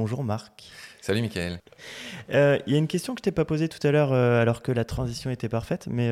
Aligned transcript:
Bonjour 0.00 0.24
Marc. 0.24 0.64
Salut 1.02 1.20
Michael. 1.20 1.60
Il 2.30 2.62
y 2.72 2.74
a 2.74 2.78
une 2.78 2.86
question 2.86 3.14
que 3.14 3.18
je 3.18 3.24
t'ai 3.24 3.32
pas 3.32 3.44
posée 3.44 3.68
tout 3.68 3.86
à 3.86 3.90
l'heure 3.90 4.14
alors 4.14 4.62
que 4.62 4.72
la 4.72 4.86
transition 4.86 5.30
était 5.30 5.50
parfaite, 5.50 5.88
mais 5.90 6.10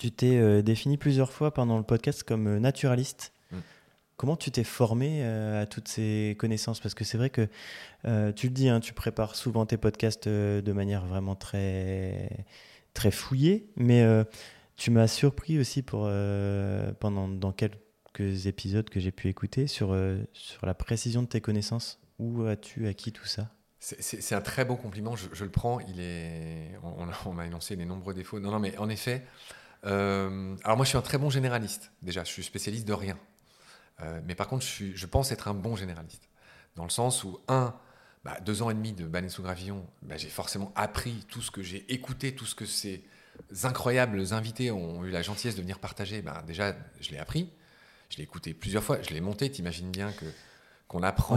tu 0.00 0.10
t'es 0.10 0.60
défini 0.64 0.96
plusieurs 0.96 1.30
fois 1.30 1.54
pendant 1.54 1.78
le 1.78 1.84
podcast 1.84 2.24
comme 2.24 2.58
naturaliste. 2.58 3.32
Comment 4.16 4.34
tu 4.34 4.50
t'es 4.50 4.64
formé 4.64 5.20
euh, 5.22 5.62
à 5.62 5.66
toutes 5.66 5.86
ces 5.86 6.34
connaissances? 6.36 6.80
Parce 6.80 6.94
que 6.94 7.04
c'est 7.04 7.16
vrai 7.16 7.30
que 7.30 7.46
euh, 8.06 8.32
tu 8.32 8.48
le 8.48 8.52
dis, 8.52 8.68
hein, 8.68 8.80
tu 8.80 8.92
prépares 8.92 9.36
souvent 9.36 9.66
tes 9.66 9.76
podcasts 9.76 10.26
euh, 10.26 10.60
de 10.60 10.72
manière 10.72 11.06
vraiment 11.06 11.36
très, 11.36 12.44
très 12.92 13.12
fouillée, 13.12 13.70
mais 13.76 14.04
tu 14.76 14.90
m'as 14.90 15.06
surpris 15.06 15.60
aussi 15.60 15.82
pour, 15.82 16.10
pendant 16.98 17.28
dans 17.28 17.52
quelques 17.52 18.46
épisodes 18.46 18.90
que 18.90 18.98
j'ai 18.98 19.12
pu 19.12 19.28
écouter 19.28 19.68
sur, 19.68 19.96
sur 20.32 20.66
la 20.66 20.74
précision 20.74 21.22
de 21.22 21.28
tes 21.28 21.40
connaissances. 21.40 22.00
Où 22.20 22.44
as-tu 22.44 22.86
acquis 22.86 23.12
tout 23.12 23.24
ça? 23.24 23.48
C'est 23.78 24.34
un 24.34 24.42
très 24.42 24.66
beau 24.66 24.76
compliment, 24.76 25.16
je, 25.16 25.42
le 25.42 25.50
prends. 25.50 25.80
Il 25.80 26.00
est, 26.00 26.78
on, 26.82 27.32
m'a 27.32 27.46
énoncé 27.46 27.76
les 27.76 27.86
nombreux 27.86 28.12
défauts. 28.12 28.38
Non, 28.38 28.50
non, 28.50 28.58
mais 28.58 28.76
en 28.76 28.90
effet, 28.90 29.24
alors 29.82 30.76
moi 30.76 30.84
je 30.84 30.90
suis 30.90 30.98
un 30.98 31.02
très 31.02 31.16
bon 31.16 31.30
généraliste. 31.30 31.90
Déjà, 32.02 32.22
je 32.22 32.30
suis 32.30 32.42
spécialiste 32.42 32.86
de 32.86 32.92
rien. 32.92 33.16
Euh, 34.02 34.20
mais 34.26 34.34
par 34.34 34.48
contre, 34.48 34.66
je, 34.66 35.06
pense 35.06 35.32
être 35.32 35.48
un 35.48 35.54
bon 35.54 35.76
généraliste. 35.76 36.28
Dans 36.76 36.84
le 36.84 36.90
sens 36.90 37.24
où, 37.24 37.40
un, 37.48 37.74
bah, 38.24 38.38
deux 38.44 38.62
ans 38.62 38.70
et 38.70 38.74
demi 38.74 38.92
de 38.92 39.06
Baleine 39.06 39.30
sous 39.30 39.42
Gravillon, 39.42 39.86
bah, 40.02 40.16
j'ai 40.16 40.28
forcément 40.28 40.72
appris 40.74 41.24
tout 41.28 41.40
ce 41.40 41.50
que 41.50 41.62
j'ai 41.62 41.90
écouté, 41.92 42.34
tout 42.34 42.46
ce 42.46 42.54
que 42.54 42.66
ces 42.66 43.04
incroyables 43.62 44.32
invités 44.32 44.70
ont 44.70 45.04
eu 45.04 45.10
la 45.10 45.22
gentillesse 45.22 45.56
de 45.56 45.62
venir 45.62 45.78
partager. 45.78 46.22
Bah, 46.22 46.42
déjà, 46.46 46.76
je 47.00 47.10
l'ai 47.10 47.18
appris, 47.18 47.50
je 48.10 48.18
l'ai 48.18 48.24
écouté 48.24 48.54
plusieurs 48.54 48.84
fois, 48.84 49.00
je 49.02 49.10
l'ai 49.10 49.20
monté. 49.20 49.50
T'imagines 49.50 49.90
bien 49.90 50.12
que 50.12 50.26
qu'on 50.90 51.04
apprend 51.04 51.36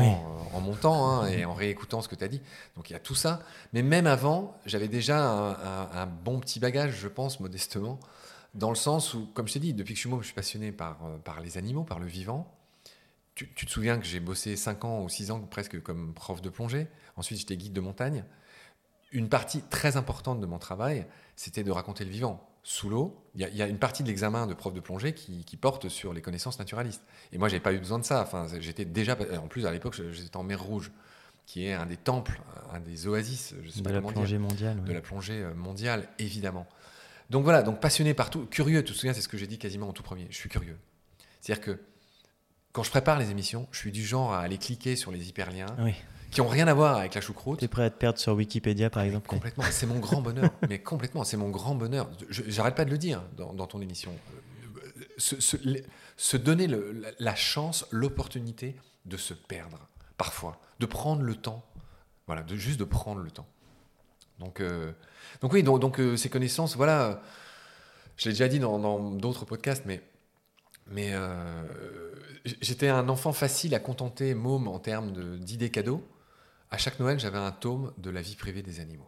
en, 0.55 0.61
montant 0.61 1.11
hein, 1.11 1.27
et 1.27 1.45
en 1.45 1.53
réécoutant 1.53 2.01
ce 2.01 2.07
que 2.07 2.15
tu 2.15 2.23
as 2.23 2.27
dit. 2.27 2.41
Donc 2.75 2.89
il 2.89 2.93
y 2.93 2.95
a 2.95 2.99
tout 2.99 3.13
ça. 3.13 3.43
Mais 3.71 3.83
même 3.83 4.07
avant, 4.07 4.57
j'avais 4.65 4.87
déjà 4.87 5.19
un, 5.93 6.07
bon 6.07 6.39
petit 6.39 6.59
bagage, 6.59 6.95
je 6.95 7.07
pense, 7.07 7.39
modestement, 7.39 7.99
dans 8.55 8.69
le 8.69 8.75
sens 8.75 9.13
où, 9.13 9.27
comme 9.35 9.47
je 9.47 9.53
t'ai 9.53 9.59
dit, 9.59 9.75
depuis 9.75 9.93
que 9.93 9.97
je 9.97 10.01
suis 10.01 10.09
môme, 10.09 10.21
je 10.21 10.25
suis 10.25 10.33
passionné 10.33 10.71
par, 10.71 10.97
euh, 11.05 11.17
par 11.19 11.39
les 11.39 11.59
animaux, 11.59 11.83
par 11.83 11.99
le 11.99 12.07
vivant. 12.07 12.51
Tu, 13.35 13.47
te 13.47 13.69
souviens 13.69 13.99
que 13.99 14.05
j'ai 14.05 14.19
bossé 14.19 14.55
5 14.55 14.85
ans 14.85 15.03
ou 15.03 15.09
6 15.09 15.29
ans 15.29 15.39
presque 15.39 15.79
comme 15.83 16.15
prof 16.15 16.41
de 16.41 16.49
plongée. 16.49 16.87
Ensuite, 17.15 17.37
j'étais 17.37 17.57
guide 17.57 17.73
de 17.73 17.81
montagne. 17.81 18.23
Une 19.11 19.29
partie 19.29 19.61
très 19.61 19.97
importante 19.97 20.39
de 20.39 20.47
mon 20.47 20.57
travail, 20.57 21.05
c'était 21.35 21.63
de 21.63 21.71
raconter 21.71 22.05
le 22.05 22.11
vivant. 22.11 22.43
Sous 22.65 22.89
l'eau, 22.89 23.21
il 23.35 23.41
y, 23.41 23.61
a 23.61 23.67
une 23.67 23.77
partie 23.77 24.03
de 24.03 24.07
l'examen 24.07 24.47
de 24.47 24.53
prof 24.53 24.73
de 24.73 24.79
plongée 24.79 25.13
qui, 25.13 25.57
porte 25.57 25.89
sur 25.89 26.13
les 26.13 26.21
connaissances 26.21 26.59
naturalistes. 26.59 27.03
Et 27.33 27.37
moi, 27.37 27.49
j'avais 27.49 27.59
pas 27.59 27.73
eu 27.73 27.79
besoin 27.79 27.99
de 27.99 28.05
ça. 28.05 28.21
Enfin, 28.21 28.47
j'étais 28.59 28.85
déjà, 28.85 29.17
en 29.37 29.47
plus, 29.47 29.65
à 29.65 29.71
l'époque, 29.71 29.99
j'étais 30.11 30.37
en 30.37 30.43
mer 30.43 30.61
Rouge, 30.61 30.91
qui 31.45 31.65
est 31.65 31.73
un 31.73 31.85
des 31.85 31.97
temples, 31.97 32.41
un 32.71 32.79
des 32.79 33.07
oasis, 33.07 33.53
je 33.63 33.69
sais 33.69 33.81
de 33.81 33.89
la 33.89 34.01
plongée 34.01 34.37
mondiale. 34.37 34.81
De 34.83 34.93
la 34.93 35.01
plongée 35.01 35.41
euh, 35.41 35.53
mondiale, 35.53 36.07
évidemment. 36.19 36.65
Donc 37.29 37.43
voilà, 37.43 37.63
donc 37.63 37.81
passionné 37.81 38.13
partout, 38.13 38.45
curieux, 38.45 38.83
tu 38.83 38.93
te 38.93 38.97
souviens, 38.97 39.13
c'est 39.13 39.21
ce 39.21 39.27
que 39.27 39.37
j'ai 39.37 39.47
dit 39.47 39.57
quasiment 39.57 39.89
en 39.89 39.93
tout 39.93 40.03
premier, 40.03 40.27
je 40.29 40.35
suis 40.35 40.49
curieux. 40.49 40.77
C'est-à-dire 41.41 41.63
que 41.63 41.79
quand 42.71 42.83
je 42.83 42.89
prépare 42.89 43.19
les 43.19 43.29
émissions, 43.29 43.67
je 43.71 43.79
suis 43.79 43.91
du 43.91 44.05
genre 44.05 44.33
à 44.33 44.41
aller 44.41 44.57
cliquer 44.57 44.95
sur 44.95 45.11
les 45.11 45.29
hyperliens 45.29 45.75
qui 46.33 46.41
ont 46.41 46.47
rien 46.47 46.67
à 46.67 46.73
voir 46.73 46.97
avec 46.97 47.13
la 47.13 47.21
choucroute. 47.21 47.59
Tu 47.59 47.65
es 47.65 47.67
prêt 47.67 47.83
à 47.83 47.89
te 47.89 47.97
perdre 47.97 48.19
sur 48.19 48.33
Wikipédia 48.33 48.89
par 48.89 49.03
exemple 49.03 49.27
Complètement, 49.27 49.63
c'est 49.69 49.85
mon 49.85 49.99
grand 49.99 50.21
bonheur, 50.21 50.51
mais 50.69 50.79
complètement, 50.79 51.23
c'est 51.23 51.37
mon 51.37 51.49
grand 51.49 51.75
bonheur. 51.75 52.09
J'arrête 52.29 52.75
pas 52.75 52.85
de 52.85 52.91
le 52.91 52.97
dire 52.97 53.23
dans, 53.37 53.67
ton 53.67 53.81
émission. 53.81 54.11
Se, 55.17 56.37
donner 56.37 56.67
la, 57.19 57.35
chance, 57.35 57.85
l'opportunité 57.91 58.75
de 59.05 59.15
se 59.15 59.33
perdre, 59.33 59.87
parfois, 60.17 60.59
de 60.79 60.85
prendre 60.85 61.21
le 61.21 61.35
temps, 61.35 61.63
voilà, 62.27 62.41
de 62.41 62.55
juste 62.55 62.79
de 62.79 62.85
prendre 62.85 63.21
le 63.21 63.31
temps. 63.31 63.47
Donc, 64.39 64.59
euh, 64.59 64.91
donc 65.41 65.53
oui, 65.53 65.61
donc, 65.61 65.79
donc 65.79 65.99
euh, 65.99 66.17
ces 66.17 66.29
connaissances, 66.29 66.75
voilà, 66.75 67.21
je 68.17 68.25
l'ai 68.25 68.31
déjà 68.31 68.47
dit 68.47 68.59
dans 68.59 69.11
d'autres 69.11 69.45
podcasts, 69.45 69.83
mais, 69.85 70.01
mais 70.87 71.11
euh, 71.13 71.63
j'étais 72.61 72.89
un 72.89 73.07
enfant 73.07 73.33
facile 73.33 73.75
à 73.75 73.79
contenter, 73.79 74.33
môme, 74.33 74.67
en 74.67 74.79
termes 74.79 75.37
d'idées 75.37 75.69
cadeaux. 75.69 76.03
À 76.73 76.77
chaque 76.77 76.99
Noël, 76.99 77.19
j'avais 77.19 77.37
un 77.37 77.51
tome 77.51 77.93
de 77.99 78.09
la 78.09 78.19
vie 78.19 78.35
privée 78.35 78.63
des 78.63 78.79
animaux. 78.79 79.07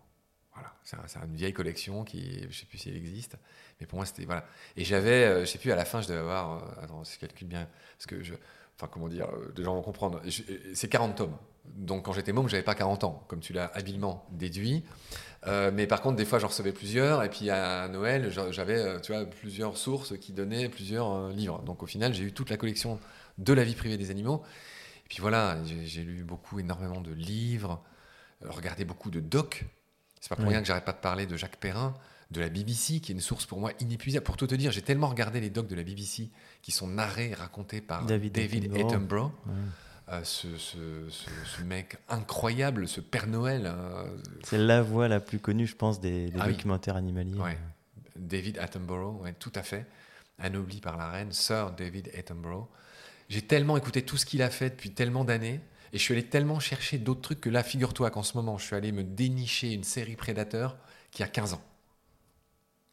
Voilà, 0.53 0.71
c'est 0.83 1.17
une 1.17 1.35
vieille 1.35 1.51
collection 1.51 2.03
qui, 2.03 2.41
je 2.41 2.45
ne 2.45 2.51
sais 2.51 2.67
plus 2.67 2.77
si 2.77 2.89
elle 2.89 2.95
existe, 2.95 3.37
mais 3.81 3.87
pour 3.87 3.97
moi 3.97 4.05
c'était 4.05 4.23
voilà. 4.25 4.45
Et 4.77 4.85
j'avais, 4.85 5.41
je 5.41 5.45
sais 5.45 5.57
plus, 5.57 5.71
à 5.71 5.75
la 5.75 5.83
fin, 5.83 5.99
je 5.99 6.07
devais 6.07 6.19
avoir, 6.19 6.63
attends, 6.79 7.03
si 7.03 7.15
je 7.15 7.19
calcule 7.21 7.47
bien, 7.47 7.67
parce 7.97 8.05
que 8.05 8.21
je, 8.21 8.35
enfin 8.77 8.87
comment 8.91 9.07
dire, 9.07 9.27
des 9.55 9.63
gens 9.63 9.73
vont 9.73 9.81
comprendre. 9.81 10.21
C'est 10.75 10.87
40 10.87 11.15
tomes. 11.15 11.35
Donc 11.65 12.05
quand 12.05 12.13
j'étais 12.13 12.33
môme, 12.33 12.47
j'avais 12.47 12.61
pas 12.61 12.75
40 12.75 13.03
ans, 13.03 13.25
comme 13.27 13.39
tu 13.39 13.51
l'as 13.51 13.71
habilement 13.73 14.27
déduit. 14.29 14.83
Euh, 15.47 15.71
mais 15.73 15.87
par 15.87 16.01
contre, 16.01 16.17
des 16.17 16.25
fois, 16.25 16.37
j'en 16.37 16.49
recevais 16.49 16.71
plusieurs. 16.71 17.23
Et 17.23 17.29
puis 17.29 17.49
à 17.49 17.87
Noël, 17.87 18.31
j'avais 18.51 18.77
euh, 18.77 18.99
tu 18.99 19.13
plusieurs 19.41 19.75
sources 19.75 20.17
qui 20.19 20.33
donnaient 20.33 20.69
plusieurs 20.69 21.11
euh, 21.11 21.31
livres. 21.31 21.63
Donc 21.63 21.81
au 21.81 21.87
final, 21.87 22.13
j'ai 22.13 22.25
eu 22.25 22.31
toute 22.31 22.51
la 22.51 22.57
collection 22.57 22.99
de 23.39 23.53
la 23.53 23.63
vie 23.63 23.73
privée 23.73 23.97
des 23.97 24.11
animaux. 24.11 24.43
Et 25.05 25.09
puis 25.09 25.19
voilà, 25.21 25.57
j'ai 25.63 26.03
lu 26.03 26.23
beaucoup, 26.23 26.59
énormément 26.59 27.01
de 27.01 27.13
livres, 27.13 27.83
regardé 28.41 28.85
beaucoup 28.85 29.11
de 29.11 29.19
docs. 29.19 29.65
C'est 30.19 30.29
pas 30.29 30.35
pour 30.35 30.47
rien 30.47 30.61
que 30.61 30.67
j'arrête 30.67 30.85
pas 30.85 30.93
de 30.93 30.97
parler 30.97 31.27
de 31.27 31.37
Jacques 31.37 31.57
Perrin, 31.57 31.93
de 32.31 32.41
la 32.41 32.49
BBC, 32.49 32.99
qui 32.99 33.11
est 33.11 33.15
une 33.15 33.21
source 33.21 33.45
pour 33.45 33.59
moi 33.59 33.71
inépuisable. 33.79 34.25
Pour 34.25 34.37
tout 34.37 34.47
te 34.47 34.55
dire, 34.55 34.71
j'ai 34.71 34.81
tellement 34.81 35.07
regardé 35.07 35.39
les 35.39 35.51
docs 35.51 35.67
de 35.67 35.75
la 35.75 35.83
BBC 35.83 36.31
qui 36.63 36.71
sont 36.71 36.87
narrés, 36.87 37.33
racontés 37.35 37.81
par 37.81 38.05
David, 38.05 38.75
Attenborough. 38.75 39.31
Euh, 40.09 40.23
ce, 40.23 40.47
ce, 40.57 41.63
mec 41.63 41.97
incroyable, 42.09 42.87
ce 42.87 43.01
Père 43.01 43.25
Noël. 43.25 43.65
Hein. 43.65 44.05
C'est 44.43 44.59
la 44.59 44.83
voix 44.83 45.07
la 45.07 45.19
plus 45.19 45.39
connue, 45.39 45.65
je 45.65 45.75
pense, 45.75 45.99
des, 45.99 46.31
ah 46.39 46.47
documentaires 46.47 46.95
animaliers. 46.95 47.39
David 48.15 48.59
Attenborough, 48.59 49.21
ouais, 49.21 49.33
tout 49.33 49.51
à 49.55 49.63
fait. 49.63 49.87
Anobli 50.37 50.79
par 50.79 50.97
la 50.97 51.09
reine, 51.09 51.31
Sir 51.31 51.71
David 51.71 52.11
Attenborough. 52.17 52.67
J'ai 53.29 53.41
tellement 53.41 53.77
écouté 53.77 54.01
tout 54.01 54.17
ce 54.17 54.25
qu'il 54.25 54.41
a 54.41 54.49
fait 54.49 54.71
depuis 54.71 54.91
tellement 54.91 55.23
d'années. 55.23 55.61
Et 55.93 55.97
je 55.97 56.03
suis 56.03 56.13
allé 56.13 56.23
tellement 56.23 56.59
chercher 56.59 56.97
d'autres 56.97 57.21
trucs 57.21 57.41
que 57.41 57.49
là, 57.49 57.63
figure-toi 57.63 58.09
qu'en 58.11 58.23
ce 58.23 58.35
moment, 58.35 58.57
je 58.57 58.65
suis 58.65 58.75
allé 58.75 58.91
me 58.91 59.03
dénicher 59.03 59.71
une 59.71 59.83
série 59.83 60.15
Prédateur 60.15 60.77
qui 61.11 61.23
a 61.23 61.27
15 61.27 61.53
ans. 61.53 61.61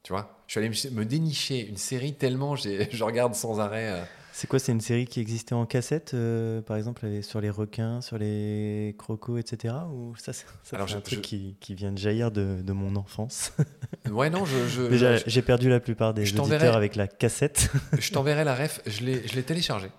Tu 0.03 0.12
vois? 0.12 0.43
Je 0.47 0.53
suis 0.53 0.59
allé 0.59 0.69
me 0.91 1.04
dénicher 1.04 1.66
une 1.66 1.76
série 1.76 2.15
tellement 2.15 2.56
je 2.56 3.04
regarde 3.04 3.34
sans 3.34 3.60
arrêt. 3.60 3.91
Euh, 3.91 4.04
c'est 4.32 4.47
quoi? 4.47 4.59
C'est 4.59 4.72
une 4.72 4.81
série 4.81 5.04
qui 5.04 5.20
existait 5.20 5.54
en 5.54 5.66
cassette, 5.66 6.15
euh, 6.15 6.62
par 6.62 6.76
exemple, 6.76 7.06
sur 7.22 7.41
les 7.41 7.50
requins, 7.50 8.00
sur 8.00 8.16
les 8.16 8.94
crocos, 8.99 9.38
etc. 9.38 9.75
Ou 9.93 10.14
ça, 10.16 10.32
c'est 10.32 10.47
un 10.76 11.00
truc 11.00 11.20
qui, 11.20 11.56
vient 11.70 11.93
de 11.93 11.99
jaillir 11.99 12.31
de, 12.31 12.72
mon 12.72 12.97
enfance? 12.97 13.53
Ouais, 14.10 14.31
non, 14.31 14.44
je. 14.44 14.88
Déjà, 14.88 15.16
j'ai 15.16 15.43
perdu 15.43 15.69
la 15.69 15.78
plupart 15.78 16.12
des 16.12 16.37
auditeurs 16.37 16.75
avec 16.76 16.97
la 16.97 17.06
cassette. 17.06 17.70
je 17.99 18.10
t'enverrai 18.10 18.43
la 18.43 18.54
ref. 18.54 18.81
Je 18.84 19.04
l'ai 19.04 19.43
téléchargé 19.44 19.91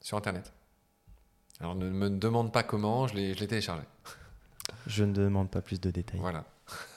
sur 0.00 0.16
Internet. 0.16 0.52
Alors 1.60 1.74
ne 1.74 1.88
me 1.90 2.08
demande 2.08 2.52
pas 2.52 2.62
comment, 2.62 3.06
je 3.06 3.14
l'ai 3.14 3.34
téléchargé. 3.34 3.82
Je 4.86 5.04
ne 5.04 5.12
demande 5.12 5.50
pas 5.50 5.60
plus 5.60 5.80
de 5.80 5.90
détails. 5.90 6.20
Voilà. 6.20 6.44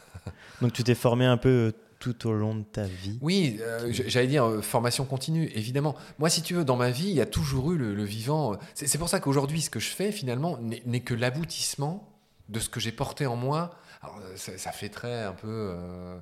Donc 0.61 0.73
tu 0.73 0.83
t'es 0.83 0.95
formé 0.95 1.25
un 1.25 1.37
peu 1.37 1.73
tout 1.99 2.27
au 2.27 2.33
long 2.33 2.55
de 2.55 2.63
ta 2.63 2.83
vie 2.83 3.17
Oui, 3.21 3.57
euh, 3.61 3.91
j'allais 3.91 4.27
dire 4.27 4.45
euh, 4.45 4.61
formation 4.61 5.05
continue, 5.05 5.49
évidemment. 5.55 5.95
Moi, 6.19 6.29
si 6.29 6.41
tu 6.41 6.53
veux, 6.53 6.63
dans 6.63 6.75
ma 6.75 6.91
vie, 6.91 7.09
il 7.09 7.15
y 7.15 7.21
a 7.21 7.25
toujours 7.25 7.71
eu 7.71 7.77
le, 7.77 8.03
vivant. 8.03 8.57
C'est 8.73 8.97
pour 8.97 9.09
ça 9.09 9.19
qu'aujourd'hui, 9.19 9.61
ce 9.61 9.69
que 9.69 9.79
je 9.79 9.89
fais, 9.89 10.11
finalement, 10.11 10.57
n'est 10.59 10.99
que 10.99 11.13
l'aboutissement 11.13 12.13
de 12.49 12.59
ce 12.59 12.69
que 12.69 12.79
j'ai 12.79 12.91
porté 12.91 13.25
en 13.25 13.35
moi. 13.35 13.75
Alors, 14.01 14.19
euh, 14.21 14.35
ça, 14.35 14.71
fait 14.71 14.89
très 14.89 15.23
un 15.23 15.33
peu, 15.33 15.47
euh, 15.47 16.17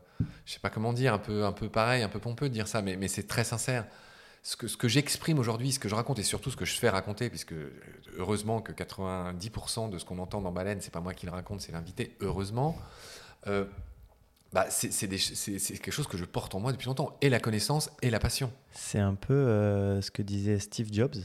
je 0.45 0.53
sais 0.53 0.59
pas 0.59 0.69
comment 0.69 0.93
dire, 0.93 1.13
un 1.13 1.19
peu, 1.19 1.45
un 1.45 1.51
peu 1.51 1.67
pareil, 1.67 2.03
un 2.03 2.09
peu 2.09 2.19
pompeux 2.19 2.47
de 2.47 2.53
dire 2.53 2.67
ça, 2.67 2.81
mais, 2.81 2.95
mais 2.95 3.07
c'est 3.07 3.27
très 3.27 3.43
sincère. 3.43 3.85
Ce 4.43 4.55
que, 4.55 4.67
ce 4.67 4.75
que 4.75 4.87
j'exprime 4.87 5.37
aujourd'hui, 5.37 5.71
ce 5.71 5.79
que 5.79 5.87
je 5.87 5.95
raconte 5.95 6.17
et 6.17 6.23
surtout 6.23 6.49
ce 6.49 6.57
que 6.57 6.65
je 6.65 6.73
fais 6.73 6.89
raconter, 6.89 7.29
puisque 7.29 7.53
heureusement 8.17 8.61
que 8.61 8.71
90% 8.71 9.89
de 9.91 9.99
ce 9.99 10.05
qu'on 10.05 10.17
entend 10.17 10.41
dans 10.41 10.51
Baleine, 10.51 10.81
c'est 10.81 10.91
pas 10.91 10.99
moi 10.99 11.13
qui 11.13 11.27
le 11.27 11.31
raconte, 11.31 11.61
c'est 11.61 11.71
l'invité, 11.71 12.15
heureusement 12.21 12.75
bah, 14.53 14.65
c'est 14.69 15.07
quelque 15.07 15.91
chose 15.91 16.07
que 16.07 16.17
je 16.17 16.25
porte 16.25 16.55
en 16.55 16.59
moi 16.59 16.71
depuis 16.71 16.87
longtemps, 16.87 17.17
et 17.21 17.29
la 17.29 17.39
connaissance 17.39 17.89
et 18.01 18.09
la 18.09 18.19
passion. 18.19 18.51
C'est 18.71 18.99
un 18.99 19.15
peu 19.15 19.33
euh, 19.33 20.01
ce 20.01 20.11
que 20.11 20.21
disait 20.21 20.59
Steve 20.59 20.89
Jobs 20.91 21.15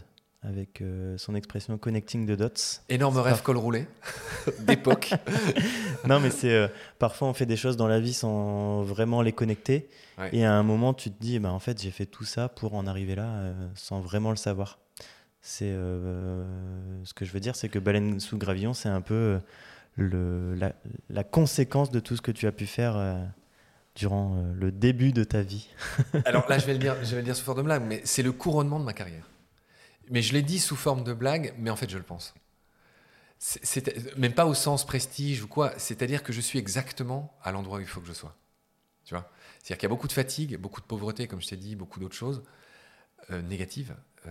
avec 0.47 0.81
euh, 0.81 1.19
son 1.19 1.35
expression 1.35 1.77
connecting 1.79 2.27
the 2.27 2.39
dots. 2.39 2.81
Énorme 2.89 3.19
rêve 3.19 3.43
col 3.43 3.57
roulé 3.57 3.87
d'époque. 4.61 5.11
non, 6.07 6.21
mais 6.21 6.31
c'est 6.31 6.53
euh, 6.53 6.69
parfois 6.99 7.29
on 7.29 7.35
fait 7.35 7.47
des 7.47 7.57
choses 7.57 7.77
dans 7.77 7.89
la 7.89 8.01
vie 8.01 8.15
sans 8.15 8.83
vraiment 8.83 9.23
les 9.23 9.33
connecter, 9.33 9.89
et 10.33 10.45
à 10.45 10.53
un 10.53 10.63
moment 10.63 10.95
tu 10.95 11.11
te 11.11 11.21
dis, 11.21 11.39
bah, 11.39 11.53
en 11.53 11.59
fait 11.59 11.81
j'ai 11.81 11.91
fait 11.91 12.07
tout 12.07 12.25
ça 12.25 12.49
pour 12.49 12.75
en 12.75 12.87
arriver 12.87 13.15
là 13.15 13.53
sans 13.75 14.01
vraiment 14.01 14.31
le 14.31 14.37
savoir. 14.37 14.79
C'est 15.43 15.73
ce 15.73 17.15
que 17.15 17.25
je 17.25 17.33
veux 17.33 17.41
dire, 17.41 17.55
c'est 17.55 17.69
que 17.69 17.79
Baleine 17.79 18.19
sous 18.19 18.37
gravillon, 18.37 18.75
c'est 18.75 18.89
un 18.89 19.01
peu 19.01 19.39
le, 19.97 20.59
la, 21.09 21.25
conséquence 21.25 21.91
de 21.91 22.01
tout 22.01 22.17
ce 22.17 22.23
que 22.23 22.31
tu 22.31 22.47
as 22.47 22.53
pu 22.53 22.67
faire 22.67 22.97
euh, 22.97 23.15
durant 23.95 24.37
euh, 24.37 24.53
le 24.55 24.71
début 24.71 25.13
de 25.13 25.25
ta 25.25 25.43
vie 25.43 25.69
Alors 26.25 26.49
là, 26.49 26.59
je 26.59 26.67
vais 26.67 26.75
le 26.75 26.79
dire, 26.87 26.97
je 27.03 27.11
vais 27.11 27.17
le 27.19 27.23
dire 27.23 27.37
sous 27.37 27.45
forme 27.45 27.59
de 27.59 27.63
blague, 27.63 27.83
mais 27.87 28.03
c'est 28.05 28.23
le 28.23 28.33
couronnement 28.33 28.79
de 28.79 28.85
ma 28.85 28.93
carrière. 28.93 29.25
Mais 30.11 30.23
je 30.23 30.33
l'ai 30.33 30.43
dit 30.43 30.59
sous 30.59 30.77
forme 30.77 31.05
de 31.05 31.13
blague, 31.13 31.55
mais 31.59 31.71
en 31.71 31.77
fait, 31.77 31.91
je 31.91 31.99
le 31.99 32.05
pense. 32.05 32.35
c'est- 33.39 34.17
même 34.17 34.33
pas 34.33 34.47
au 34.47 34.55
sens 34.55 34.87
prestige 34.87 35.43
ou 35.43 35.47
quoi, 35.49 35.73
c'est-à-dire 35.79 36.23
que 36.23 36.33
je 36.33 36.41
suis 36.41 36.59
exactement 36.59 37.37
à 37.43 37.53
l'endroit 37.53 37.79
où 37.79 37.81
il 37.83 37.87
faut 37.87 38.01
que 38.01 38.07
je 38.07 38.15
sois. 38.15 38.35
Tu 39.05 39.15
vois? 39.15 39.31
C'est-à-dire 39.59 39.77
qu'il 39.79 39.83
y 39.85 39.87
a 39.87 39.95
beaucoup 39.95 40.09
de 40.09 40.13
fatigue, 40.13 40.57
beaucoup 40.57 40.81
de 40.81 40.87
pauvreté, 40.87 41.29
comme 41.29 41.41
je 41.43 41.49
t'ai 41.49 41.57
dit, 41.57 41.77
beaucoup 41.77 42.01
d'autres 42.01 42.15
choses 42.15 42.43
euh, 43.31 43.43
négatives, 43.43 43.95
euh, 44.27 44.31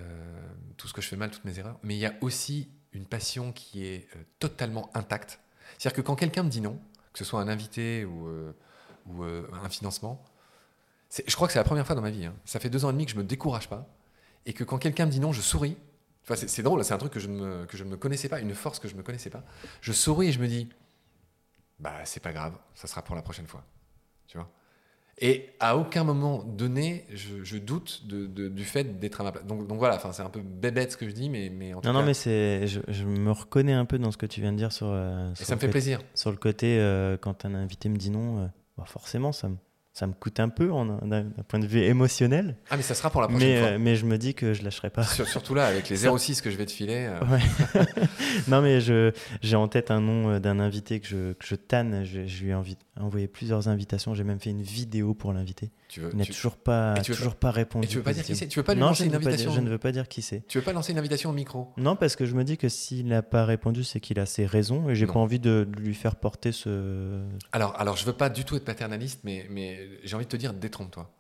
tout 0.78 0.88
ce 0.88 0.94
que 0.94 1.02
je 1.02 1.08
fais 1.08 1.18
mal, 1.18 1.30
toutes 1.32 1.46
mes 1.46 1.60
erreurs, 1.60 1.78
mais 1.84 1.96
il 1.96 2.00
y 2.00 2.06
a 2.06 2.14
aussi 2.22 2.70
une 2.94 3.06
passion 3.06 3.52
qui 3.52 3.86
est 3.86 4.08
euh, 4.16 4.24
totalement 4.40 4.90
intacte. 4.96 5.40
C'est-à-dire 5.78 5.98
que 5.98 6.02
quand 6.02 6.16
quelqu'un 6.16 6.44
me 6.44 6.50
dit 6.50 6.62
non, 6.62 6.80
que 7.14 7.20
ce 7.20 7.26
soit 7.26 7.42
un 7.42 7.48
invité 7.48 8.06
ou, 8.06 8.28
un 9.08 9.70
financement, 9.70 10.24
je 11.26 11.36
crois 11.36 11.48
que 11.48 11.54
c'est 11.54 11.60
la 11.60 11.64
première 11.64 11.86
fois 11.86 11.96
dans 11.96 12.02
ma 12.02 12.10
vie. 12.10 12.26
hein. 12.26 12.36
Ça 12.44 12.60
fait 12.60 12.70
deux 12.70 12.86
ans 12.86 12.90
et 12.90 12.94
demi 12.94 13.06
que 13.06 13.12
je 13.12 13.18
me 13.18 13.24
décourage 13.24 13.70
pas, 13.70 13.88
et 14.46 14.54
que 14.54 14.64
quand 14.64 14.78
quelqu'un 14.78 15.06
me 15.06 15.12
dit 15.12 15.20
non, 15.20 15.32
je 15.32 15.42
souris. 15.42 15.78
Enfin, 16.24 16.36
c'est 16.48 16.64
drôle, 16.64 16.84
c'est 16.84 16.94
un 16.94 16.98
truc 16.98 17.14
que 17.14 17.20
je, 17.20 17.28
ne 17.28 17.36
me, 17.36 17.66
que 17.68 17.78
je 17.78 17.84
ne 17.84 17.90
me 17.90 17.98
connaissais 17.98 18.30
pas, 18.30 18.40
une 18.40 18.56
force 18.56 18.80
que 18.80 18.88
je 18.88 18.94
ne 18.94 18.98
me 19.00 19.04
connaissais 19.04 19.30
pas. 19.30 19.44
Je 19.82 19.92
souris 19.94 20.30
et 20.30 20.32
je 20.32 20.40
me 20.40 20.48
dis, 20.48 20.68
bah 21.80 21.94
c'est 22.06 22.22
pas 22.22 22.34
grave, 22.34 22.54
ça 22.74 22.88
sera 22.88 23.02
pour 23.04 23.16
la 23.16 23.22
prochaine 23.22 23.48
fois. 23.48 23.64
Tu 24.28 24.38
vois 24.38 24.50
Et 25.20 25.52
à 25.60 25.78
aucun 25.78 26.04
moment 26.04 26.44
donné, 26.44 27.06
je, 27.14 27.44
je 27.44 27.58
doute 27.58 28.06
de- 28.08 28.28
de- 28.28 28.50
du 28.50 28.66
fait 28.66 29.00
d'être 29.00 29.22
à 29.22 29.26
ma 29.26 29.32
place. 29.32 29.46
Donc, 29.46 29.68
donc 29.68 29.78
voilà, 29.80 30.00
c'est 30.12 30.22
un 30.24 30.30
peu 30.30 30.42
bébête 30.42 30.92
ce 30.94 30.98
que 30.98 31.08
je 31.08 31.14
dis, 31.14 31.30
mais, 31.30 31.50
mais 31.50 31.74
en 31.74 31.82
tout 31.82 31.88
Non, 31.88 31.94
cas, 31.94 32.00
non, 32.00 32.06
mais 32.06 32.14
je, 32.68 32.80
je 32.88 33.06
me 33.06 33.32
reconnais 33.32 33.74
un 33.74 33.86
peu 33.86 34.00
dans 34.00 34.12
ce 34.12 34.18
que 34.18 34.26
tu 34.26 34.42
viens 34.42 34.52
de 34.54 34.58
dire 34.58 34.72
sur, 34.72 34.88
euh, 34.90 35.32
et 35.40 35.46
ça 35.46 35.56
me 35.56 35.58
le, 35.58 35.62
fait 35.62 35.68
côté, 35.68 35.72
plaisir. 35.72 36.02
sur 36.16 36.32
le 36.32 36.38
côté 36.38 36.80
euh, 36.80 37.18
quand 37.18 37.46
un 37.46 37.56
invité 37.56 37.90
me 37.90 37.98
dit 37.98 38.10
non, 38.10 38.40
euh, 38.44 38.48
bah 38.78 38.86
forcément, 38.86 39.32
ça 39.32 39.50
me, 39.50 39.58
ça 39.98 40.08
me 40.08 40.12
coûte 40.14 40.42
un 40.42 40.50
peu 40.50 40.68
d'un 41.04 41.24
point 41.48 41.58
de 41.60 41.66
vue 41.66 41.80
émotionnel. 41.80 42.58
Ah, 42.70 42.76
mais 42.76 42.84
ça 42.84 42.94
sera 42.94 43.10
pour 43.10 43.22
la 43.22 43.30
prochaine 43.30 43.48
Mais, 43.48 43.60
fois. 43.60 43.68
euh, 43.70 43.78
mais 43.80 43.96
je 43.96 44.06
me 44.06 44.18
dis 44.18 44.34
que 44.34 44.54
je 44.54 44.62
lâcherai 44.62 44.90
pas. 44.90 45.04
Sur- 45.04 45.26
surtout 45.26 45.56
là, 45.56 45.68
avec 45.68 45.88
les 45.88 45.96
Ça- 46.06 46.16
06 46.18 46.42
que 46.42 46.52
je 46.52 46.58
vais 46.58 46.66
te 46.66 46.72
filer. 46.74 47.08
euh, 47.10 47.20
Ouais. 47.26 47.40
non, 48.50 48.62
mais 48.62 48.80
j'ai 48.82 49.56
en 49.56 49.68
tête 49.70 49.92
un 49.92 50.02
nom 50.02 50.32
euh, 50.32 50.40
d'un 50.40 50.60
invité 50.60 51.00
que 51.00 51.08
je, 51.08 51.32
que 51.34 51.46
je 51.46 51.56
tanne. 51.56 52.04
Je, 52.04 52.26
je 52.28 52.44
lui 52.44 52.52
ai 52.52 52.56
envoyé 53.00 53.28
plusieurs 53.30 53.70
invitations. 53.70 54.14
J'ai 54.14 54.26
même 54.26 54.40
fait 54.42 54.50
une 54.50 54.62
vidéo 54.62 55.14
pour 55.14 55.32
l'inviter. 55.32 55.72
tu 55.88 56.02
veux, 56.02 56.10
Il 56.12 56.18
n'a 56.18 56.26
tu- 56.26 56.34
toujours 56.34 56.58
pas, 56.58 56.96
tu 57.02 57.12
veux 57.12 57.18
toujours 57.18 57.36
pas 57.36 57.52
répondu. 57.52 57.86
et 57.86 57.90
tu 57.90 57.96
veux 57.96 58.04
pas 58.04 58.12
dire 58.14 58.24
qui 58.26 58.36
c'est? 58.36 58.48
Tu 58.48 58.60
veux 58.60 58.64
pas 58.64 58.74
lui 58.74 58.82
non, 58.82 58.88
lancer 58.88 59.06
une 59.06 59.12
ne 59.14 59.18
veux 59.18 59.20
pas 59.24 59.30
dire- 59.30 59.34
invitation? 59.40 59.56
je 59.56 59.62
ne 59.66 59.70
veux 59.70 59.78
pas 59.78 59.92
dire 59.94 60.08
qui 60.10 60.22
c'est. 60.22 60.46
Tu 60.48 60.58
veux 60.58 60.64
pas 60.66 60.74
lancer 60.74 60.92
une 60.92 61.00
invitation 61.00 61.30
au 61.30 61.34
micro? 61.34 61.72
Non, 61.78 61.96
parce 61.96 62.18
que 62.18 62.26
je 62.26 62.36
me 62.36 62.44
dis 62.44 62.58
que 62.58 62.68
s'il 62.68 63.08
n'a 63.08 63.22
pas 63.22 63.46
répondu, 63.46 63.86
c'est 63.86 64.02
qu'il 64.02 64.20
a 64.20 64.26
ses 64.26 64.46
raisons 64.46 64.90
et 64.90 64.96
j'ai 64.96 65.08
pas 65.08 65.20
envie 65.20 65.40
de, 65.40 65.66
de 65.74 65.80
lui 65.82 65.94
faire 65.94 66.18
porter 66.18 66.52
ce. 66.52 67.24
Alors, 67.54 67.74
alors, 67.80 67.96
je 67.96 68.06
veux 68.06 68.12
pas 68.14 68.28
du 68.30 68.44
tout 68.44 68.58
être 68.58 68.66
paternaliste, 68.66 69.22
mais, 69.24 69.46
mais 69.50 69.85
j'ai 70.04 70.16
envie 70.16 70.26
de 70.26 70.30
te 70.30 70.38
dire, 70.38 70.54
détrompe-toi. 70.54 71.12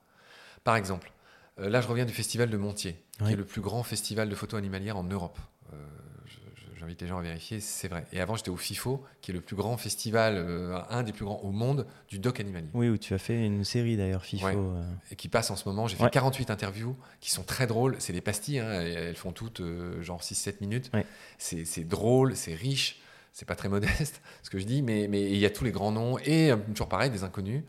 Par 0.63 0.75
exemple, 0.75 1.11
euh, 1.59 1.69
là, 1.69 1.81
je 1.81 1.87
reviens 1.87 2.05
du 2.05 2.13
festival 2.13 2.49
de 2.49 2.57
Montier, 2.57 3.01
qui 3.25 3.31
est 3.31 3.35
le 3.35 3.45
plus 3.45 3.61
grand 3.61 3.83
festival 3.83 4.29
de 4.29 4.35
photos 4.35 4.57
animalières 4.57 4.97
en 4.97 5.03
Europe. 5.03 5.37
Euh, 5.73 5.77
J'invite 6.77 7.01
les 7.01 7.07
gens 7.07 7.17
à 7.17 7.21
vérifier, 7.21 7.61
c'est 7.61 7.87
vrai. 7.87 8.05
Et 8.11 8.19
avant, 8.19 8.35
j'étais 8.35 8.49
au 8.49 8.57
FIFO, 8.57 9.03
qui 9.21 9.31
est 9.31 9.33
le 9.33 9.39
plus 9.39 9.55
grand 9.55 9.77
festival, 9.77 10.35
euh, 10.37 10.77
un 10.89 11.03
des 11.03 11.13
plus 11.13 11.23
grands 11.23 11.39
au 11.41 11.51
monde, 11.51 11.87
du 12.09 12.19
doc 12.19 12.39
animalier. 12.41 12.67
Oui, 12.73 12.89
où 12.89 12.97
tu 12.97 13.13
as 13.13 13.17
fait 13.17 13.43
une 13.45 13.63
série 13.63 13.95
d'ailleurs, 13.95 14.23
FIFO. 14.25 14.45
Ouais. 14.45 14.53
euh. 14.55 14.83
Et 15.09 15.15
qui 15.15 15.29
passe 15.29 15.49
en 15.49 15.55
ce 15.55 15.67
moment. 15.67 15.87
J'ai 15.87 15.95
fait 15.95 16.03
Ouais. 16.03 16.09
48 16.11 16.51
interviews 16.51 16.95
qui 17.21 17.31
sont 17.31 17.43
très 17.43 17.65
drôles. 17.65 17.95
C'est 17.99 18.11
des 18.13 18.21
pastilles, 18.21 18.59
hein, 18.59 18.69
elles 18.81 19.15
font 19.15 19.31
toutes 19.31 19.61
genre 20.01 20.21
6-7 20.21 20.57
minutes. 20.59 20.91
Ouais. 20.93 21.05
C'est 21.37 21.87
drôle, 21.87 22.35
c'est 22.35 22.53
riche. 22.53 22.99
C'est 23.31 23.45
pas 23.45 23.55
très 23.55 23.67
modeste 23.69 24.21
ce 24.43 24.49
que 24.49 24.59
je 24.59 24.65
dis, 24.65 24.81
mais 24.81 25.07
mais 25.09 25.23
il 25.31 25.37
y 25.37 25.45
a 25.45 25.49
tous 25.49 25.63
les 25.63 25.71
grands 25.71 25.91
noms 25.91 26.17
et 26.19 26.51
toujours 26.73 26.87
pareil, 26.89 27.09
des 27.09 27.23
inconnus 27.23 27.63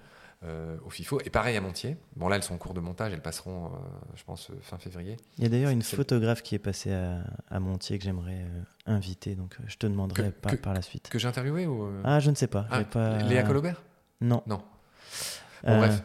euh, 0.47 0.77
au 0.85 0.91
FIFO. 0.91 1.21
Et 1.25 1.31
pareil 1.31 1.57
à 1.57 1.61
Montier. 1.61 1.97
Bon, 2.17 2.29
là, 2.29 2.37
elles 2.37 2.43
sont 2.43 2.55
en 2.55 2.59
cours 2.59 2.75
de 2.75 2.81
montage, 2.81 3.13
elles 3.13 3.21
passeront, 3.23 3.67
euh, 3.67 3.69
je 4.15 4.23
pense, 4.25 4.51
euh, 4.51 4.55
fin 4.63 4.79
février. 4.79 5.17
Il 5.39 5.45
y 5.45 5.47
a 5.47 5.51
d'ailleurs 5.51 5.71
une 5.71 5.83
photographe 5.83 6.43
qui 6.43 6.55
est 6.55 6.59
passée 6.61 6.93
à, 6.93 7.19
à 7.51 7.61
Montier 7.61 7.99
que 7.99 8.05
j'aimerais 8.05 8.45
euh, 8.45 8.63
inviter, 8.87 9.35
donc 9.35 9.57
je 9.67 9.77
te 9.77 9.87
demanderai 9.87 10.23
Que- 10.25 10.29
par, 10.31 10.53
que- 10.53 10.57
par 10.57 10.75
la 10.75 10.83
suite. 10.83 11.09
Que 11.09 11.19
j'ai 11.19 11.29
interviewé 11.29 11.67
ou. 11.67 11.91
Ah, 12.05 12.21
je 12.21 12.31
ne 12.31 12.37
sais 12.37 12.47
pas. 12.47 12.67
ah, 12.71 12.85
pas... 12.85 13.19
Léa 13.23 13.43
Colobert? 13.43 13.83
Non. 14.21 14.43
Non. 14.47 14.63
Bon, 15.65 15.79
bref. 15.79 16.03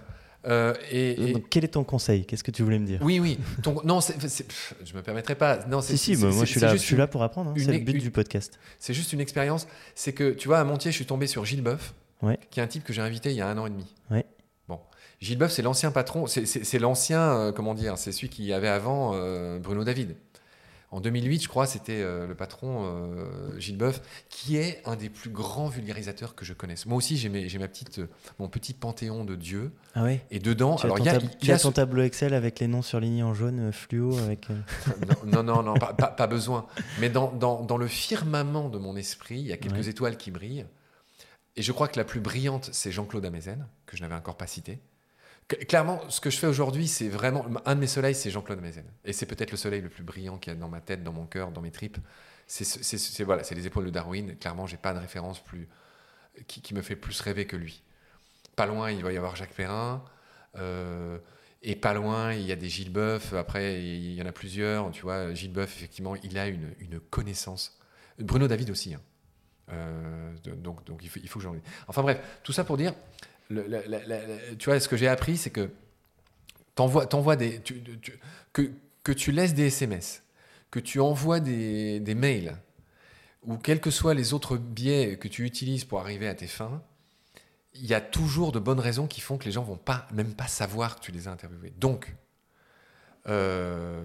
Euh, 0.48 0.74
et, 0.90 1.30
et- 1.30 1.34
donc, 1.34 1.44
quel 1.52 1.64
est 1.64 1.68
ton 1.68 1.84
conseil? 1.84 2.26
Qu'est-ce 2.26 2.44
que 2.44 2.50
tu 2.50 2.64
voulais 2.64 2.80
me 2.80 2.86
dire? 2.88 3.00
Oui, 3.04 3.20
oui. 3.20 3.38
Ton- 3.62 3.80
non, 3.84 4.02
c'est- 4.02 4.18
pff, 4.18 4.74
je 4.84 4.94
me 4.96 5.04
permettrai 5.04 5.36
pas. 5.36 5.64
Non, 5.68 5.82
c'est, 5.82 5.96
Si, 5.98 6.16
si, 6.16 6.22
moi 6.26 6.32
je 6.32 6.46
suis 6.46 6.60
là, 6.60 6.70
je 6.70 6.74
juste 6.74 6.86
suis 6.86 6.94
une- 6.96 7.00
là 7.00 7.06
pour 7.06 7.22
apprendre. 7.22 7.52
hein, 7.52 7.54
C'est 7.56 7.72
le 7.72 7.78
but 7.78 7.94
une- 7.94 8.00
du 8.02 8.10
podcast. 8.10 8.58
C'est 8.80 8.96
juste 8.96 9.14
une 9.14 9.20
expérience. 9.22 9.68
C'est 9.94 10.14
que, 10.14 10.32
tu 10.32 10.48
vois, 10.48 10.58
à 10.60 10.64
Montier, 10.64 10.90
je 10.90 10.96
suis 10.96 11.06
tombé 11.06 11.28
sur 11.28 11.46
Gilles 11.46 11.62
Boeuf, 11.62 11.94
Ouais. 12.22 12.40
qui 12.52 12.60
est 12.60 12.64
un 12.64 12.68
type 12.68 12.84
que 12.84 12.94
j'ai 12.94 13.02
invité 13.02 13.32
il 13.32 13.36
y 13.36 13.42
a 13.42 13.48
un 13.48 13.58
an 13.58 13.66
et 13.66 13.70
demi. 13.72 13.94
Ouais. 14.10 14.26
Bon. 14.68 14.80
Gilles 15.20 15.38
Boeuf, 15.38 15.52
c'est 15.52 15.62
l'ancien 15.62 15.92
patron, 15.92 16.28
c'est, 16.28 16.80
l'ancien, 16.80 17.22
euh, 17.22 17.52
comment 17.52 17.74
dire, 17.74 17.98
c'est 17.98 18.12
celui 18.12 18.30
qui 18.30 18.54
avait 18.54 18.68
avant 18.68 19.12
euh, 19.14 19.60
Bruno 19.60 19.84
David. 19.84 20.16
En 20.94 21.00
2008, 21.00 21.44
je 21.44 21.48
crois, 21.48 21.68
c'était 21.68 22.02
euh, 22.02 22.28
le 22.28 22.36
patron 22.36 22.84
euh, 22.84 23.58
Gilles 23.58 23.78
Boeuf, 23.78 24.02
qui 24.28 24.58
est 24.58 24.82
un 24.86 24.98
des 24.98 25.08
plus 25.10 25.30
grands 25.30 25.70
vulgarisateurs 25.70 26.36
que 26.36 26.44
je 26.44 26.52
connaisse. 26.52 26.86
Moi 26.86 26.98
aussi, 26.98 27.16
j'ai, 27.16 27.30
ma 27.30 27.68
petite, 27.70 28.00
euh, 28.00 28.08
mon 28.40 28.50
petit 28.50 28.74
panthéon 28.74 29.24
de 29.24 29.36
dieux. 29.36 29.72
Ah 29.96 30.04
ouais 30.04 30.20
Et 30.32 30.40
dedans, 30.40 30.76
Tu 30.76 30.86
alors 30.88 31.00
il 31.00 31.06
y 31.06 31.10
a, 31.10 31.16
il 31.16 31.30
tu 31.38 31.52
a 31.52 31.56
as 31.56 31.60
ce- 31.60 31.70
tableau 31.70 32.02
Excel 32.04 32.34
avec 32.34 32.60
les 32.60 32.68
noms 32.68 32.82
surlignés 32.82 33.24
en 33.24 33.34
jaune 33.34 33.72
fluo 33.72 34.18
avec. 34.18 34.48
non, 35.26 35.44
non, 35.44 35.64
non, 35.64 35.76
pas, 35.76 35.94
pas- 35.94 36.08
pas 36.08 36.28
besoin. 36.28 36.66
Mais 37.00 37.10
dans, 37.10 37.32
dans- 37.32 37.62
dans 37.64 37.78
le 37.78 37.88
firmament 37.88 38.68
de 38.68 38.78
mon 38.78 38.98
esprit, 38.98 39.40
il 39.40 39.48
y 39.48 39.54
a 39.54 39.58
quelques 39.58 39.76
Ouais. 39.76 39.90
étoiles 39.90 40.18
qui 40.18 40.30
brillent. 40.30 40.66
Et 41.56 41.62
je 41.62 41.72
crois 41.72 41.88
que 41.88 41.98
la 42.00 42.06
plus 42.06 42.20
brillante, 42.22 42.70
c'est 42.72 42.92
Jean-Claude 42.92 43.26
Amezen, 43.26 43.68
que 43.86 43.98
je 43.98 44.02
n'avais 44.02 44.16
encore 44.16 44.38
pas 44.38 44.48
cité. 44.48 44.80
Cl- 45.50 45.66
Clairement, 45.66 46.02
ce 46.10 46.22
que 46.22 46.30
je 46.30 46.38
fais 46.38 46.48
aujourd'hui, 46.48 46.88
c'est 46.88 47.10
vraiment. 47.10 47.46
Un 47.66 47.76
de 47.76 47.80
mes 47.82 47.88
soleils, 47.88 48.16
c'est 48.16 48.32
Jean-Claude 48.32 48.60
Amezen. 48.60 48.86
Et 49.06 49.12
c'est 49.14 49.26
peut-être 49.26 49.52
le 49.52 49.58
soleil 49.58 49.82
le 49.82 49.90
plus 49.90 50.04
brillant 50.04 50.38
qu'il 50.38 50.54
y 50.54 50.56
a 50.56 50.60
dans 50.60 50.70
ma 50.70 50.82
tête, 50.82 51.04
dans 51.04 51.12
mon 51.14 51.26
cœur, 51.26 51.52
dans 51.52 51.62
mes 51.62 51.72
tripes. 51.72 51.98
C'est 52.48 52.64
ce- 52.64 52.82
c'est- 52.84 52.98
c'est- 52.98 53.24
voilà, 53.24 53.44
les 53.52 53.68
épaules 53.68 53.86
de 53.86 53.90
Darwin. 53.90 54.36
Clairement, 54.38 54.66
j'ai 54.68 54.78
pas 54.78 54.94
de 54.94 55.00
référence 55.00 55.44
plus 55.44 55.68
qui, 56.48 56.62
qui 56.62 56.74
me 56.74 56.82
fait 56.82 56.96
plus 56.96 57.20
rêver 57.22 57.46
que 57.46 57.56
lui. 57.58 57.84
Pas 58.56 58.66
loin, 58.66 58.92
il 58.92 59.04
va 59.04 59.12
y 59.14 59.18
avoir 59.18 59.36
Jacques 59.36 59.54
Perrin. 59.54 60.04
euh, 60.58 61.18
et 61.64 61.76
pas 61.76 61.94
loin, 61.94 62.34
il 62.34 62.42
y 62.46 62.52
a 62.52 62.56
des 62.58 62.68
Gilles 62.70 62.92
Boeuf. 62.92 63.34
Après, 63.34 63.82
il 63.84 64.14
y 64.14 64.22
en 64.22 64.26
a 64.26 64.32
plusieurs. 64.34 64.92
Tu 64.92 65.02
vois, 65.04 65.34
Gilles 65.34 65.54
Boeuf, 65.54 65.76
effectivement, 65.78 66.16
il 66.24 66.38
a 66.38 66.48
une, 66.48 66.74
une 66.80 67.00
connaissance. 67.00 67.80
Bruno 68.20 68.48
David 68.48 68.70
aussi. 68.72 68.94
hein. 68.94 69.02
Euh, 69.74 70.34
donc, 70.56 70.82
il 71.02 71.10
faut, 71.30 71.40
que 71.40 71.44
j'en. 71.44 71.56
Enfin 71.88 72.02
bref, 72.02 72.20
tout 72.44 72.52
ça 72.52 72.64
pour 72.64 72.78
dire, 72.78 72.94
tu 73.50 74.66
vois, 74.66 74.80
ce 74.80 74.88
que 74.88 74.98
j'ai 74.98 75.08
appris, 75.08 75.38
c'est 75.38 75.50
que 75.50 75.70
t'envoies, 76.76 77.06
t'envoies 77.06 77.36
des, 77.36 77.62
tu- 77.62 77.82
que, 78.54 78.72
que 79.04 79.12
tu 79.12 79.32
laisses 79.32 79.54
des 79.54 79.68
SMS, 79.68 80.24
que 80.70 80.80
tu 80.80 81.00
envoies 81.00 81.40
des, 81.40 82.00
des 82.00 82.16
mails, 82.16 82.58
ou 83.44 83.58
quels 83.58 83.82
que 83.82 83.92
soient 83.92 84.14
les 84.14 84.34
autres 84.34 84.58
biais 84.58 85.18
que 85.18 85.28
tu 85.28 85.46
utilises 85.46 85.84
pour 85.84 86.00
arriver 86.00 86.28
à 86.28 86.36
tes 86.36 86.48
fins, 86.48 86.82
il 87.74 87.86
y 87.86 87.94
a 87.94 88.02
toujours 88.02 88.52
de 88.52 88.60
bonnes 88.60 88.80
raisons 88.80 89.08
qui 89.08 89.22
font 89.22 89.38
que 89.38 89.46
les 89.46 89.52
gens 89.52 89.64
vont 89.64 89.78
pas, 89.78 90.08
même 90.14 90.34
pas 90.34 90.48
savoir 90.48 90.98
que 90.98 91.02
tu 91.02 91.12
les 91.12 91.28
as 91.28 91.32
interviewés. 91.32 91.74
Donc, 91.78 92.16
euh, 93.28 94.04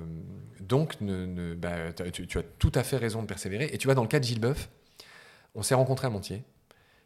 donc 0.60 1.00
ne, 1.00 1.54
bah, 1.54 1.92
tu 1.92 2.38
as 2.38 2.42
tout 2.58 2.72
à 2.74 2.82
fait 2.82 2.96
raison 2.96 3.22
de 3.22 3.26
persévérer. 3.26 3.68
Et 3.72 3.78
tu 3.78 3.86
vois, 3.86 3.94
dans 3.94 4.02
le 4.02 4.08
cas 4.08 4.20
de 4.20 4.24
Gilles 4.24 4.40
Boeuf, 4.40 4.68
on 5.56 5.62
s'est 5.62 5.74
rencontrés 5.74 6.06
à 6.06 6.10
Montier. 6.10 6.44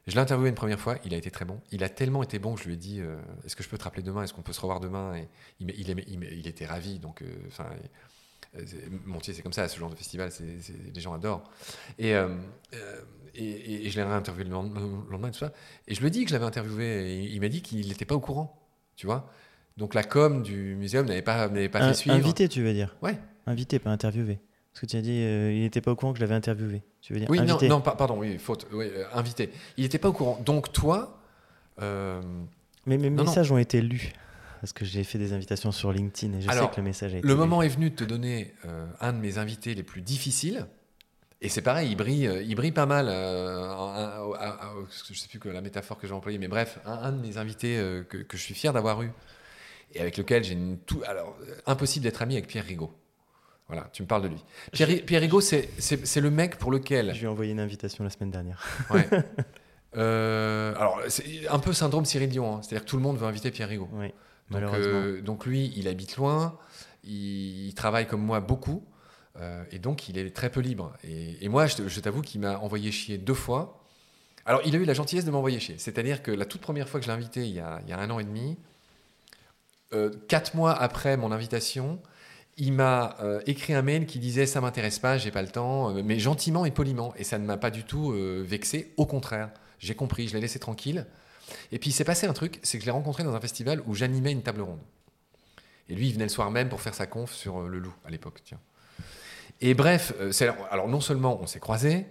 Je 0.07 0.14
l'ai 0.14 0.21
interviewé 0.21 0.49
une 0.49 0.54
première 0.54 0.80
fois, 0.80 0.97
il 1.04 1.14
a 1.14 1.16
été 1.16 1.30
très 1.30 1.45
bon. 1.45 1.61
Il 1.73 1.85
a 1.85 1.88
tellement 1.88 2.23
été 2.23 2.38
bon 2.38 2.54
que 2.54 2.61
je 2.62 2.66
lui 2.66 2.75
ai 2.75 2.76
dit 2.76 3.00
euh, 3.00 3.16
Est-ce 3.45 3.54
que 3.54 3.62
je 3.62 3.69
peux 3.69 3.78
te 3.78 3.85
rappeler 3.85 4.02
demain? 4.02 4.23
Est-ce 4.25 4.33
qu'on 4.35 4.42
peut 4.42 4.52
se 4.52 4.61
revoir 4.61 4.80
demain? 4.80 5.14
Et 5.16 5.28
il, 5.61 5.66
m'a- 5.66 5.73
il, 5.76 5.90
aimait- 5.90 6.04
il, 6.09 6.19
m'a- 6.19 6.26
il 6.26 6.47
était 6.49 6.66
ravi. 6.66 6.99
Donc, 6.99 7.23
euh, 7.23 7.26
enfin, 7.49 7.66
euh, 8.57 8.62
Montier, 9.04 9.35
c'est 9.35 9.42
comme 9.42 9.52
ça, 9.52 9.69
ce 9.69 9.78
genre 9.78 9.90
de 9.90 9.95
festival, 9.95 10.30
les 10.95 11.00
gens 11.00 11.12
adorent. 11.12 11.49
Et, 11.99 12.14
euh, 12.14 12.35
et, 13.35 13.45
et- 13.45 13.87
et 13.87 13.90
je 13.90 13.97
l'ai 13.97 14.02
réinterviewé 14.04 14.45
le 14.45 14.50
lendemain, 14.50 14.80
le 14.80 15.11
lendemain 15.12 15.28
et 15.28 15.33
tout 15.33 15.38
ça. 15.38 15.52
Et 15.87 15.95
je 15.95 16.00
lui 16.00 16.09
ai 16.09 16.11
dit 16.11 16.25
que 16.25 16.30
je 16.30 16.35
l'avais 16.35 16.47
interviewé. 16.47 17.12
Et 17.12 17.25
il 17.26 17.40
m'a 17.40 17.49
dit 17.49 17.61
qu'il 17.62 17.87
n'était 17.87 18.07
pas 18.07 18.14
au 18.14 18.21
courant. 18.21 18.59
Tu 18.97 19.07
vois? 19.07 19.30
Donc 19.76 19.95
la 19.95 20.02
com 20.02 20.42
du 20.42 20.75
muséum 20.76 21.07
n'avait 21.07 21.23
pas, 21.23 21.49
pas 21.49 21.78
Un- 21.78 21.88
fait 21.88 21.95
suivre. 21.95 22.16
invité, 22.16 22.49
tu 22.49 22.62
veux 22.62 22.73
dire? 22.73 22.97
Ouais. 23.02 23.19
Invité, 23.47 23.78
pas 23.78 23.90
interviewé. 23.90 24.40
Parce 24.73 24.80
que 24.80 24.87
tu 24.87 24.97
as 24.97 25.02
dit, 25.02 25.12
il 25.21 25.61
n'était 25.61 25.80
pas 25.83 25.92
au 25.92 25.97
courant 25.97 26.12
que 26.12 26.19
je 26.19 26.25
l'avais 26.25 26.35
interviewé. 26.35 26.83
Tu 27.02 27.12
veux 27.14 27.19
dire 27.21 27.30
Oui, 27.30 27.38
non, 27.38 27.45
invité. 27.54 27.69
non, 27.69 27.80
pa- 27.80 27.97
pardon, 27.97 28.19
oui, 28.19 28.38
faute. 28.38 28.66
Oui, 28.73 28.87
euh, 28.92 29.04
invité. 29.14 29.50
Il 29.76 29.83
n'était 29.85 29.99
pas 29.99 30.09
au 30.09 30.12
courant. 30.12 30.40
Donc 30.45 30.73
toi, 30.73 31.19
euh, 31.80 32.21
Mais 32.87 32.97
mes 32.99 33.11
Non, 33.11 33.25
non. 33.25 33.30
messages 33.30 33.50
ont 33.52 33.59
été 33.59 33.80
lus. 33.80 34.12
Parce 34.61 34.75
que 34.75 34.85
j'ai 34.85 35.04
fait 35.04 35.16
des 35.19 35.33
invitations 35.33 35.73
sur 35.73 35.90
LinkedIn 35.92 36.37
et 36.37 36.42
je 36.42 36.50
Alors, 36.50 36.69
sais 36.69 36.75
que 36.75 36.80
le 36.80 36.85
message 36.85 37.14
a 37.14 37.19
été 37.19 37.26
le 37.26 37.33
lu. 37.33 37.38
moment 37.38 37.62
est 37.62 37.69
venu 37.69 37.88
de 37.90 37.95
te 37.97 38.04
donner 38.04 38.52
euh, 38.66 38.87
un 39.00 39.14
de 39.14 39.19
mes 39.19 39.38
invités 39.38 39.75
les 39.75 39.83
plus 39.83 40.02
difficiles. 40.02 40.66
Et 41.40 41.49
c'est 41.49 41.62
pareil, 41.62 41.90
il 41.90 41.97
brille, 41.97 42.30
il 42.47 42.54
brille 42.54 42.71
pas 42.73 42.85
mal. 42.85 43.09
un- 43.09 43.71
un- 43.71 44.33
un- 44.35 44.59
un- 44.61 44.87
je 45.11 45.14
sais 45.19 45.28
plus 45.28 45.38
que 45.38 45.49
la 45.49 45.62
métaphore 45.62 45.97
que 45.99 46.07
j'ai 46.07 46.12
employée, 46.12 46.37
mais 46.37 46.49
bref, 46.49 46.78
un, 46.85 47.12
de 47.12 47.21
mes 47.23 47.38
invités 47.38 47.76
que, 48.11 48.19
que 48.19 48.37
je 48.37 48.42
suis 48.42 48.52
fier 48.54 48.75
d'avoir 48.75 49.00
eu 49.00 49.11
et 49.95 50.00
avec 50.00 50.19
lequel 50.19 50.45
j'ai 50.45 50.52
une 50.52 50.76
tout. 50.80 51.00
Alors, 51.07 51.35
impossible 51.66 52.02
d'être 52.02 52.21
ami 52.21 52.35
avec 52.35 52.47
Pierre 52.47 52.66
Rigaud. 52.66 52.92
Voilà, 53.70 53.88
tu 53.92 54.02
me 54.02 54.08
parles 54.08 54.22
de 54.22 54.28
lui. 54.28 54.44
Pierre, 54.72 54.88
Pierre 55.06 55.20
Rigaud, 55.20 55.40
c'est 55.40 55.68
c'est- 55.78 56.04
c'est 56.04 56.20
le 56.20 56.30
mec 56.30 56.56
pour 56.58 56.72
lequel. 56.72 57.12
Je 57.14 57.18
lui 57.20 57.24
ai 57.26 57.28
envoyé 57.28 57.52
une 57.52 57.60
invitation 57.60 58.02
la 58.04 58.10
semaine 58.10 58.30
dernière. 58.30 58.62
Ouais. 58.90 59.08
Euh, 59.96 60.72
alors, 60.76 61.00
c'est 61.08 61.48
un 61.48 61.58
peu 61.58 61.72
syndrome 61.72 62.04
Cyril 62.04 62.28
Dion, 62.28 62.54
hein. 62.54 62.60
c'est-à-dire 62.62 62.84
que 62.84 62.88
tout 62.88 62.96
le 62.96 63.02
monde 63.02 63.18
veut 63.18 63.26
inviter 63.26 63.50
Pierre 63.50 63.68
Rigaud. 63.68 63.88
Oui, 63.94 64.06
Donc, 64.06 64.14
malheureusement. 64.50 64.92
euh, 65.00 65.20
donc 65.20 65.46
lui, 65.46 65.72
il 65.76 65.88
habite 65.88 66.16
loin, 66.16 66.56
il, 67.02 67.66
il 67.66 67.74
travaille 67.74 68.06
comme 68.06 68.22
moi 68.22 68.38
beaucoup. 68.38 68.84
Euh, 69.40 69.64
et 69.72 69.80
donc, 69.80 70.08
il 70.08 70.16
est 70.16 70.30
très 70.30 70.48
peu 70.48 70.60
libre. 70.60 70.92
Et, 71.02 71.44
et 71.44 71.48
moi, 71.48 71.66
je, 71.66 71.98
t'avoue 72.00 72.22
qu'il 72.22 72.40
m'a 72.40 72.58
envoyé 72.58 72.92
chier 72.92 73.18
deux 73.18 73.34
fois. 73.34 73.82
Alors, 74.46 74.60
il 74.64 74.76
a 74.76 74.78
eu 74.78 74.84
la 74.84 74.94
gentillesse 74.94 75.24
de 75.24 75.32
m'envoyer 75.32 75.58
chier. 75.58 75.74
C'est-à-dire 75.78 76.22
que 76.22 76.30
la 76.30 76.44
toute 76.44 76.60
première 76.60 76.88
fois 76.88 77.00
que 77.00 77.06
je 77.06 77.10
l'ai 77.10 77.16
invité, 77.16 77.40
il 77.44 77.54
y 77.54 77.58
a, 77.60 77.80
il 77.82 77.90
y 77.90 77.92
a 77.92 77.98
un 77.98 78.10
an 78.10 78.20
et 78.20 78.24
demi, 78.24 78.56
quatre 80.28 80.54
mois 80.54 80.72
après 80.72 81.16
mon 81.16 81.32
invitation, 81.32 82.00
il 82.57 82.73
m'a 82.73 83.16
euh, 83.21 83.40
écrit 83.47 83.73
un 83.73 83.83
mail 83.83 84.07
qui 84.07 84.19
disait 84.19 84.47
ça 84.47 84.61
m'intéresse 84.61 84.99
pas, 84.99 85.19
j'ai 85.19 85.30
pas 85.30 85.42
le 85.42 85.49
temps, 85.49 85.97
euh, 85.97 86.02
mais 86.04 86.19
gentiment 86.19 86.64
et 86.64 86.71
poliment. 86.71 87.14
Et 87.16 87.25
ça 87.25 87.38
ne 87.38 87.47
m'a 87.47 87.57
pas 87.57 87.71
du 87.71 87.85
tout 87.85 88.12
euh, 88.12 88.45
vexé. 88.47 88.92
Au 88.97 89.07
contraire, 89.07 89.50
j'ai 89.78 89.95
compris, 89.95 90.28
je 90.28 90.35
l'ai 90.35 90.40
laissé 90.40 90.59
tranquille. 90.59 91.07
Et 91.73 91.78
puis 91.78 91.90
il 91.90 91.92
s'est 91.92 92.04
passé 92.04 92.26
un 92.26 92.33
truc, 92.33 92.61
c'est 92.62 92.78
que 92.78 92.83
je 92.83 92.87
l'ai 92.87 92.92
rencontré 92.92 93.25
dans 93.25 93.35
un 93.35 93.40
festival 93.40 93.83
où 93.87 93.95
j'animais 93.95 94.33
une 94.33 94.42
table 94.42 94.61
ronde. 94.61 94.80
Et 95.88 95.95
lui, 95.95 96.09
il 96.09 96.12
venait 96.12 96.26
le 96.26 96.30
soir 96.30 96.50
même 96.50 96.69
pour 96.69 96.80
faire 96.80 96.95
sa 96.95 97.07
conf 97.07 97.33
sur 97.33 97.62
le 97.62 97.78
loup 97.78 97.95
à 98.04 98.11
l'époque. 98.11 98.40
Tiens. 98.45 98.61
Et 99.61 99.75
bref, 99.75 100.14
alors 100.71 100.87
non 100.87 101.00
seulement 101.00 101.40
on 101.42 101.47
s'est 101.47 101.59
croisés, 101.59 102.07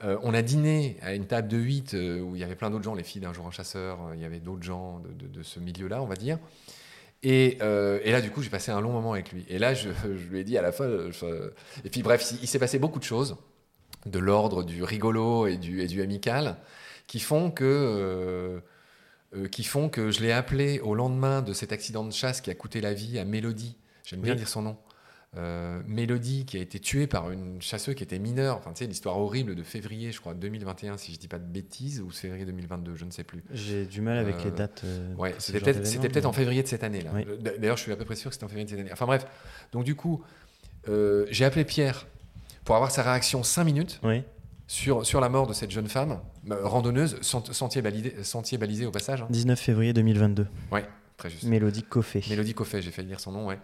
on 0.00 0.32
a 0.32 0.42
dîné 0.42 0.96
à 1.02 1.14
une 1.14 1.26
table 1.26 1.48
de 1.48 1.56
8 1.56 1.94
euh, 1.94 2.20
où 2.20 2.36
il 2.36 2.40
y 2.40 2.44
avait 2.44 2.54
plein 2.54 2.70
d'autres 2.70 2.84
gens, 2.84 2.94
les 2.94 3.02
filles 3.02 3.20
d'un 3.20 3.32
jour 3.32 3.46
un 3.48 3.50
chasseur, 3.50 3.98
il 4.14 4.20
y 4.20 4.24
avait 4.24 4.38
d'autres 4.38 4.62
gens 4.62 5.02
de 5.04 5.42
ce 5.42 5.58
milieu-là, 5.58 6.00
on 6.00 6.06
va 6.06 6.14
dire. 6.14 6.38
Et, 7.22 7.58
euh, 7.62 8.00
et 8.04 8.12
là, 8.12 8.20
du 8.20 8.30
coup, 8.30 8.42
j'ai 8.42 8.50
passé 8.50 8.70
un 8.70 8.80
long 8.80 8.92
moment 8.92 9.12
avec 9.12 9.32
lui. 9.32 9.44
Et 9.48 9.58
là, 9.58 9.74
je, 9.74 9.88
je 10.04 10.28
lui 10.30 10.40
ai 10.40 10.44
dit 10.44 10.56
à 10.58 10.62
la 10.62 10.72
fin. 10.72 10.88
je- 11.10 11.50
et 11.84 11.90
puis, 11.90 12.02
bref, 12.02 12.26
il, 12.32 12.38
il 12.42 12.46
s'est 12.48 12.58
passé 12.58 12.78
beaucoup 12.78 12.98
de 12.98 13.04
choses, 13.04 13.36
de 14.06 14.18
l'ordre 14.18 14.64
du 14.64 14.82
rigolo 14.84 15.46
et 15.46 15.56
du, 15.58 15.82
et 15.82 15.86
du 15.88 16.02
amical, 16.02 16.56
qui 17.06 17.20
font 17.20 17.50
que. 17.50 17.64
euh, 17.64 18.60
euh, 19.36 19.48
qui 19.48 19.64
font 19.64 19.88
que 19.90 20.10
je 20.10 20.22
l'ai 20.22 20.32
appelé 20.32 20.80
au 20.80 20.94
lendemain 20.94 21.42
de 21.42 21.52
cet 21.52 21.72
accident 21.72 22.04
de 22.04 22.12
chasse 22.12 22.40
qui 22.40 22.50
a 22.50 22.54
coûté 22.54 22.80
la 22.80 22.94
vie 22.94 23.18
à 23.18 23.24
Mélodie. 23.26 23.76
J'aime 24.04 24.22
bien 24.22 24.34
Oui. 24.34 24.36
dire 24.36 24.48
son 24.48 24.62
nom. 24.62 24.78
Euh, 25.36 25.82
Mélodie 25.86 26.46
qui 26.46 26.56
a 26.56 26.60
été 26.60 26.80
tuée 26.80 27.06
par 27.06 27.30
une 27.30 27.60
chasseuse 27.60 27.94
qui 27.94 28.02
était 28.02 28.18
mineure. 28.18 28.56
Enfin, 28.56 28.72
tu 28.72 28.78
sais, 28.78 28.86
l'histoire 28.86 29.18
horrible 29.18 29.54
de 29.54 29.62
février, 29.62 30.10
je 30.10 30.20
crois, 30.20 30.32
2021, 30.32 30.96
si 30.96 31.12
je 31.12 31.18
dis 31.18 31.28
pas 31.28 31.38
de 31.38 31.44
bêtises, 31.44 32.00
ou 32.00 32.08
février 32.10 32.46
2022, 32.46 32.94
je 32.96 33.04
ne 33.04 33.10
sais 33.10 33.24
plus. 33.24 33.44
J'ai 33.52 33.84
du 33.84 34.00
mal 34.00 34.16
avec 34.16 34.36
Euh, 34.36 34.44
les 34.44 34.50
dates. 34.52 34.80
euh, 34.84 35.14
Ouais, 35.16 35.34
c'était 35.38 35.60
peut-être 35.60 36.24
en 36.24 36.32
février 36.32 36.62
de 36.62 36.66
cette 36.68 36.82
année 36.82 37.02
là. 37.02 37.10
Oui. 37.14 37.26
D'ailleurs, 37.58 37.76
je 37.76 37.82
suis 37.82 37.92
à 37.92 37.96
peu 37.96 38.06
près 38.06 38.16
sûr 38.16 38.30
que 38.30 38.34
c'était 38.34 38.44
en 38.46 38.48
février 38.48 38.64
de 38.64 38.70
cette 38.70 38.80
année. 38.80 38.90
Enfin 38.92 39.04
bref, 39.04 39.26
donc 39.70 39.84
du 39.84 39.94
coup, 39.94 40.24
euh, 40.88 41.26
j'ai 41.30 41.44
appelé 41.44 41.64
Pierre 41.66 42.06
pour 42.64 42.74
avoir 42.76 42.90
sa 42.90 43.02
réaction 43.02 43.42
5 43.42 43.64
minutes 43.64 44.00
Oui, 44.02 44.22
sur, 44.66 45.04
sur 45.04 45.20
la 45.20 45.28
mort 45.28 45.46
de 45.46 45.52
cette 45.52 45.70
jeune 45.70 45.88
femme, 45.88 46.20
euh, 46.50 46.66
randonneuse, 46.66 47.20
sent- 47.20 47.52
sentier 47.52 47.82
balisé, 47.82 48.14
sentier 48.24 48.56
balisé 48.56 48.86
au 48.86 48.90
passage. 48.90 49.20
hein. 49.20 49.26
19 49.28 49.60
février 49.60 49.92
2022. 49.92 50.46
Très 51.18 51.28
juste. 51.30 51.42
Mélodie 51.44 51.82
Coffet. 51.82 52.22
Mélodie 52.30 52.54
Coffet, 52.54 52.80
j'ai 52.80 52.92
failli 52.92 53.08
dire 53.08 53.18
son 53.20 53.32
nom, 53.32 53.46
ouais. 53.48 53.58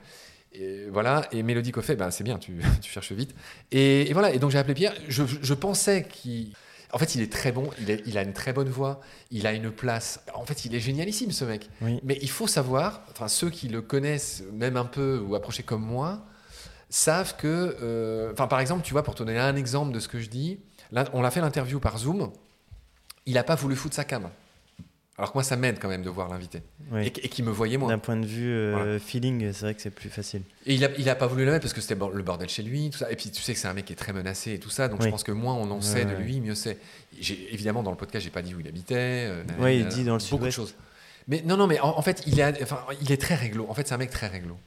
Et 0.55 0.87
voilà, 0.91 1.27
et 1.33 1.43
Mélodie 1.43 1.73
Coffet, 1.73 1.97
ben, 1.97 2.11
c'est 2.11 2.25
bien, 2.25 2.39
tu, 2.39 2.61
tu 2.83 2.91
cherches 2.91 3.13
vite. 3.13 3.35
Et, 3.73 4.09
et 4.09 4.13
voilà, 4.13 4.33
et 4.33 4.39
donc 4.39 4.51
j'ai 4.51 4.59
appelé 4.59 4.75
Pierre. 4.75 4.95
Je, 5.09 5.25
je 5.27 5.55
pensais 5.55 6.05
qu'il. 6.09 6.53
En 6.93 6.99
fait, 6.99 7.17
il 7.17 7.23
est 7.23 7.33
très 7.33 7.51
bon, 7.51 7.71
il, 7.81 7.91
est- 7.91 8.03
il 8.07 8.17
a 8.19 8.23
une 8.23 8.33
très 8.33 8.53
bonne 8.53 8.69
voix, 8.69 9.01
il 9.33 9.49
a 9.49 9.53
une 9.53 9.73
place. 9.73 10.21
En 10.35 10.45
fait, 10.47 10.65
il 10.65 10.75
est 10.77 10.81
génialissime, 10.81 11.33
ce 11.33 11.45
mec. 11.45 11.69
Oui. 11.83 11.99
Mais 12.05 12.17
il 12.23 12.31
faut 12.31 12.47
savoir, 12.47 13.03
enfin, 13.11 13.27
ceux 13.27 13.51
qui 13.51 13.67
le 13.67 13.83
connaissent, 13.83 14.45
même 14.53 14.77
un 14.77 14.85
peu 14.85 15.19
ou 15.19 15.35
approchés 15.35 15.65
comme 15.65 15.83
moi, 15.83 16.25
savent 16.89 17.35
que. 17.37 17.77
euh, 17.83 18.31
Enfin, 18.33 18.47
par 18.47 18.61
exemple, 18.61 18.83
tu 18.85 18.93
vois, 18.93 19.03
pour 19.03 19.17
te 19.17 19.25
donner 19.25 19.39
un 19.41 19.57
exemple 19.57 19.93
de 19.93 19.99
ce 19.99 20.07
que 20.07 20.21
je 20.21 20.29
dis, 20.29 20.61
là, 20.93 21.07
on 21.15 21.21
l'a 21.23 21.33
fait 21.33 21.41
l'interview 21.41 21.81
par 21.81 21.99
Zoom, 21.99 22.31
il 23.27 23.35
n'a 23.35 23.43
pas 23.43 23.57
voulu 23.57 23.75
foutre 23.75 23.97
sa 23.97 24.05
cam. 24.05 24.29
Alors 25.17 25.31
que 25.31 25.37
moi, 25.37 25.45
ça 25.45 25.55
m'aide 25.57 25.79
quand 25.79 25.89
même 25.89 26.03
de 26.03 26.11
voir 26.11 26.29
l'invité. 26.29 26.61
Oui. 26.91 27.03
Et, 27.03 27.07
et 27.07 27.29
qu'il 27.29 27.45
me 27.45 27.51
voyait 27.53 27.77
moi. 27.77 27.89
D'un 27.89 27.99
point 28.01 28.17
de 28.17 28.27
vue 28.27 28.51
euh, 28.53 28.73
Voilà. 28.77 28.99
feeling, 28.99 29.53
c'est 29.53 29.61
vrai 29.67 29.75
que 29.75 29.81
c'est 29.81 29.91
plus 29.91 30.09
facile. 30.09 30.43
Et 30.67 30.75
il 30.75 30.85
a, 30.85 30.89
il 30.99 31.09
a 31.09 31.15
pas 31.15 31.29
voulu 31.29 31.45
le 31.45 31.53
mettre 31.53 31.63
parce 31.63 31.73
que 31.73 31.81
c'était 31.81 31.95
le 31.95 32.23
bordel 32.23 32.49
chez 32.49 32.65
lui, 32.65 32.91
tout 32.91 32.99
ça. 32.99 33.13
Et 33.13 33.17
puis 33.17 33.31
tu 33.31 33.41
sais 33.41 33.53
que 33.55 33.59
c'est 33.61 33.69
un 33.69 33.75
mec 33.75 33.85
qui 33.85 33.93
est 33.93 33.97
très 33.97 34.13
menacé 34.13 34.55
et 34.55 34.59
tout 34.59 34.71
ça, 34.71 34.89
donc 34.89 35.01
je 35.01 35.05
Oui. 35.05 35.11
pense 35.13 35.23
que 35.23 35.31
moins 35.31 35.55
on 35.55 35.71
en 35.71 35.81
sait 35.81 36.05
de 36.05 36.15
lui, 36.15 36.41
mieux 36.41 36.57
c'est. 36.57 36.79
Évidemment 37.21 37.85
dans 37.85 37.93
le 37.93 37.97
podcast, 37.97 38.25
j'ai 38.25 38.31
pas 38.33 38.43
dit 38.43 38.55
où 38.57 38.61
il 38.61 38.67
habitait. 38.67 38.95
euh, 39.29 39.45
Ouais, 39.61 39.79
il 39.79 39.87
dit 39.87 40.03
dans 40.03 40.17
le 40.17 40.31
beaucoup 40.31 40.45
de 40.47 40.51
choses. 40.51 40.75
Mais 41.29 41.43
non, 41.47 41.57
non, 41.57 41.69
mais 41.69 41.79
en, 41.81 41.97
en 41.97 42.03
fait, 42.03 42.23
il 42.27 42.41
est, 42.41 42.63
enfin, 42.63 42.81
il 43.01 43.11
est 43.13 43.21
très 43.21 43.37
réglo. 43.37 43.67
En 43.71 43.75
fait, 43.75 43.87
c'est 43.87 43.95
un 43.95 43.99
mec 43.99 44.11
très 44.11 44.27
réglo, 44.27 44.59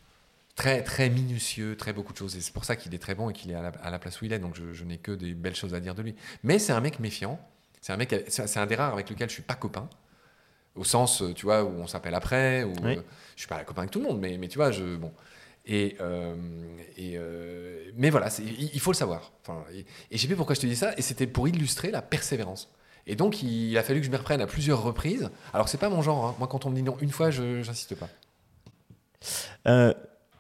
très, 0.56 0.82
très 0.82 1.10
minutieux, 1.10 1.76
très 1.76 1.92
beaucoup 1.94 2.14
de 2.14 2.18
choses. 2.18 2.36
Et 2.38 2.42
c'est 2.42 2.54
pour 2.54 2.64
ça 2.66 2.76
qu'il 2.78 2.96
est 2.96 3.00
très 3.00 3.14
bon 3.16 3.30
et 3.30 3.34
qu'il 3.34 3.52
est 3.52 3.56
à 3.56 3.62
la, 3.62 3.70
à 3.84 3.92
la 3.92 4.00
place 4.00 4.22
où 4.22 4.26
il 4.26 4.32
est. 4.34 4.40
Donc 4.40 4.56
je, 4.56 4.74
je 4.74 4.84
n'ai 4.86 4.98
que 4.98 5.12
des 5.12 5.34
belles 5.34 5.56
choses 5.58 5.74
à 5.74 5.80
dire 5.82 5.94
de 5.94 6.02
lui. 6.02 6.16
Mais 6.44 6.58
c'est 6.58 6.72
un 6.72 6.80
mec 6.82 7.00
méfiant. 7.02 7.38
C'est 7.82 7.92
un 7.94 7.98
mec, 7.98 8.16
c'est 8.30 8.58
un 8.58 8.66
des 8.66 8.76
rares 8.76 8.94
avec 8.94 9.10
lequel 9.10 9.28
je 9.30 9.34
suis 9.34 9.44
pas 9.44 9.54
copain. 9.56 9.88
Au 10.78 10.84
sens, 10.84 11.22
euh, 11.22 11.34
tu 11.34 11.46
vois, 11.46 11.64
où 11.64 11.70
on 11.80 11.88
s'appelle 11.88 12.14
après, 12.16 12.64
où 12.64 12.74
Oui. 12.84 12.98
euh, 12.98 13.02
je 13.36 13.42
suis 13.42 13.48
pas 13.48 13.64
copain 13.64 13.82
avec 13.82 13.92
tout 13.92 14.00
le 14.00 14.06
monde, 14.06 14.20
mais, 14.20 14.38
mais 14.38 14.48
tu 14.48 14.58
vois, 14.58 14.72
je 14.72 14.96
bon. 14.96 15.12
Et, 15.66 15.98
euh, 16.00 16.36
et 16.96 17.14
euh, 17.18 17.92
mais 17.96 18.10
voilà, 18.10 18.30
il, 18.40 18.70
il 18.74 18.80
faut 18.80 18.92
le 18.92 18.96
savoir. 18.96 19.34
Enfin, 19.42 19.64
et, 19.74 19.86
et 20.12 20.18
je 20.18 20.26
sais 20.28 20.36
pourquoi 20.36 20.56
je 20.56 20.62
te 20.62 20.66
dis 20.68 20.76
ça, 20.78 20.94
et 20.98 21.02
c'était 21.02 21.28
pour 21.28 21.48
illustrer 21.48 21.92
la 21.92 22.02
persévérance. 22.02 22.70
Et 23.06 23.16
donc, 23.16 23.42
il, 23.44 23.78
a 23.78 23.84
fallu 23.84 24.00
que 24.02 24.06
je 24.06 24.12
me 24.12 24.18
reprenne 24.18 24.42
à 24.42 24.48
plusieurs 24.48 24.82
reprises. 24.84 25.30
Alors, 25.54 25.68
c'est 25.70 25.78
pas 25.78 25.90
mon 25.90 26.02
genre. 26.02 26.26
hein. 26.26 26.36
Moi, 26.40 26.48
quand 26.48 26.66
on 26.66 26.70
me 26.70 26.76
dit 26.76 26.84
non 26.84 26.98
une 27.02 27.12
fois, 27.12 27.32
je 27.32 27.66
n'insiste 27.66 27.96
pas. 27.96 28.10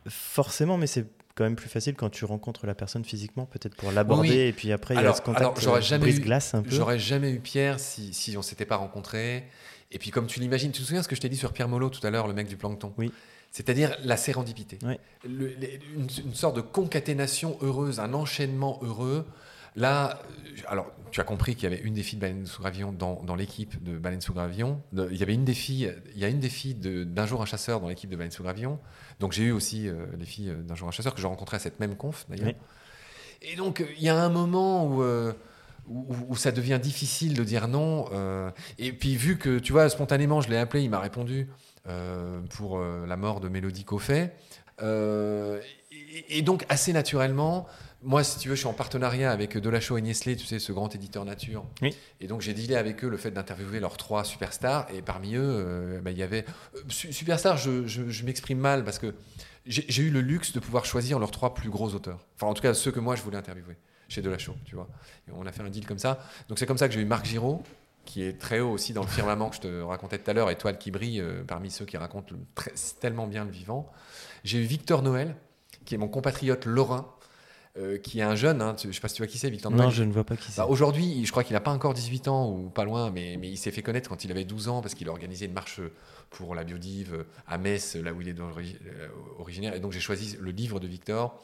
Forcément, 0.09 0.77
mais 0.77 0.87
c'est 0.87 1.05
quand 1.35 1.43
même 1.43 1.55
plus 1.55 1.69
facile 1.69 1.95
quand 1.95 2.09
tu 2.09 2.25
rencontres 2.25 2.65
la 2.65 2.73
personne 2.75 3.03
physiquement, 3.05 3.45
peut-être 3.45 3.75
pour 3.75 3.91
l'aborder, 3.91 4.29
Oui. 4.29 4.37
et 4.37 4.53
puis 4.53 4.71
après, 4.71 4.93
il 4.93 4.97
y 4.97 4.99
a 4.99 5.01
Alors- 5.01 5.17
ce 5.17 5.21
contact 5.21 5.41
alors, 5.41 5.59
j'aurais 5.59 5.81
jamais 5.81 6.05
eu- 6.05 6.11
brise-glace 6.13 6.53
un 6.55 6.63
peu. 6.63 6.69
J'aurais 6.71 6.97
jamais 6.99 7.31
eu 7.31 7.39
Pierre 7.39 7.79
si, 7.79 8.13
si 8.13 8.35
on 8.37 8.41
s'était 8.41 8.65
pas 8.65 8.77
rencontrés. 8.77 9.43
Et 9.91 9.99
puis, 9.99 10.11
comme 10.11 10.27
tu 10.27 10.39
l'imagines, 10.39 10.71
tu 10.71 10.81
te 10.81 10.85
souviens 10.87 11.01
ce 11.03 11.07
que 11.07 11.15
je 11.15 11.21
t'ai 11.21 11.29
dit 11.29 11.37
sur 11.37 11.53
Pierre 11.53 11.69
Molot 11.69 11.89
tout 11.89 12.05
à 12.05 12.09
l'heure, 12.09 12.27
le 12.27 12.33
mec 12.33 12.47
du 12.47 12.57
plancton 12.57 12.93
Oui. 12.97 13.11
C'est-à-dire 13.51 13.95
la 14.03 14.17
sérendipité. 14.17 14.77
Oui. 14.83 14.95
Le- 15.27 15.47
les- 15.47 15.79
une, 15.95 16.07
une 16.25 16.33
sorte 16.35 16.55
de 16.57 16.61
concaténation 16.61 17.57
heureuse, 17.61 17.99
un 17.99 18.13
enchaînement 18.13 18.79
heureux. 18.83 19.25
Là, 19.77 20.19
euh, 20.29 20.61
alors, 20.67 20.91
tu 21.11 21.21
as 21.21 21.23
compris 21.23 21.55
qu'il 21.55 21.63
y 21.69 21.73
avait 21.73 21.81
une 21.81 21.93
des 21.93 22.03
filles 22.03 22.17
de 22.17 22.21
Baleine 22.21 22.45
sous 22.45 22.61
Gravillon 22.61 22.91
dans, 22.91 23.21
dans 23.23 23.35
l'équipe 23.35 23.81
de 23.81 23.97
Baleine 23.97 24.19
sous 24.21 24.33
Gravillon. 24.33 24.81
De- 24.91 25.07
Il 25.11 25.17
y 25.17 25.23
avait 25.23 25.33
une 25.35 25.45
des 25.45 25.53
filles, 25.53 25.93
il 26.13 26.19
y 26.19 26.25
a 26.25 26.27
une 26.27 26.39
des 26.39 26.49
filles 26.49 26.73
de- 26.75 27.03
d'un 27.05 27.25
jour 27.25 27.41
un 27.41 27.45
chasseur 27.45 27.79
dans 27.79 27.87
l'équipe 27.87 28.09
de 28.09 28.15
Baleine 28.17 28.31
sous 28.31 28.43
Gravillon. 28.43 28.79
Donc 29.21 29.31
j'ai 29.31 29.43
eu 29.43 29.51
aussi 29.51 29.87
euh, 29.87 30.05
les 30.19 30.25
filles 30.25 30.49
euh, 30.49 30.61
d'un 30.63 30.75
jour 30.75 30.87
un 30.87 30.91
chasseur 30.91 31.15
que 31.15 31.21
j'ai 31.21 31.27
rencontrées 31.27 31.55
à 31.57 31.59
cette 31.59 31.79
même 31.79 31.95
conf 31.95 32.25
d'ailleurs. 32.27 32.47
Oui. 32.47 32.55
Et 33.43 33.55
donc 33.55 33.79
euh, 33.81 33.85
il 33.97 34.03
y 34.03 34.09
a 34.09 34.21
un 34.21 34.29
moment 34.29 34.85
où, 34.87 35.03
euh, 35.03 35.31
où, 35.87 36.05
où 36.29 36.35
ça 36.35 36.51
devient 36.51 36.79
difficile 36.81 37.33
de 37.33 37.43
dire 37.43 37.67
non. 37.67 38.05
euh, 38.11 38.49
et 38.77 38.91
puis 38.91 39.15
vu 39.15 39.37
que 39.37 39.59
tu 39.59 39.71
vois 39.71 39.89
spontanément 39.89 40.41
je 40.41 40.49
l'ai 40.49 40.57
appelé, 40.57 40.83
il 40.83 40.89
m'a 40.89 40.99
répondu 40.99 41.47
euh, 41.87 42.41
pour 42.49 42.77
euh, 42.79 43.05
la 43.07 43.15
mort 43.17 43.39
de 43.39 43.49
Mélodie 43.49 43.83
Coffet. 43.85 44.33
Et, 45.91 46.37
et 46.37 46.41
donc 46.41 46.65
assez 46.69 46.93
naturellement, 46.93 47.67
moi 48.03 48.23
si 48.23 48.37
tu 48.39 48.49
veux, 48.49 48.55
je 48.55 48.59
suis 48.59 48.67
en 48.67 48.73
partenariat 48.73 49.31
avec 49.31 49.57
Delachaux 49.57 49.97
et 49.97 50.01
Nestlé, 50.01 50.35
tu 50.35 50.45
sais 50.45 50.59
ce 50.59 50.71
grand 50.71 50.93
éditeur 50.93 51.25
nature. 51.25 51.65
Oui. 51.81 51.95
Et 52.21 52.27
donc 52.27 52.41
j'ai 52.41 52.53
dealé 52.53 52.75
avec 52.75 53.03
eux 53.03 53.09
le 53.09 53.17
fait 53.17 53.31
d'interviewer 53.31 53.79
leurs 53.79 53.97
trois 53.97 54.23
superstars. 54.23 54.87
Et 54.93 55.01
parmi 55.01 55.35
eux, 55.35 55.99
bah, 56.03 56.11
il 56.11 56.17
y 56.17 56.23
avait 56.23 56.45
su- 56.89 57.11
superstars. 57.13 57.57
Je, 57.57 57.87
je- 57.87 58.09
je 58.09 58.25
m'exprime 58.25 58.59
mal 58.59 58.83
parce 58.83 58.99
que 58.99 59.15
j'ai 59.65 60.03
eu 60.03 60.09
le 60.11 60.21
luxe 60.21 60.53
de 60.53 60.59
pouvoir 60.59 60.85
choisir 60.85 61.19
leurs 61.19 61.31
trois 61.31 61.53
plus 61.53 61.69
gros 61.69 61.93
auteurs. 61.93 62.19
Enfin 62.35 62.47
en 62.47 62.53
tout 62.53 62.61
cas 62.61 62.73
ceux 62.73 62.91
que 62.91 62.99
moi 63.01 63.15
je 63.15 63.21
voulais 63.23 63.37
interviewer 63.37 63.75
chez 64.07 64.21
Delachaux, 64.21 64.55
tu 64.65 64.75
vois. 64.75 64.87
Et 65.27 65.31
on 65.35 65.45
a 65.45 65.51
fait 65.51 65.63
un 65.63 65.69
deal 65.69 65.85
comme 65.85 65.99
ça. 65.99 66.19
Donc 66.49 66.59
c'est 66.59 66.65
comme 66.65 66.77
ça 66.77 66.87
que 66.87 66.93
j'ai 66.93 67.01
eu 67.01 67.05
Marc 67.05 67.25
Giraud, 67.25 67.61
qui 68.05 68.23
est 68.23 68.39
très 68.39 68.59
haut 68.61 68.71
aussi 68.71 68.93
dans 68.93 69.01
le 69.01 69.07
firmament 69.07 69.49
que 69.49 69.55
je 69.57 69.61
te 69.61 69.81
racontais 69.81 70.17
tout 70.17 70.29
à 70.31 70.33
l'heure, 70.33 70.49
étoile 70.49 70.77
qui 70.77 70.91
brille 70.91 71.19
euh, 71.19 71.43
parmi 71.45 71.69
ceux 71.69 71.85
qui 71.85 71.97
racontent 71.97 72.27
le- 72.31 72.39
très- 72.55 72.71
tellement 73.01 73.27
bien 73.27 73.43
le 73.45 73.51
vivant. 73.51 73.91
J'ai 74.45 74.59
eu 74.59 74.63
Victor 74.63 75.01
Noël, 75.01 75.35
qui 75.85 75.95
est 75.95 75.97
mon 75.97 76.07
compatriote 76.07 76.65
lorrain, 76.65 77.11
euh, 77.77 77.97
qui 77.97 78.19
est 78.19 78.23
un 78.23 78.35
jeune, 78.35 78.61
hein, 78.61 78.73
tu- 78.75 78.83
je 78.83 78.87
ne 78.87 78.93
sais 78.93 79.01
pas 79.01 79.07
si 79.09 79.15
tu 79.15 79.21
vois 79.21 79.27
qui 79.27 79.37
c'est, 79.37 79.49
Victor 79.49 79.71
Non, 79.71 79.77
Noël. 79.77 79.91
je 79.91 80.03
ne 80.03 80.11
vois 80.13 80.23
pas 80.23 80.37
qui 80.37 80.51
c'est. 80.51 80.61
Bah, 80.61 80.67
Aujourd'hui, 80.67 81.25
je 81.25 81.31
crois 81.31 81.43
qu'il 81.43 81.53
n'a 81.53 81.59
pas 81.59 81.71
encore 81.71 81.93
18 81.93 82.27
ans 82.29 82.49
ou 82.49 82.69
pas 82.69 82.85
loin, 82.85 83.11
mais, 83.11 83.35
mais 83.37 83.49
il 83.49 83.57
s'est 83.57 83.71
fait 83.71 83.83
connaître 83.83 84.09
quand 84.09 84.23
il 84.23 84.31
avait 84.31 84.45
12 84.45 84.67
ans 84.69 84.81
parce 84.81 84.95
qu'il 84.95 85.07
a 85.09 85.11
organisé 85.11 85.45
une 85.45 85.53
marche 85.53 85.81
pour 86.29 86.55
la 86.55 86.63
biodive 86.63 87.25
à 87.45 87.57
Metz, 87.57 87.95
là 87.97 88.13
où 88.13 88.21
il 88.21 88.29
est 88.29 88.39
euh, 88.39 89.07
originaire. 89.37 89.75
Et 89.75 89.79
donc 89.79 89.91
j'ai 89.91 89.99
choisi 89.99 90.37
le 90.39 90.51
livre 90.51 90.79
de 90.79 90.87
Victor, 90.87 91.39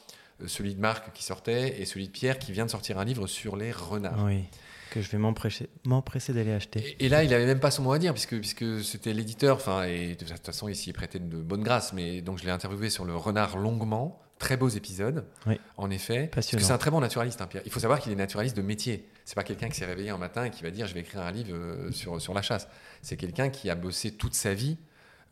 celui 0.48 0.76
de 0.76 0.80
Marc 0.82 1.12
qui 1.14 1.24
sortait 1.24 1.82
et 1.82 1.86
celui 1.86 2.08
de 2.08 2.12
Pierre 2.12 2.40
qui 2.40 2.52
vient 2.52 2.66
de 2.66 2.72
sortir 2.72 3.00
un 3.00 3.06
livre 3.06 3.28
sur 3.28 3.56
les 3.56 3.72
renards. 3.72 4.24
Oui, 4.26 4.44
que 4.92 5.02
je 5.02 5.10
vais 5.10 5.18
m'empresser 5.18 6.34
d'aller 6.34 6.52
acheter. 6.54 6.96
Et, 7.00 7.06
et 7.06 7.10
là, 7.10 7.24
il 7.24 7.30
n'avait 7.32 7.46
même 7.48 7.60
pas 7.60 7.72
son 7.72 7.84
mot 7.84 7.94
à 7.94 8.00
dire, 8.00 8.14
puisque, 8.14 8.38
puisque 8.40 8.84
c'était 8.84 9.14
l'éditeur, 9.14 9.56
enfin, 9.58 9.84
et 9.86 10.16
de 10.16 10.26
toute 10.26 10.46
façon, 10.46 10.68
il 10.68 10.76
s'y 10.76 10.94
prêté 10.94 11.18
de 11.20 11.38
bonne 11.38 11.64
grâce, 11.64 11.94
mais 11.94 12.22
donc 12.22 12.38
je 12.40 12.44
l'ai 12.46 12.52
interviewé 12.52 12.90
sur 12.90 13.04
le 13.06 13.16
renard 13.16 13.58
longuement, 13.58 14.20
très 14.40 14.58
beaux 14.58 14.70
épisodes, 14.70 15.26
Oui. 15.48 15.60
en 15.78 15.90
effet. 15.90 16.30
Parce 16.32 16.48
que 16.48 16.60
c'est 16.60 16.72
un 16.74 16.78
très 16.78 16.92
bon 16.92 17.00
naturaliste, 17.00 17.42
hein, 17.42 17.48
Pierre. 17.48 17.64
Il 17.66 17.72
faut 17.72 17.80
savoir 17.80 18.00
qu'il 18.00 18.12
est 18.12 18.16
naturaliste 18.16 18.56
de 18.58 18.62
métier. 18.62 19.08
C'est 19.26 19.36
pas 19.36 19.44
quelqu'un 19.44 19.70
qui 19.70 19.78
s'est 19.78 19.86
réveillé 19.86 20.10
un 20.10 20.18
matin 20.18 20.44
et 20.44 20.50
qui 20.52 20.64
va 20.64 20.70
dire 20.70 20.86
je 20.86 20.94
vais 20.94 21.00
écrire 21.00 21.22
un 21.22 21.32
livre 21.32 21.54
euh, 21.54 21.92
sur, 21.92 22.22
sur 22.22 22.34
la 22.34 22.42
chasse. 22.42 22.68
C'est 23.02 23.16
quelqu'un 23.16 23.50
qui 23.50 23.70
a 23.70 23.76
bossé 23.76 24.12
toute 24.12 24.34
sa 24.36 24.54
vie 24.54 24.78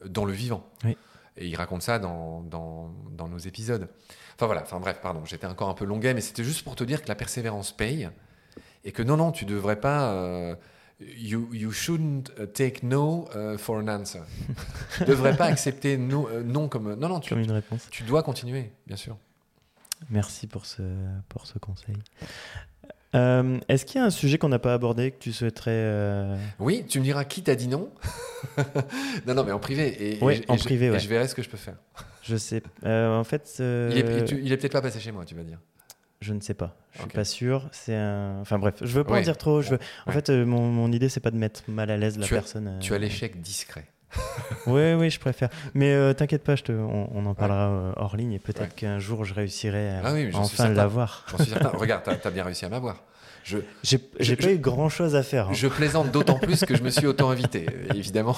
euh, 0.04 0.08
dans 0.08 0.24
le 0.26 0.32
vivant. 0.34 0.66
Oui. 0.86 0.96
Et 1.38 1.48
il 1.48 1.56
raconte 1.56 1.82
ça 1.82 1.98
dans, 2.00 2.42
dans, 2.42 2.90
dans 3.12 3.28
nos 3.28 3.38
épisodes. 3.38 3.88
Enfin 4.36 4.46
voilà, 4.48 4.64
enfin 4.64 4.80
bref, 4.80 5.00
pardon, 5.02 5.24
j'étais 5.26 5.48
encore 5.48 5.70
un 5.70 5.74
peu 5.74 5.86
longuet, 5.86 6.14
mais 6.14 6.22
c'était 6.22 6.44
juste 6.44 6.64
pour 6.64 6.76
te 6.76 6.84
dire 6.84 7.02
que 7.02 7.08
la 7.08 7.16
persévérance 7.16 7.72
paye 7.72 8.10
et 8.84 8.92
que 8.92 9.04
non, 9.04 9.18
non, 9.18 9.32
tu 9.32 9.46
devrais 9.46 9.80
pas. 9.80 10.12
euh, 10.14 10.56
you, 11.00 11.50
you 11.54 11.72
shouldn't 11.72 12.32
uh, 12.40 12.48
take 12.48 12.86
no 12.86 13.28
uh, 13.36 13.58
for 13.58 13.78
an 13.78 13.88
answer. 13.88 14.22
tu 14.98 15.06
devrais 15.08 15.36
pas 15.36 15.46
accepter 15.46 15.98
no, 15.98 16.28
euh, 16.30 16.44
non 16.44 16.68
comme. 16.68 16.96
Non, 16.96 17.10
non, 17.10 17.20
tu, 17.20 17.30
Comme 17.30 17.40
une 17.40 17.52
réponse. 17.52 17.88
tu 17.92 18.04
dois 18.04 18.24
continuer, 18.24 18.72
bien 18.88 18.98
sûr. 18.98 19.18
Merci 20.10 20.48
pour 20.48 20.66
ce, 20.66 20.82
pour 21.30 21.46
ce 21.46 21.60
conseil. 21.60 21.96
Euh, 23.14 23.60
Est-ce 23.68 23.86
qu'il 23.86 24.00
y 24.00 24.04
a 24.04 24.06
un 24.08 24.10
sujet 24.10 24.38
qu'on 24.38 24.50
n'a 24.50 24.60
pas 24.60 24.74
abordé 24.74 25.12
que 25.12 25.20
tu 25.20 25.34
souhaiterais. 25.34 25.72
euh, 25.74 26.38
Oui, 26.60 26.86
tu 26.88 27.00
me 27.00 27.04
diras 27.04 27.26
qui 27.26 27.44
t'a 27.44 27.56
dit 27.56 27.68
non. 27.68 27.90
non, 29.28 29.34
non, 29.34 29.44
mais 29.44 29.52
en 29.52 29.60
privé. 29.60 29.88
Et, 29.88 30.18
et 30.18 30.24
Ouais, 30.24 30.36
je- 30.36 30.44
en 30.48 30.56
et 30.56 30.58
je- 30.58 30.64
privé, 30.64 30.86
et 30.88 30.92
ouais. 30.92 31.00
je 31.00 31.08
verrai 31.10 31.28
ce 31.28 31.36
que 31.36 31.42
je 31.44 31.50
peux 31.50 31.58
faire. 31.58 31.76
Je 32.24 32.36
sais. 32.38 32.64
euh, 32.86 33.18
en 33.18 33.24
fait, 33.24 33.56
Il 33.60 33.64
est, 33.98 34.26
tu- 34.26 34.40
il 34.42 34.52
est 34.52 34.58
peut-être 34.58 34.72
pas 34.74 34.82
passé 34.82 35.00
chez 35.00 35.12
moi, 35.12 35.26
tu 35.26 35.36
vas 35.36 35.44
dire. 35.44 35.60
je 36.22 36.34
ne 36.34 36.40
sais 36.40 36.54
pas. 36.54 36.78
Je 36.92 36.98
suis 37.00 37.06
Ok. 37.08 37.14
pas 37.14 37.26
sûr. 37.26 37.68
C'est 37.72 37.96
un. 37.96 38.40
Enfin 38.42 38.60
bref, 38.60 38.76
je 38.82 38.86
veux 38.88 39.04
pas 39.04 39.12
en 39.12 39.16
Ouais. 39.16 39.22
dire 39.24 39.38
trop. 39.38 39.62
Je 39.62 39.72
veux... 39.72 39.80
En 40.06 40.10
Ouais. 40.10 40.14
fait, 40.16 40.30
euh, 40.30 40.46
mon, 40.46 40.62
mon 40.68 40.92
idée, 40.92 41.10
c'est 41.10 41.20
pas 41.20 41.32
de 41.32 41.38
mettre 41.38 41.64
mal 41.68 41.90
à 41.92 41.98
l'aise 41.98 42.18
la 42.18 42.26
Tu 42.28 42.34
as- 42.36 42.38
personne. 42.38 42.68
euh, 42.68 42.80
Tu 42.80 42.94
as 42.94 42.98
l'échec 42.98 43.42
discret. 43.42 43.86
Oui, 44.68 44.94
oui, 44.94 45.10
je 45.10 45.20
préfère. 45.20 45.50
Mais 45.74 45.94
euh, 45.94 46.14
t'inquiète 46.14 46.44
pas, 46.44 46.56
je 46.56 46.64
te, 46.64 46.72
on, 46.72 47.10
on 47.14 47.26
en 47.26 47.34
parlera 47.34 47.70
euh, 47.70 47.94
hors 47.96 48.16
ligne 48.16 48.34
et 48.34 48.40
peut-être 48.40 48.62
Ouais. 48.62 48.68
qu'un 48.76 49.00
jour 49.00 49.26
je 49.26 49.34
réussirai 49.34 49.90
à 49.90 50.02
Ah 50.06 50.14
oui, 50.14 50.30
enfin 50.34 50.70
l'avoir. 50.70 51.26
J'en 51.32 51.38
suis 51.38 51.52
certain. 51.52 51.70
Regarde, 51.78 52.04
t'as 52.04 52.14
as 52.24 52.32
bien 52.32 52.44
réussi 52.44 52.66
à 52.66 52.70
m'avoir. 52.70 52.98
J'ai 53.44 53.64
Je- 54.20 54.36
pas 54.36 54.52
eu 54.52 54.60
grand 54.60 54.88
chose 54.90 55.16
à 55.16 55.24
faire. 55.24 55.48
hein. 55.50 55.54
je 55.54 55.68
plaisante 55.68 56.12
d'autant 56.12 56.38
plus 56.38 56.64
que 56.64 56.76
je 56.76 56.84
me 56.84 56.92
suis 56.92 57.08
auto-invité. 57.08 57.66
Évidemment, 57.96 58.36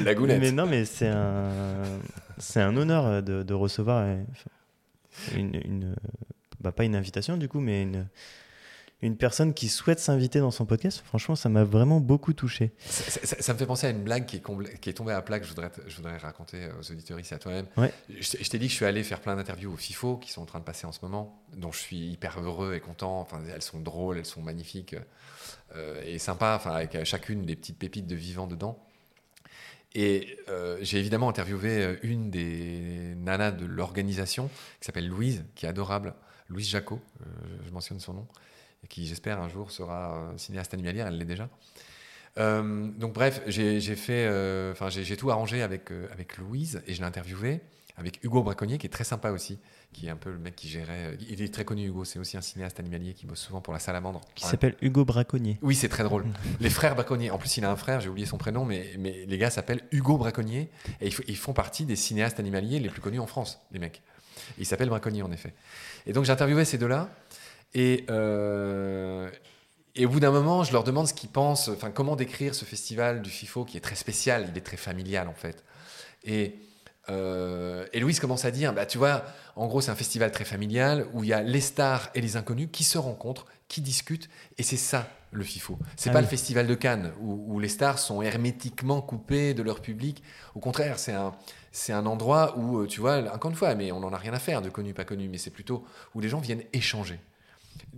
blagounette. 0.00 0.38
Mais 0.40 0.52
non, 0.52 0.66
mais 0.66 0.84
c'est 0.84 1.08
un, 1.08 1.48
c'est 2.36 2.60
un 2.60 2.76
honneur 2.76 3.22
de, 3.22 3.42
de 3.42 3.54
recevoir 3.54 4.02
euh, 4.04 4.22
une, 5.34 5.54
une- 5.64 5.96
bah, 6.60 6.72
pas 6.72 6.84
une 6.84 6.94
invitation 6.96 7.38
du 7.38 7.48
coup, 7.48 7.60
mais 7.60 7.82
une, 7.82 8.06
une 9.02 9.16
personne 9.18 9.52
qui 9.52 9.68
souhaite 9.68 9.98
s'inviter 9.98 10.38
dans 10.38 10.50
son 10.50 10.64
podcast. 10.64 11.02
Franchement, 11.04 11.36
ça 11.36 11.48
m'a 11.50 11.62
vraiment 11.64 12.00
beaucoup 12.00 12.32
touché. 12.32 12.72
Ça, 12.78 13.26
ça- 13.26 13.42
ça 13.42 13.52
me 13.52 13.58
fait 13.58 13.66
penser 13.66 13.86
à 13.86 13.90
une 13.90 14.02
blague 14.02 14.24
qui 14.24 14.36
est, 14.36 14.40
comble- 14.40 14.78
qui 14.78 14.88
est 14.88 14.94
tombée 14.94 15.12
à 15.12 15.20
plat 15.20 15.38
que 15.40 15.44
je 15.44 15.50
voudrais, 15.50 15.68
te- 15.68 15.82
je 15.86 15.96
voudrais 15.96 16.16
raconter 16.16 16.68
aux 16.80 16.90
auditeurs 16.90 17.20
ici 17.20 17.34
à 17.34 17.38
toi-même. 17.38 17.66
Ouais. 17.76 17.92
Je, 18.08 18.30
t'ai- 18.30 18.42
je 18.42 18.48
t'ai 18.48 18.58
dit 18.58 18.66
que 18.66 18.70
je 18.70 18.76
suis 18.76 18.86
allé 18.86 19.02
faire 19.04 19.20
plein 19.20 19.36
d'interviews 19.36 19.72
au 19.72 19.76
FIFO 19.76 20.16
qui 20.16 20.30
sont 20.32 20.40
en 20.40 20.46
train 20.46 20.58
de 20.60 20.64
passer 20.64 20.86
en 20.86 20.92
ce 20.92 21.00
moment, 21.02 21.38
dont 21.54 21.70
je 21.70 21.78
suis 21.80 21.98
hyper 22.12 22.40
heureux 22.40 22.74
et 22.74 22.80
content. 22.80 23.20
Enfin, 23.20 23.42
elles 23.52 23.60
sont 23.62 23.80
drôles, 23.80 24.16
elles 24.16 24.24
sont 24.26 24.40
magnifiques 24.42 24.96
euh, 25.76 26.02
et 26.06 26.18
sympas, 26.18 26.56
enfin, 26.56 26.70
avec 26.72 26.94
euh, 26.94 27.04
chacune 27.04 27.44
des 27.44 27.56
petites 27.56 27.78
pépites 27.78 28.06
de 28.06 28.14
vivant 28.16 28.46
dedans. 28.46 28.78
Et 29.96 30.38
euh, 30.48 30.78
j'ai 30.80 30.98
évidemment 30.98 31.28
interviewé 31.28 31.98
une 32.02 32.30
des 32.30 33.14
nanas 33.16 33.52
de 33.52 33.64
l'organisation 33.64 34.48
qui 34.80 34.86
s'appelle 34.86 35.06
Louise, 35.06 35.44
qui 35.54 35.66
est 35.66 35.68
adorable, 35.68 36.14
Louise 36.48 36.68
Jacot, 36.68 37.00
euh, 37.20 37.24
je 37.64 37.70
mentionne 37.70 38.00
son 38.00 38.14
nom, 38.14 38.26
et 38.84 38.86
qui 38.86 39.06
j'espère 39.06 39.40
un 39.40 39.48
jour 39.48 39.70
sera 39.70 40.16
euh, 40.16 40.38
cinéaste 40.38 40.74
animalière, 40.74 41.06
elle 41.06 41.18
l'est 41.18 41.24
déjà. 41.24 41.48
Euh, 42.38 42.88
donc 42.98 43.12
bref, 43.12 43.42
j'ai 43.46 43.80
fait, 43.80 44.26
euh, 44.28 44.72
enfin 44.72 44.88
j'ai 44.88 45.04
j'ai 45.04 45.16
tout 45.16 45.30
arrangé 45.30 45.62
avec 45.62 45.92
euh, 45.92 46.08
avec 46.12 46.36
Louise 46.36 46.82
et 46.86 46.94
je 46.94 47.00
l'ai 47.00 47.06
interviewé 47.06 47.60
avec 47.96 48.18
Hugo 48.24 48.42
Braconnier 48.42 48.76
qui 48.76 48.88
est 48.88 48.90
très 48.90 49.04
sympa 49.04 49.30
aussi, 49.30 49.60
qui 49.92 50.08
est 50.08 50.10
un 50.10 50.16
peu 50.16 50.32
le 50.32 50.38
mec 50.38 50.56
qui 50.56 50.68
gérait. 50.68 51.16
Il 51.30 51.40
est 51.42 51.54
très 51.54 51.64
connu 51.64 51.86
Hugo, 51.86 52.04
c'est 52.04 52.18
aussi 52.18 52.36
un 52.36 52.40
cinéaste 52.40 52.80
animalier 52.80 53.14
qui 53.14 53.26
bosse 53.26 53.38
souvent 53.38 53.60
pour 53.60 53.72
la 53.72 53.78
Salamandre. 53.78 54.20
Qui 54.34 54.44
s'appelle 54.46 54.74
Hugo 54.82 55.04
Braconnier. 55.04 55.58
Oui, 55.62 55.76
c'est 55.76 55.88
très 55.88 56.02
drôle. 56.02 56.24
Les 56.60 56.70
frères 56.70 56.96
Braconnier. 56.96 57.30
En 57.30 57.38
plus, 57.38 57.56
il 57.56 57.64
a 57.64 57.70
un 57.70 57.76
frère, 57.76 58.00
j'ai 58.00 58.08
oublié 58.08 58.26
son 58.26 58.36
prénom, 58.36 58.64
mais, 58.64 58.94
mais 58.98 59.24
les 59.26 59.38
gars 59.38 59.50
s'appellent 59.50 59.82
Hugo 59.92 60.18
Braconnier 60.18 60.70
et 61.00 61.06
ils, 61.06 61.14
ils 61.28 61.36
font 61.36 61.52
partie 61.52 61.84
des 61.84 61.94
cinéastes 61.94 62.40
animaliers 62.40 62.80
les 62.80 62.88
plus 62.88 63.00
connus 63.00 63.20
en 63.20 63.28
France, 63.28 63.60
les 63.70 63.78
mecs. 63.78 64.02
Ils 64.58 64.66
s'appellent 64.66 64.88
Braconnier, 64.88 65.22
en 65.22 65.30
effet. 65.30 65.54
Et 66.06 66.12
donc, 66.12 66.24
j'ai 66.24 66.32
interviewé 66.32 66.64
ces 66.64 66.78
deux-là 66.78 67.10
et, 67.74 68.06
euh, 68.10 69.30
et 69.94 70.06
au 70.06 70.08
bout 70.10 70.20
d'un 70.20 70.30
moment, 70.32 70.64
je 70.64 70.72
leur 70.72 70.84
demande 70.84 71.08
ce 71.08 71.14
qu'ils 71.14 71.30
pensent, 71.30 71.68
enfin, 71.68 71.90
comment 71.90 72.16
décrire 72.16 72.54
ce 72.54 72.64
festival 72.64 73.22
du 73.22 73.30
FIFO 73.30 73.64
qui 73.64 73.76
est 73.76 73.80
très 73.80 73.94
spécial, 73.96 74.46
il 74.50 74.56
est 74.58 74.62
très 74.62 74.76
familial, 74.76 75.28
en 75.28 75.34
fait. 75.34 75.64
Et. 76.24 76.60
euh, 77.10 77.86
et 77.92 78.00
Louise 78.00 78.20
commence 78.20 78.44
à 78.46 78.50
dire, 78.50 78.72
bah, 78.72 78.86
tu 78.86 78.98
vois, 78.98 79.24
en 79.56 79.66
gros, 79.66 79.80
c'est 79.82 79.90
un 79.90 79.94
festival 79.96 80.32
très 80.32 80.44
familial 80.44 81.06
où 81.12 81.22
il 81.24 81.28
y 81.30 81.32
a 81.34 81.42
les 81.42 81.60
stars 81.60 82.10
et 82.14 82.20
les 82.22 82.36
inconnus 82.36 82.68
qui 82.72 82.84
se 82.84 82.98
rencontrent, 82.98 83.46
qui 83.68 83.80
discutent, 83.82 84.28
et 84.58 84.62
c'est 84.62 84.76
ça 84.78 85.20
le 85.30 85.44
FIFO. 85.44 85.78
C'est 85.96 86.08
Ah 86.08 86.12
pas 86.12 86.20
oui. 86.20 86.22
le 86.22 86.26
festival 86.28 86.66
de 86.66 86.74
Cannes 86.74 87.12
où, 87.20 87.54
où 87.54 87.60
les 87.60 87.68
stars 87.68 87.98
sont 87.98 88.22
hermétiquement 88.22 89.02
coupées 89.02 89.52
de 89.54 89.62
leur 89.62 89.80
public. 89.82 90.22
Au 90.54 90.60
contraire, 90.60 90.98
c'est 90.98 91.12
un, 91.12 91.34
c'est 91.72 91.92
un 91.92 92.06
endroit 92.06 92.56
où, 92.58 92.78
euh, 92.80 92.86
tu 92.86 93.00
vois, 93.00 93.18
encore 93.34 93.50
une 93.50 93.56
fois, 93.56 93.74
mais 93.74 93.92
on 93.92 94.00
n'en 94.00 94.12
a 94.12 94.18
rien 94.18 94.32
à 94.32 94.38
faire 94.38 94.62
de 94.62 94.70
connu, 94.70 94.94
pas 94.94 95.04
connu, 95.04 95.28
mais 95.28 95.38
c'est 95.38 95.50
plutôt 95.50 95.84
où 96.14 96.20
les 96.20 96.28
gens 96.28 96.40
viennent 96.40 96.64
échanger. 96.72 97.20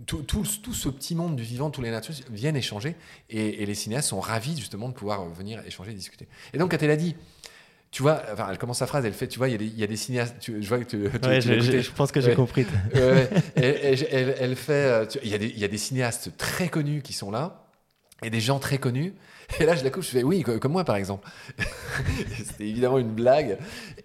Tout, 0.05 0.23
tout- 0.23 0.43
tout 0.63 0.73
ce 0.73 0.89
petit 0.89 1.15
monde 1.15 1.35
du 1.35 1.43
vivant, 1.43 1.69
tous 1.69 1.81
les 1.81 1.91
natures 1.91 2.13
viennent 2.29 2.55
échanger, 2.55 2.95
et, 3.29 3.61
et 3.61 3.65
les 3.65 3.75
cinéastes 3.75 4.09
sont 4.09 4.19
ravis 4.19 4.55
justement 4.57 4.87
de 4.89 4.93
pouvoir 4.93 5.25
venir 5.29 5.61
échanger, 5.65 5.93
discuter. 5.93 6.27
Et 6.53 6.57
donc, 6.57 6.71
quand 6.71 6.81
elle 6.81 6.91
a 6.91 6.95
dit, 6.95 7.15
tu 7.91 8.01
vois, 8.03 8.21
enfin, 8.31 8.47
elle 8.51 8.57
commence 8.57 8.77
sa 8.79 8.87
phrase, 8.87 9.05
elle 9.05 9.13
fait, 9.13 9.27
tu 9.27 9.37
vois, 9.37 9.47
il 9.49 9.51
y 9.51 9.55
a 9.55 9.57
des- 9.57 9.65
il 9.65 9.79
y, 9.79 9.83
a 9.83 9.87
des 9.87 9.95
cinéastes, 9.97 10.35
tu- 10.39 10.61
je 10.61 10.67
vois 10.69 10.79
que 10.79 10.83
tu, 10.83 11.09
tu- 11.19 11.27
Ouais, 11.27 11.39
tu 11.39 11.61
je, 11.61 11.81
je- 11.81 11.91
pense 11.91 12.11
que 12.11 12.21
j'ai 12.21 12.29
Ouais. 12.29 12.35
compris. 12.35 12.65
Ouais, 12.93 13.29
elle, 13.55 13.63
elle- 13.83 14.07
elle- 14.11 14.35
elle 14.39 14.55
fait. 14.55 14.71
euh, 14.73 15.05
Il 15.23 15.29
y, 15.29 15.33
a 15.33 15.37
des- 15.37 15.47
il 15.49 15.59
y 15.59 15.63
a 15.65 15.67
des 15.67 15.77
cinéastes 15.77 16.35
très 16.37 16.69
connus 16.69 17.01
qui 17.01 17.13
sont 17.13 17.31
là 17.31 17.65
et 18.23 18.29
des 18.29 18.39
gens 18.41 18.59
très 18.59 18.77
connus. 18.77 19.13
Et 19.59 19.65
là, 19.65 19.75
je 19.75 19.83
la 19.83 19.89
coupe, 19.89 20.03
je 20.03 20.09
fais 20.09 20.23
oui, 20.23 20.43
co- 20.43 20.59
comme 20.59 20.73
moi 20.73 20.83
par 20.83 20.97
exemple. 20.97 21.27
C'était 22.45 22.67
évidemment 22.67 22.97
une 22.99 23.11
blague. 23.13 23.57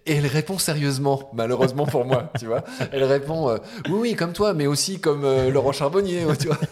Et 0.05 0.15
elle 0.15 0.25
répond 0.27 0.57
sérieusement, 0.57 1.29
malheureusement 1.33 1.85
pour 1.85 2.05
moi, 2.05 2.31
tu 2.39 2.45
vois. 2.45 2.63
Elle 2.91 3.03
répond 3.03 3.49
euh, 3.49 3.57
oui, 3.89 3.97
oui, 3.99 4.15
comme 4.15 4.33
toi, 4.33 4.53
mais 4.53 4.67
aussi 4.67 4.99
comme 4.99 5.23
euh, 5.25 5.49
Laurent 5.51 5.71
Charbonnier, 5.73 6.25
tu 6.39 6.47
vois. 6.47 6.57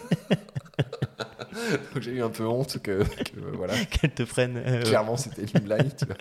Donc 1.93 2.01
j'ai 2.01 2.11
eu 2.11 2.23
un 2.23 2.29
peu 2.29 2.45
honte 2.47 2.81
que, 2.81 3.03
que, 3.03 3.39
voilà. 3.55 3.73
Qu'elle 3.91 4.11
te 4.11 4.23
prenne. 4.23 4.57
euh, 4.65 4.81
Clairement, 4.83 5.17
c'était 5.17 5.43
une 5.43 5.59
blague, 5.65 5.93
tu 5.95 6.05
vois. 6.05 6.15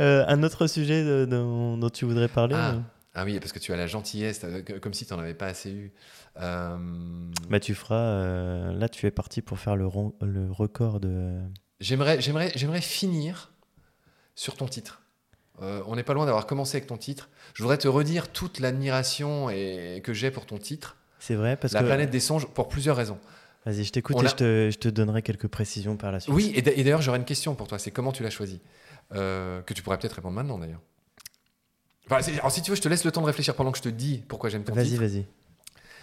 euh, 0.00 0.24
un 0.28 0.42
autre 0.42 0.66
sujet 0.66 1.02
de- 1.04 1.24
dont 1.26 1.88
tu 1.90 2.04
voudrais 2.04 2.28
parler 2.28 2.54
Ah. 2.56 2.74
Ah 3.14 3.24
oui, 3.24 3.38
parce 3.38 3.52
que 3.52 3.58
tu 3.60 3.72
as 3.72 3.76
la 3.76 3.86
gentillesse, 3.86 4.44
comme 4.82 4.92
si 4.92 5.06
tu 5.06 5.12
n'en 5.14 5.20
avais 5.20 5.34
pas 5.34 5.46
assez 5.46 5.70
eu. 5.70 5.92
Euh, 6.40 6.76
Bah, 7.48 7.60
tu 7.60 7.74
feras. 7.74 7.94
euh, 7.94 8.72
là, 8.72 8.88
tu 8.88 9.06
es 9.06 9.10
parti 9.12 9.40
pour 9.40 9.58
faire 9.58 9.76
le, 9.76 9.86
record 9.86 10.98
de. 11.00 11.38
J'aimerais, 11.80 12.20
j'aimerais, 12.20 12.50
j'aimerais 12.56 12.80
finir 12.80 13.52
sur 14.34 14.56
ton 14.56 14.66
titre. 14.66 15.00
Euh, 15.62 15.82
on 15.86 15.94
n'est 15.94 16.02
pas 16.02 16.14
loin 16.14 16.26
d'avoir 16.26 16.46
commencé 16.46 16.76
avec 16.76 16.88
ton 16.88 16.96
titre. 16.96 17.28
Je 17.54 17.62
voudrais 17.62 17.78
te 17.78 17.86
redire 17.86 18.32
toute 18.32 18.58
l'admiration 18.58 19.48
et, 19.50 20.00
que 20.02 20.12
j'ai 20.12 20.32
pour 20.32 20.46
ton 20.46 20.58
titre, 20.58 20.96
C'est 21.20 21.36
vrai 21.36 21.56
parce 21.56 21.72
La 21.72 21.80
que. 21.80 21.86
planète 21.86 22.10
des 22.10 22.18
songes, 22.20 22.46
pour 22.48 22.66
plusieurs 22.66 22.96
raisons. 22.96 23.18
Vas-y, 23.64 23.84
je 23.84 23.92
t'écoute 23.92 24.16
et 24.20 24.26
a- 24.26 24.28
je, 24.28 24.34
te, 24.34 24.70
je 24.72 24.78
te 24.78 24.88
donnerai 24.88 25.22
quelques 25.22 25.46
précisions 25.46 25.96
par 25.96 26.10
la 26.10 26.18
suite. 26.18 26.34
Oui, 26.34 26.52
et 26.56 26.62
d'ailleurs, 26.62 27.00
j'aurais 27.00 27.18
une 27.18 27.24
question 27.24 27.54
pour 27.54 27.68
toi. 27.68 27.78
C'est 27.78 27.92
comment 27.92 28.10
tu 28.12 28.24
l'as 28.24 28.30
choisi? 28.30 28.60
Euh, 29.14 29.62
Que 29.62 29.72
tu 29.72 29.82
pourrais 29.82 29.98
peut-être 29.98 30.14
répondre 30.14 30.34
maintenant, 30.34 30.58
d'ailleurs. 30.58 30.80
Enfin, 32.10 32.20
alors, 32.34 32.50
si 32.50 32.60
tu 32.62 32.70
veux, 32.70 32.76
je 32.76 32.82
te 32.82 32.88
laisse 32.88 33.04
le 33.04 33.12
temps 33.12 33.22
de 33.22 33.26
réfléchir 33.26 33.54
pendant 33.54 33.72
que 33.72 33.78
je 33.78 33.82
te 33.82 33.88
dis 33.88 34.22
pourquoi 34.28 34.50
j'aime 34.50 34.64
ton 34.64 34.74
Vas-y, 34.74 34.88
titre. 34.90 35.00
vas-y. 35.00 35.26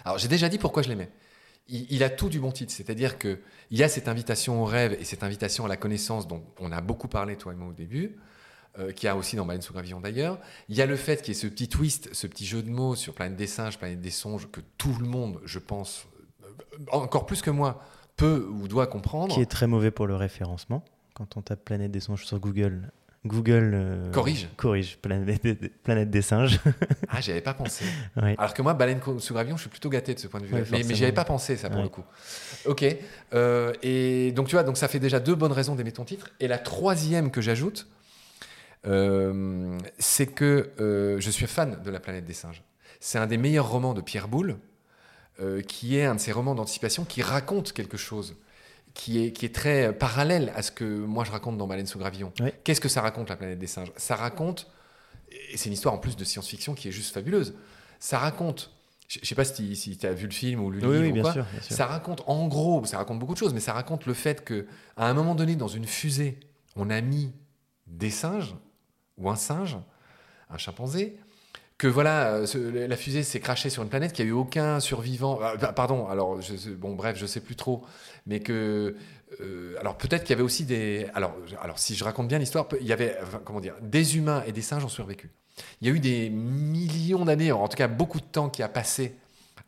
Alors, 0.04 0.18
j'ai 0.18 0.28
déjà 0.28 0.48
dit 0.48 0.58
pourquoi 0.58 0.82
je 0.82 0.88
l'aimais. 0.88 1.10
Il, 1.68 1.86
il 1.90 2.02
a 2.02 2.10
tout 2.10 2.28
du 2.28 2.40
bon 2.40 2.50
titre, 2.50 2.72
c'est-à-dire 2.72 3.18
que 3.18 3.38
il 3.70 3.78
y 3.78 3.82
a 3.84 3.88
cette 3.88 4.08
invitation 4.08 4.60
au 4.62 4.64
rêve 4.64 4.96
et 4.98 5.04
cette 5.04 5.22
invitation 5.22 5.64
à 5.64 5.68
la 5.68 5.76
connaissance 5.76 6.26
dont 6.26 6.42
on 6.58 6.72
a 6.72 6.80
beaucoup 6.80 7.06
parlé 7.08 7.36
toi 7.36 7.52
et 7.52 7.56
moi 7.56 7.68
au 7.68 7.72
début, 7.72 8.16
euh, 8.78 8.90
qui 8.90 9.06
a 9.06 9.16
aussi 9.16 9.36
dans 9.36 9.46
Baleine 9.46 9.62
sous 9.62 9.72
gravillon 9.72 10.00
d'ailleurs. 10.00 10.40
Il 10.68 10.74
y 10.76 10.82
a 10.82 10.86
le 10.86 10.96
fait 10.96 11.22
qu'il 11.22 11.34
y 11.34 11.36
ait 11.36 11.40
ce 11.40 11.46
petit 11.46 11.68
twist, 11.68 12.12
ce 12.12 12.26
petit 12.26 12.46
jeu 12.46 12.62
de 12.62 12.70
mots 12.70 12.96
sur 12.96 13.14
planète 13.14 13.36
des 13.36 13.46
singes, 13.46 13.78
planète 13.78 14.00
des 14.00 14.10
songes 14.10 14.50
que 14.50 14.60
tout 14.76 14.96
le 14.98 15.06
monde, 15.06 15.40
je 15.44 15.60
pense, 15.60 16.06
euh, 16.42 16.46
encore 16.90 17.26
plus 17.26 17.42
que 17.42 17.50
moi, 17.50 17.80
peut 18.16 18.48
ou 18.52 18.66
doit 18.66 18.88
comprendre. 18.88 19.32
Qui 19.32 19.40
est 19.40 19.46
très 19.46 19.68
mauvais 19.68 19.92
pour 19.92 20.08
le 20.08 20.16
référencement. 20.16 20.84
Quand 21.14 21.36
on 21.36 21.42
tape 21.42 21.64
Planète 21.64 21.92
des 21.92 22.00
singes 22.00 22.24
sur 22.26 22.40
Google, 22.40 22.90
Google 23.24 23.70
euh, 23.74 24.10
Corrige. 24.10 24.48
corrige 24.56 24.98
Planète 24.98 25.42
des, 25.44 25.54
Planète 25.68 26.10
des 26.10 26.22
singes. 26.22 26.58
Ah, 27.08 27.20
j'y 27.20 27.30
avais 27.30 27.40
pas 27.40 27.54
pensé. 27.54 27.84
Ouais. 28.20 28.34
Alors 28.36 28.52
que 28.52 28.62
moi, 28.62 28.74
baleine 28.74 29.00
sous 29.18 29.32
gravillon, 29.32 29.56
je 29.56 29.62
suis 29.62 29.70
plutôt 29.70 29.88
gâté 29.90 30.12
de 30.14 30.18
ce 30.18 30.26
point 30.26 30.40
de. 30.40 30.46
Ouais, 30.46 30.64
mais 30.70 30.94
j'y 30.94 31.04
avais 31.04 31.12
pas 31.12 31.24
pensé, 31.24 31.56
ça, 31.56 31.68
pour 31.68 31.76
Ouais. 31.78 31.84
le 31.84 31.88
coup. 31.88 32.02
Ok. 32.64 32.84
Euh, 33.32 33.72
et 33.82 34.32
donc, 34.32 34.48
tu 34.48 34.56
vois, 34.56 34.64
donc 34.64 34.76
ça 34.76 34.88
fait 34.88 34.98
déjà 34.98 35.20
deux 35.20 35.36
bonnes 35.36 35.52
raisons 35.52 35.76
d'aimer 35.76 35.92
ton 35.92 36.04
titre. 36.04 36.30
Et 36.40 36.48
la 36.48 36.58
troisième 36.58 37.30
que 37.30 37.40
j'ajoute, 37.40 37.86
euh, 38.86 39.78
c'est 39.98 40.26
que 40.26 40.70
je 41.20 41.30
suis 41.30 41.46
fan 41.46 41.80
de 41.82 41.90
La 41.90 42.00
planète 42.00 42.24
des 42.24 42.34
singes. 42.34 42.62
C'est 42.98 43.18
un 43.18 43.26
des 43.28 43.36
meilleurs 43.38 43.68
romans 43.70 43.94
de 43.94 44.00
Pierre 44.00 44.26
Boulle, 44.28 44.56
qui 45.68 45.96
est 45.96 46.04
un 46.04 46.16
de 46.16 46.20
ces 46.20 46.32
romans 46.32 46.54
d'anticipation 46.56 47.04
qui 47.04 47.22
raconte 47.22 47.72
quelque 47.72 47.96
chose. 47.96 48.36
Qui 48.94 49.24
est, 49.24 49.32
qui 49.32 49.46
est 49.46 49.54
très 49.54 49.96
parallèle 49.96 50.52
à 50.54 50.60
ce 50.62 50.70
que 50.70 50.84
moi 50.84 51.24
je 51.24 51.30
raconte 51.30 51.56
dans 51.56 51.66
Baleine 51.66 51.86
sous 51.86 51.98
gravillon. 51.98 52.32
Qu'est-ce 52.62 52.80
que 52.80 52.88
ça 52.90 53.00
raconte, 53.00 53.30
la 53.30 53.36
planète 53.36 53.58
des 53.58 53.66
singes? 53.66 53.90
Ça 53.96 54.16
raconte, 54.16 54.70
et 55.50 55.56
c'est 55.56 55.68
une 55.68 55.72
histoire 55.72 55.94
en 55.94 55.98
plus 55.98 56.14
de 56.16 56.24
science-fiction 56.24 56.74
qui 56.74 56.88
est 56.88 56.92
juste 56.92 57.14
fabuleuse, 57.14 57.54
ça 58.00 58.18
raconte, 58.18 58.70
je 59.08 59.18
je 59.22 59.26
sais 59.26 59.34
pas 59.34 59.44
si, 59.44 59.76
si 59.76 59.96
tu 59.96 60.06
as 60.06 60.12
vu 60.12 60.26
le 60.26 60.32
film 60.32 60.60
ou 60.60 60.70
lu 60.70 60.80
le 60.80 60.88
Oui, 60.88 60.92
livre 60.94 61.04
oui, 61.04 61.10
ou 61.10 61.14
bien 61.14 61.22
quoi, 61.22 61.32
sûr. 61.32 61.46
ça 61.62 61.86
raconte 61.86 62.22
en 62.26 62.46
gros, 62.48 62.84
ça 62.84 62.98
raconte 62.98 63.18
beaucoup 63.18 63.32
de 63.32 63.38
choses, 63.38 63.54
mais 63.54 63.60
ça 63.60 63.72
raconte 63.72 64.04
le 64.04 64.12
fait 64.14 64.44
que 64.44 64.66
à 64.96 65.08
un 65.08 65.14
moment 65.14 65.34
donné, 65.34 65.56
dans 65.56 65.68
une 65.68 65.86
fusée, 65.86 66.38
on 66.76 66.90
a 66.90 67.00
mis 67.00 67.32
des 67.86 68.10
singes 68.10 68.54
ou 69.16 69.30
un 69.30 69.36
singe, 69.36 69.78
un 70.50 70.58
chimpanzé, 70.58 71.18
que 71.82 71.88
voilà, 71.88 72.34
euh, 72.36 72.86
la 72.86 72.96
fusée 72.96 73.24
s'est 73.24 73.40
crachée 73.40 73.68
sur 73.68 73.82
une 73.82 73.88
planète, 73.88 74.12
qu'il 74.12 74.24
n'y 74.24 74.30
a 74.30 74.34
eu 74.34 74.36
aucun 74.36 74.78
survivant. 74.78 75.40
ah, 75.42 75.56
bah, 75.56 75.72
pardon, 75.72 76.06
alors 76.06 76.40
je, 76.40 76.70
bon 76.70 76.94
bref, 76.94 77.16
je 77.18 77.26
sais 77.26 77.40
plus 77.40 77.56
trop, 77.56 77.84
mais 78.24 78.38
que 78.38 78.94
euh, 79.40 79.74
alors 79.80 79.98
peut-être 79.98 80.22
qu'il 80.22 80.30
y 80.30 80.34
avait 80.34 80.44
aussi 80.44 80.64
des. 80.64 81.08
Alors, 81.12 81.34
alors 81.60 81.80
si 81.80 81.96
je 81.96 82.04
raconte 82.04 82.28
bien 82.28 82.38
l'histoire, 82.38 82.68
il 82.80 82.86
y 82.86 82.92
avait 82.92 83.18
comment 83.44 83.58
dire, 83.58 83.74
des 83.82 84.16
humains 84.16 84.44
et 84.46 84.52
des 84.52 84.62
singes 84.62 84.84
ont 84.84 84.88
survécu. 84.88 85.30
Il 85.80 85.88
y 85.88 85.90
a 85.90 85.94
eu 85.94 85.98
des 85.98 86.30
millions 86.30 87.24
d'années, 87.24 87.50
en 87.50 87.66
tout 87.66 87.76
cas 87.76 87.88
beaucoup 87.88 88.20
de 88.20 88.26
temps 88.26 88.48
qui 88.48 88.62
a 88.62 88.68
passé 88.68 89.16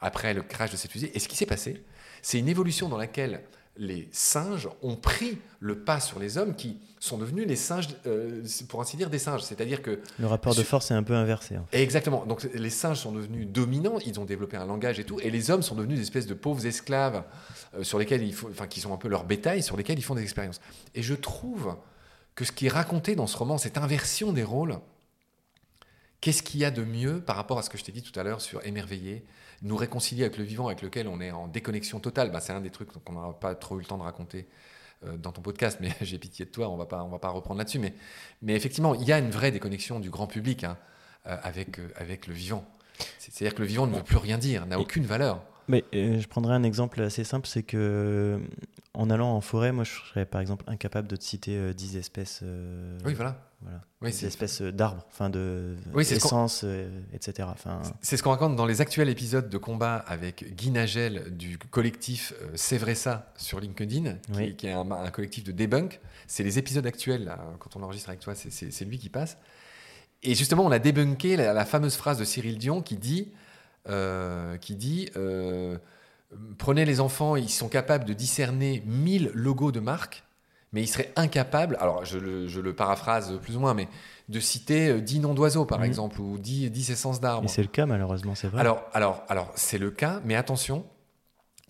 après 0.00 0.34
le 0.34 0.42
crash 0.42 0.70
de 0.70 0.76
cette 0.76 0.92
fusée. 0.92 1.10
Et 1.16 1.18
ce 1.18 1.26
qui 1.26 1.34
s'est 1.34 1.46
passé, 1.46 1.82
c'est 2.22 2.38
une 2.38 2.48
évolution 2.48 2.88
dans 2.88 2.96
laquelle 2.96 3.40
les 3.76 4.08
singes 4.12 4.68
ont 4.82 4.96
pris 4.96 5.38
le 5.58 5.80
pas 5.80 5.98
sur 5.98 6.18
les 6.18 6.38
hommes 6.38 6.54
qui 6.54 6.78
sont 7.00 7.18
devenus 7.18 7.46
les 7.46 7.56
singes, 7.56 7.88
euh, 8.06 8.42
pour 8.68 8.80
ainsi 8.80 8.96
dire, 8.96 9.10
des 9.10 9.18
singes. 9.18 9.42
C'est-à-dire 9.42 9.82
que... 9.82 10.00
Le 10.18 10.26
rapport 10.26 10.54
de 10.54 10.62
force 10.62 10.90
est 10.90 10.94
un 10.94 11.02
peu 11.02 11.14
inversé. 11.14 11.56
Exactement. 11.72 12.24
Donc 12.24 12.44
les 12.54 12.70
singes 12.70 12.98
sont 12.98 13.12
devenus 13.12 13.48
dominants, 13.48 13.98
ils 14.06 14.18
ont 14.20 14.24
développé 14.24 14.56
un 14.56 14.64
langage 14.64 15.00
et 15.00 15.04
tout, 15.04 15.18
et 15.20 15.30
les 15.30 15.50
hommes 15.50 15.62
sont 15.62 15.74
devenus 15.74 15.98
des 15.98 16.02
espèces 16.02 16.26
de 16.26 16.34
pauvres 16.34 16.64
esclaves 16.66 17.24
euh, 17.74 17.82
sur 17.82 17.98
lesquels 17.98 18.22
il 18.22 18.34
faut, 18.34 18.48
enfin, 18.48 18.66
qui 18.66 18.80
sont 18.80 18.94
un 18.94 18.98
peu 18.98 19.08
leur 19.08 19.24
bétail, 19.24 19.62
sur 19.62 19.76
lesquels 19.76 19.98
ils 19.98 20.02
font 20.02 20.14
des 20.14 20.22
expériences. 20.22 20.60
Et 20.94 21.02
je 21.02 21.14
trouve 21.14 21.76
que 22.34 22.44
ce 22.44 22.52
qui 22.52 22.66
est 22.66 22.70
raconté 22.70 23.16
dans 23.16 23.26
ce 23.26 23.36
roman, 23.36 23.58
cette 23.58 23.78
inversion 23.78 24.32
des 24.32 24.44
rôles, 24.44 24.78
qu'est-ce 26.20 26.42
qu'il 26.42 26.60
y 26.60 26.64
a 26.64 26.70
de 26.70 26.82
mieux 26.82 27.20
par 27.20 27.36
rapport 27.36 27.58
à 27.58 27.62
ce 27.62 27.70
que 27.70 27.78
je 27.78 27.84
t'ai 27.84 27.92
dit 27.92 28.02
tout 28.02 28.18
à 28.18 28.22
l'heure 28.22 28.40
sur 28.40 28.64
émerveiller, 28.64 29.24
nous 29.62 29.76
réconcilier 29.76 30.24
avec 30.24 30.38
le 30.38 30.44
vivant 30.44 30.66
avec 30.66 30.82
lequel 30.82 31.08
on 31.08 31.20
est 31.20 31.30
en 31.30 31.48
déconnexion 31.48 32.00
totale. 32.00 32.30
Bah, 32.30 32.40
c'est 32.40 32.52
un 32.52 32.60
des 32.60 32.70
trucs 32.70 32.90
qu'on 32.92 33.12
n'aura 33.12 33.38
pas 33.38 33.54
trop 33.54 33.76
eu 33.76 33.80
le 33.80 33.86
temps 33.86 33.98
de 33.98 34.02
raconter 34.02 34.46
euh, 35.06 35.16
dans 35.16 35.32
ton 35.32 35.42
podcast, 35.42 35.78
mais 35.80 35.90
j'ai 36.00 36.18
pitié 36.18 36.44
de 36.44 36.50
toi, 36.50 36.68
on 36.68 36.76
va 36.76 36.86
pas, 36.86 37.02
on 37.02 37.08
va 37.08 37.18
pas 37.18 37.30
reprendre 37.30 37.58
là-dessus. 37.58 37.78
Mais, 37.78 37.94
mais 38.42 38.54
effectivement, 38.54 38.94
il 38.94 39.04
y 39.04 39.12
a 39.12 39.18
une 39.18 39.30
vraie 39.30 39.50
déconnexion 39.50 40.00
du 40.00 40.10
grand 40.10 40.26
public 40.26 40.64
hein, 40.64 40.76
euh, 41.26 41.36
avec, 41.42 41.78
euh, 41.78 41.88
avec 41.96 42.26
le 42.26 42.34
vivant. 42.34 42.64
C'est-à-dire 43.18 43.54
que 43.54 43.62
le 43.62 43.66
vivant 43.66 43.86
ne 43.86 43.96
veut 43.96 44.02
plus 44.02 44.18
rien 44.18 44.38
dire, 44.38 44.66
n'a 44.66 44.78
aucune 44.78 45.04
valeur. 45.04 45.42
Mais 45.68 45.84
je 45.92 46.26
prendrais 46.26 46.54
un 46.54 46.62
exemple 46.62 47.00
assez 47.02 47.24
simple, 47.24 47.46
c'est 47.46 47.62
que 47.62 48.40
en 48.92 49.10
allant 49.10 49.34
en 49.34 49.40
forêt, 49.40 49.72
moi 49.72 49.84
je 49.84 49.92
serais 49.92 50.26
par 50.26 50.40
exemple 50.40 50.64
incapable 50.68 51.08
de 51.08 51.16
te 51.16 51.24
citer 51.24 51.74
10 51.74 51.96
espèces. 51.96 52.42
oui, 53.04 53.14
voilà. 53.14 53.50
Voilà. 53.64 53.80
Oui, 54.02 54.10
des 54.10 54.26
espèces 54.26 54.60
d'arbres, 54.60 55.06
enfin 55.10 55.30
de 55.30 55.76
oui, 55.94 56.02
etc. 56.02 57.48
Enfin... 57.50 57.80
C'est 58.02 58.18
ce 58.18 58.22
qu'on 58.22 58.30
raconte 58.30 58.56
dans 58.56 58.66
les 58.66 58.82
actuels 58.82 59.08
épisodes 59.08 59.48
de 59.48 59.56
combat 59.56 59.96
avec 60.06 60.54
Guy 60.54 60.70
Nagel 60.70 61.34
du 61.34 61.56
collectif 61.56 62.34
C'est 62.54 62.76
vrai 62.76 62.94
ça 62.94 63.32
sur 63.36 63.60
LinkedIn, 63.60 64.16
qui, 64.58 64.66
est 64.66 64.72
un, 64.72 65.10
collectif 65.10 65.44
de 65.44 65.52
debunk. 65.52 66.00
C'est 66.26 66.42
les 66.42 66.58
épisodes 66.58 66.86
actuels, 66.86 67.24
là, 67.24 67.38
quand 67.58 67.76
on 67.76 67.82
enregistre 67.82 68.10
avec 68.10 68.20
toi, 68.20 68.34
c'est 68.34 68.84
lui 68.84 68.98
qui 68.98 69.08
passe. 69.08 69.38
Et 70.22 70.34
justement, 70.34 70.64
on 70.64 70.70
a 70.70 70.78
débunké 70.78 71.36
la, 71.36 71.64
fameuse 71.64 71.96
phrase 71.96 72.18
de 72.18 72.24
Cyril 72.24 72.58
Dion 72.58 72.82
qui 72.82 72.96
dit, 72.96 73.32
euh, 73.88 74.56
qui 74.56 74.74
dit 74.76 75.10
euh, 75.16 75.78
Prenez 76.58 76.84
les 76.84 77.00
enfants, 77.00 77.36
ils 77.36 77.50
sont 77.50 77.68
capables 77.68 78.04
de 78.04 78.12
discerner 78.12 78.82
1000 78.86 79.30
logos 79.34 79.72
de 79.72 79.80
marque 79.80 80.24
mais 80.74 80.82
il 80.82 80.88
serait 80.88 81.12
incapable, 81.14 81.78
alors 81.80 82.04
je 82.04 82.18
le, 82.18 82.72
paraphrase 82.74 83.38
plus 83.40 83.56
ou 83.56 83.60
moins, 83.60 83.74
mais 83.74 83.88
de 84.28 84.40
citer 84.40 85.00
10 85.00 85.18
euh, 85.18 85.22
noms 85.22 85.34
d'oiseaux, 85.34 85.64
par 85.64 85.78
mhm. 85.78 85.84
exemple, 85.84 86.20
ou 86.20 86.36
10, 86.36 86.68
10 86.68 86.90
essences 86.90 87.20
d'arbres. 87.20 87.44
Et 87.44 87.48
c'est 87.48 87.62
le 87.62 87.68
cas, 87.68 87.86
malheureusement, 87.86 88.34
c'est 88.34 88.48
vrai. 88.48 88.60
Alors, 88.60 88.82
alors, 88.92 89.22
alors 89.28 89.52
c'est 89.54 89.78
le 89.78 89.92
cas, 89.92 90.20
mais 90.24 90.34
attention, 90.34 90.84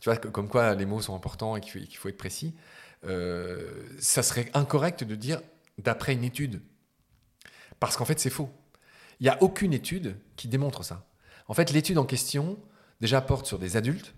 tu 0.00 0.08
vois, 0.08 0.16
comme 0.16 0.48
quoi 0.48 0.74
les 0.74 0.86
mots 0.86 1.02
sont 1.02 1.14
importants 1.14 1.54
et 1.54 1.60
qu'il 1.60 1.94
faut, 1.96 2.08
être 2.08 2.16
précis, 2.16 2.54
euh, 3.06 3.74
ça 4.00 4.22
serait 4.22 4.50
incorrect 4.54 5.04
de 5.04 5.14
dire 5.14 5.42
d'après 5.76 6.14
une 6.14 6.24
étude. 6.24 6.62
Parce 7.80 7.98
qu'en 7.98 8.06
fait, 8.06 8.18
c'est 8.18 8.30
faux. 8.30 8.48
Il 9.20 9.24
n'y 9.24 9.28
a 9.28 9.42
aucune 9.42 9.74
étude 9.74 10.16
qui 10.36 10.48
démontre 10.48 10.82
ça. 10.82 11.04
En 11.46 11.54
fait, 11.54 11.72
l'étude 11.72 11.98
en 11.98 12.04
question, 12.04 12.58
déjà, 13.00 13.20
porte 13.20 13.46
sur 13.46 13.58
des 13.58 13.76
adultes, 13.76 14.14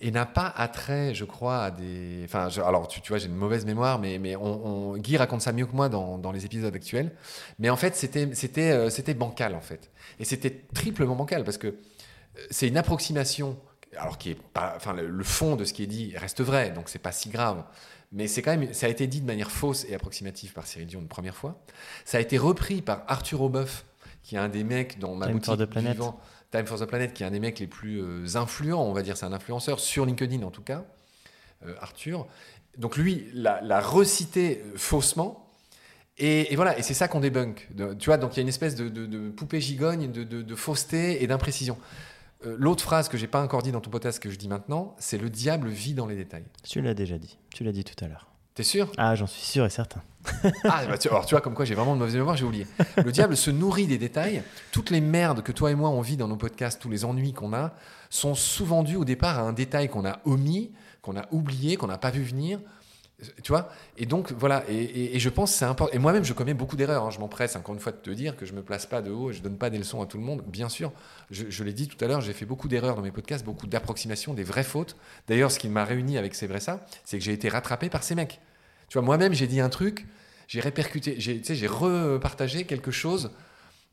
et 0.00 0.10
n'a 0.10 0.26
pas 0.26 0.52
attrait, 0.56 1.12
je 1.14 1.24
crois, 1.24 1.64
à 1.64 1.70
des. 1.70 2.22
Enfin, 2.24 2.48
alors 2.64 2.86
tu, 2.86 3.00
tu 3.00 3.08
vois, 3.08 3.18
j'ai 3.18 3.26
une 3.26 3.34
mauvaise 3.34 3.64
mémoire, 3.66 3.98
mais, 3.98 4.18
mais 4.18 4.36
on, 4.36 4.96
Guy 4.96 5.16
raconte 5.16 5.42
ça 5.42 5.52
mieux 5.52 5.66
que 5.66 5.74
moi 5.74 5.88
dans, 5.88 6.18
dans 6.18 6.30
les 6.30 6.44
épisodes 6.44 6.74
actuels. 6.74 7.12
Mais 7.58 7.68
en 7.68 7.76
fait, 7.76 7.96
c'était, 7.96 8.28
c'était, 8.34 8.70
euh, 8.70 8.90
c'était 8.90 9.14
bancal, 9.14 9.54
en 9.54 9.60
fait. 9.60 9.90
Et 10.20 10.24
c'était 10.24 10.66
triplement 10.72 11.16
bancal, 11.16 11.42
parce 11.42 11.58
que 11.58 11.66
euh, 11.68 11.72
c'est 12.50 12.68
une 12.68 12.76
approximation, 12.76 13.58
alors 13.96 14.18
qui 14.18 14.30
est 14.30 14.40
pas. 14.40 14.74
Enfin, 14.76 14.94
le, 14.94 15.24
fond 15.24 15.56
de 15.56 15.64
ce 15.64 15.72
qui 15.72 15.82
est 15.82 15.88
dit 15.88 16.12
reste 16.16 16.42
vrai, 16.42 16.70
donc 16.70 16.88
c'est 16.88 17.00
pas 17.00 17.12
si 17.12 17.28
grave. 17.28 17.64
Mais 18.12 18.28
c'est 18.28 18.40
quand 18.40 18.56
même, 18.56 18.72
ça 18.72 18.86
a 18.86 18.88
été 18.88 19.06
dit 19.06 19.20
de 19.20 19.26
manière 19.26 19.50
fausse 19.50 19.84
et 19.88 19.94
approximative 19.94 20.52
par 20.52 20.66
Cyril 20.66 20.86
Dion 20.86 21.00
une 21.00 21.08
première 21.08 21.36
fois. 21.36 21.60
Ça 22.04 22.18
a 22.18 22.20
été 22.20 22.38
repris 22.38 22.82
par 22.82 23.02
Arthur 23.08 23.42
Aubeuf, 23.42 23.84
qui 24.22 24.36
est 24.36 24.38
un 24.38 24.48
des 24.48 24.64
mecs 24.64 24.98
dans 24.98 25.14
ma 25.14 25.26
boutique 25.28 25.56
de 25.56 25.64
planète. 25.64 25.98
Time 26.50 26.66
for 26.66 26.78
the 26.78 26.86
Planet, 26.86 27.12
qui 27.12 27.22
est 27.22 27.26
un 27.26 27.30
des 27.30 27.40
mecs 27.40 27.58
les 27.58 27.66
plus 27.66 28.02
euh, 28.02 28.36
influents, 28.36 28.82
on 28.82 28.92
va 28.92 29.02
dire, 29.02 29.16
c'est 29.16 29.26
un 29.26 29.32
influenceur, 29.32 29.80
sur 29.80 30.06
LinkedIn 30.06 30.42
en 30.42 30.50
tout 30.50 30.62
cas, 30.62 30.84
euh, 31.66 31.74
Arthur. 31.80 32.26
Donc 32.78 32.96
lui 32.96 33.28
l'a 33.34 33.80
recité 33.80 34.62
euh, 34.64 34.76
faussement. 34.76 35.44
Et, 36.20 36.56
voilà, 36.56 36.76
et 36.76 36.82
c'est 36.82 36.94
ça 36.94 37.06
qu'on 37.06 37.20
débunk. 37.20 37.68
tu 38.00 38.06
vois, 38.06 38.16
donc 38.16 38.34
il 38.34 38.38
y 38.38 38.40
a 38.40 38.42
une 38.42 38.48
espèce 38.48 38.74
de, 38.74 39.30
poupée 39.30 39.60
gigogne, 39.60 40.10
de, 40.10 40.54
fausseté 40.56 41.22
et 41.22 41.28
d'imprécision. 41.28 41.78
L'autre 42.42 42.82
phrase 42.82 43.08
que 43.08 43.16
j'ai 43.16 43.28
pas 43.28 43.40
encore 43.40 43.62
dit 43.62 43.70
dans 43.70 43.80
ton 43.80 43.90
podcast 43.90 44.20
que 44.20 44.28
je 44.28 44.36
dis 44.36 44.48
maintenant, 44.48 44.96
c'est 44.98 45.16
le 45.16 45.30
diable 45.30 45.68
vit 45.68 45.94
dans 45.94 46.06
les 46.06 46.16
détails. 46.16 46.46
Tu 46.64 46.80
l'as 46.80 46.94
déjà 46.94 47.18
dit. 47.18 47.38
Tu 47.54 47.62
l'as 47.62 47.70
dit 47.70 47.84
tout 47.84 48.04
à 48.04 48.08
l'heure. 48.08 48.26
T'es 48.58 48.64
sûr? 48.64 48.90
Ah, 48.96 49.14
j'en 49.14 49.28
suis 49.28 49.40
sûr 49.40 49.64
et 49.66 49.70
certain. 49.70 50.02
ah, 50.64 50.84
bah, 50.88 50.98
tu, 50.98 51.06
alors 51.06 51.24
tu 51.24 51.36
vois, 51.36 51.40
comme 51.40 51.54
quoi 51.54 51.64
j'ai 51.64 51.76
vraiment 51.76 51.94
de 51.94 52.00
mauvaise 52.00 52.16
mémoire, 52.16 52.36
j'ai 52.36 52.44
oublié. 52.44 52.66
Le 52.96 53.12
diable 53.12 53.36
se 53.36 53.52
nourrit 53.52 53.86
des 53.86 53.98
détails. 53.98 54.42
Toutes 54.72 54.90
les 54.90 55.00
merdes 55.00 55.44
que 55.44 55.52
toi 55.52 55.70
et 55.70 55.76
moi 55.76 55.90
on 55.90 56.00
vit 56.00 56.16
dans 56.16 56.26
nos 56.26 56.34
podcasts, 56.34 56.82
tous 56.82 56.90
les 56.90 57.04
ennuis 57.04 57.32
qu'on 57.32 57.52
a, 57.52 57.72
sont 58.10 58.34
souvent 58.34 58.82
dus 58.82 58.96
au 58.96 59.04
départ 59.04 59.38
à 59.38 59.42
un 59.42 59.52
détail 59.52 59.88
qu'on 59.88 60.04
a 60.04 60.18
omis, 60.24 60.72
qu'on 61.02 61.16
a 61.16 61.26
oublié, 61.30 61.76
qu'on 61.76 61.86
n'a 61.86 61.98
pas 61.98 62.10
vu 62.10 62.24
venir. 62.24 62.58
Tu 63.44 63.52
vois? 63.52 63.68
Et 63.96 64.06
donc, 64.06 64.32
voilà. 64.32 64.64
Et, 64.68 65.16
je 65.20 65.28
pense 65.28 65.52
que 65.52 65.58
c'est 65.58 65.64
important. 65.64 65.94
Et 65.94 66.00
moi-même, 66.00 66.24
je 66.24 66.32
commets 66.32 66.52
beaucoup 66.52 66.74
d'erreurs. 66.74 67.04
Hein. 67.04 67.10
Je 67.10 67.20
m'empresse, 67.20 67.54
encore 67.54 67.76
une 67.76 67.80
fois, 67.80 67.92
de 67.92 67.98
te 67.98 68.10
dire 68.10 68.36
que 68.36 68.44
je 68.44 68.54
me 68.54 68.62
place 68.62 68.86
pas 68.86 69.02
de 69.02 69.12
haut 69.12 69.30
et 69.30 69.34
je 69.34 69.40
donne 69.40 69.56
pas 69.56 69.70
des 69.70 69.78
leçons 69.78 70.02
à 70.02 70.06
tout 70.06 70.18
le 70.18 70.24
monde. 70.24 70.42
Bien 70.48 70.68
sûr, 70.68 70.90
je, 71.30 71.44
je 71.48 71.62
l'ai 71.62 71.72
dit 71.72 71.86
tout 71.86 72.04
à 72.04 72.08
l'heure, 72.08 72.22
j'ai 72.22 72.32
fait 72.32 72.44
beaucoup 72.44 72.66
d'erreurs 72.66 72.96
dans 72.96 73.02
mes 73.02 73.12
podcasts, 73.12 73.44
beaucoup 73.44 73.68
d'approximations, 73.68 74.34
des 74.34 74.42
vraies 74.42 74.64
fautes. 74.64 74.96
D'ailleurs, 75.28 75.52
ce 75.52 75.60
qui 75.60 75.68
m'a 75.68 75.84
réuni 75.84 76.18
avec 76.18 76.34
C'est 76.34 76.48
vrai 76.48 76.58
ça, 76.58 76.84
c'est 77.04 77.18
que 77.18 77.24
j'ai 77.24 77.32
été 77.32 77.48
rattrapé 77.48 77.88
par 77.88 78.02
ces 78.02 78.16
mecs. 78.16 78.40
Tu 78.88 78.94
vois, 78.94 79.02
moi-même, 79.02 79.34
j'ai 79.34 79.46
dit 79.46 79.60
un 79.60 79.68
truc, 79.68 80.06
j'ai 80.46 80.60
répercuté, 80.60 81.16
j'ai, 81.18 81.42
j'ai 81.44 81.66
repartagé 81.66 82.64
quelque 82.64 82.90
chose 82.90 83.30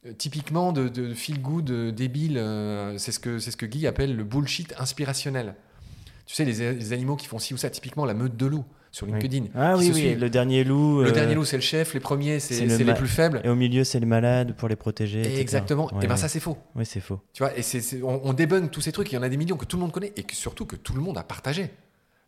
euh, 0.06 0.14
typiquement 0.18 0.72
de, 0.72 1.14
feel 1.14 1.42
good 1.42 1.70
euh, 1.70 1.92
débile. 1.92 2.38
Euh, 2.38 2.98
c'est 2.98 3.12
ce 3.12 3.20
que 3.20 3.40
c'est 3.40 3.52
ce 3.52 3.58
que 3.58 3.66
Guy 3.66 3.88
appelle 3.88 4.16
le 4.16 4.24
bullshit 4.24 4.74
inspirationnel. 4.78 5.56
Tu 6.26 6.36
sais, 6.36 6.46
les, 6.46 6.94
animaux 6.94 7.16
qui 7.16 7.28
font 7.28 7.38
ci 7.38 7.54
ou 7.54 7.58
ça, 7.58 7.70
typiquement 7.70 8.06
la 8.06 8.16
meute 8.16 8.36
de 8.36 8.46
loups 8.48 8.66
sur 8.92 9.06
LinkedIn. 9.06 9.46
Ah 9.54 9.78
oui, 9.78 9.92
oui, 9.94 10.16
le 10.16 10.30
dernier 10.30 10.64
loup. 10.64 11.04
Le 11.04 11.12
dernier 11.12 11.36
loup, 11.36 11.46
c'est 11.46 11.58
le 11.58 11.62
chef, 11.62 11.94
les 11.94 12.00
premiers, 12.00 12.40
c'est, 12.40 12.66
les 12.66 12.94
plus 12.94 13.08
faibles. 13.08 13.42
Et 13.44 13.50
au 13.50 13.56
milieu, 13.56 13.84
c'est 13.84 14.00
les 14.00 14.08
malades 14.08 14.56
pour 14.56 14.68
les 14.68 14.76
protéger. 14.76 15.40
exactement. 15.40 15.92
et 16.02 16.08
ben 16.08 16.16
ça, 16.16 16.28
c'est 16.28 16.40
faux. 16.40 16.58
Oui, 16.76 16.86
c'est 16.86 17.02
faux. 17.02 17.20
Tu 17.34 17.44
vois, 17.44 17.56
et 17.56 17.62
c'est, 17.62 18.02
on, 18.02 18.26
on 18.26 18.34
débunk 18.34 18.72
tous 18.72 18.82
ces 18.82 18.92
trucs. 18.92 19.12
Il 19.12 19.16
y 19.16 19.18
en 19.18 19.24
a 19.24 19.30
des 19.30 19.38
millions 19.38 19.58
que 19.58 19.66
tout 19.66 19.76
le 19.76 19.82
monde 19.82 19.92
connaît 19.92 20.14
et 20.16 20.24
que, 20.24 20.36
surtout 20.36 20.66
que 20.66 20.76
tout 20.76 20.94
le 20.94 21.02
monde 21.02 21.18
a 21.18 21.24
partagé. 21.24 21.70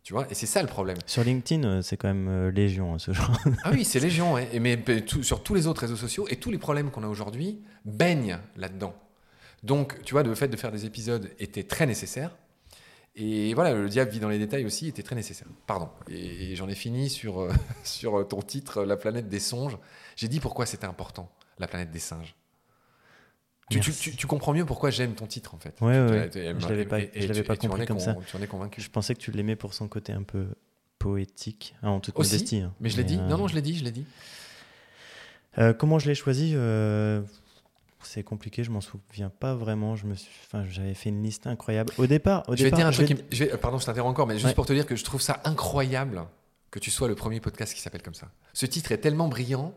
Tu 0.08 0.14
vois, 0.14 0.26
et 0.30 0.34
c'est 0.34 0.46
ça 0.46 0.62
le 0.62 0.68
problème. 0.68 0.96
Sur 1.04 1.22
LinkedIn, 1.22 1.68
euh, 1.68 1.82
c'est 1.82 1.98
quand 1.98 2.08
même 2.08 2.28
euh, 2.28 2.50
légion, 2.50 2.94
hein, 2.94 2.98
ce 2.98 3.12
genre. 3.12 3.30
ah 3.62 3.70
oui, 3.70 3.84
c'est 3.84 4.00
légion. 4.00 4.38
Et 4.38 4.58
mais 4.58 4.82
sur 5.20 5.42
tous 5.42 5.52
les 5.52 5.66
autres 5.66 5.82
réseaux 5.82 5.96
sociaux 5.96 6.26
et 6.30 6.36
tous 6.36 6.50
les 6.50 6.56
problèmes 6.56 6.90
qu'on 6.90 7.02
a 7.02 7.08
aujourd'hui 7.08 7.60
baignent 7.84 8.38
là-dedans. 8.56 8.94
Donc, 9.64 10.02
tu 10.04 10.14
vois, 10.14 10.22
le 10.22 10.34
fait 10.34 10.48
de 10.48 10.56
faire 10.56 10.72
des 10.72 10.86
épisodes 10.86 11.30
était 11.38 11.64
très 11.64 11.84
nécessaire. 11.84 12.34
Et 13.16 13.52
voilà, 13.52 13.74
le 13.74 13.86
diable 13.86 14.10
vit 14.10 14.18
dans 14.18 14.30
les 14.30 14.38
détails 14.38 14.64
aussi 14.64 14.88
était 14.88 15.02
très 15.02 15.14
nécessaire. 15.14 15.48
Pardon. 15.66 15.90
Et, 16.08 16.56
j'en 16.56 16.70
ai 16.70 16.74
fini 16.74 17.10
sur, 17.10 17.42
euh, 17.42 17.52
sur 17.84 18.26
ton 18.26 18.40
titre, 18.40 18.84
La 18.84 18.96
planète 18.96 19.28
des 19.28 19.40
songes. 19.40 19.76
J'ai 20.16 20.28
dit 20.28 20.40
pourquoi 20.40 20.64
c'était 20.64 20.86
important, 20.86 21.30
la 21.58 21.68
planète 21.68 21.90
des 21.90 21.98
singes. 21.98 22.34
Tu, 23.70 24.26
comprends 24.26 24.52
mieux 24.52 24.64
pourquoi 24.64 24.90
j'aime 24.90 25.14
ton 25.14 25.26
titre 25.26 25.54
en 25.54 25.58
fait. 25.58 25.74
Ouais, 25.80 25.98
ouais. 25.98 26.30
Je 26.32 26.68
l'avais 26.68 26.84
pas, 26.84 27.00
je 27.00 27.26
l'avais 27.26 27.42
pas 27.42 27.56
compris 27.56 27.86
comme 27.86 28.00
ça. 28.00 28.16
Tu 28.26 28.36
en 28.36 28.42
es 28.42 28.46
convaincu. 28.46 28.80
Je 28.80 28.90
pensais 28.90 29.14
que 29.14 29.20
tu 29.20 29.30
l'aimais 29.30 29.56
pour 29.56 29.74
son 29.74 29.88
côté 29.88 30.12
un 30.12 30.22
peu 30.22 30.46
poétique, 30.98 31.74
ah, 31.82 31.90
en 31.90 32.00
toute 32.00 32.18
Aussi, 32.18 32.32
modestie. 32.32 32.60
Hein. 32.60 32.74
Mais 32.80 32.88
je 32.88 32.96
l'ai 32.96 33.04
dit. 33.04 33.16
Non, 33.16 33.38
non, 33.38 33.48
je 33.48 33.54
l'ai 33.54 33.62
dit, 33.62 33.76
je 33.76 33.84
l'ai 33.84 33.90
dit. 33.90 34.04
Euh, 35.58 35.72
comment 35.72 35.98
je 35.98 36.08
l'ai 36.08 36.14
choisi 36.14 36.52
euh, 36.54 37.22
C'est 38.02 38.22
compliqué, 38.22 38.64
je 38.64 38.70
m'en 38.70 38.80
souviens 38.80 39.30
pas 39.30 39.54
vraiment. 39.54 39.96
Je 39.96 40.06
me 40.06 40.14
suis, 40.14 40.30
enfin, 40.46 40.64
j'avais 40.68 40.94
fait 40.94 41.08
une 41.10 41.22
liste 41.22 41.46
incroyable. 41.46 41.92
Au 41.98 42.06
départ, 42.06 42.44
au 42.48 42.56
je 42.56 42.64
départ, 42.64 42.78
vais 42.78 42.82
dire 42.82 42.86
un 42.86 43.06
truc. 43.06 43.24
Je 43.30 43.44
vais... 43.44 43.56
Pardon, 43.56 43.78
je 43.78 43.86
t'interromps 43.86 44.10
encore, 44.10 44.26
mais 44.26 44.38
juste 44.38 44.54
pour 44.54 44.66
te 44.66 44.72
dire 44.72 44.86
que 44.86 44.96
je 44.96 45.04
trouve 45.04 45.22
ça 45.22 45.40
incroyable 45.44 46.24
que 46.70 46.78
tu 46.78 46.90
sois 46.90 47.08
le 47.08 47.14
premier 47.14 47.40
podcast 47.40 47.74
qui 47.74 47.80
s'appelle 47.80 48.02
comme 48.02 48.14
ça. 48.14 48.28
Ce 48.52 48.66
titre 48.66 48.92
est 48.92 48.98
tellement 48.98 49.28
brillant 49.28 49.74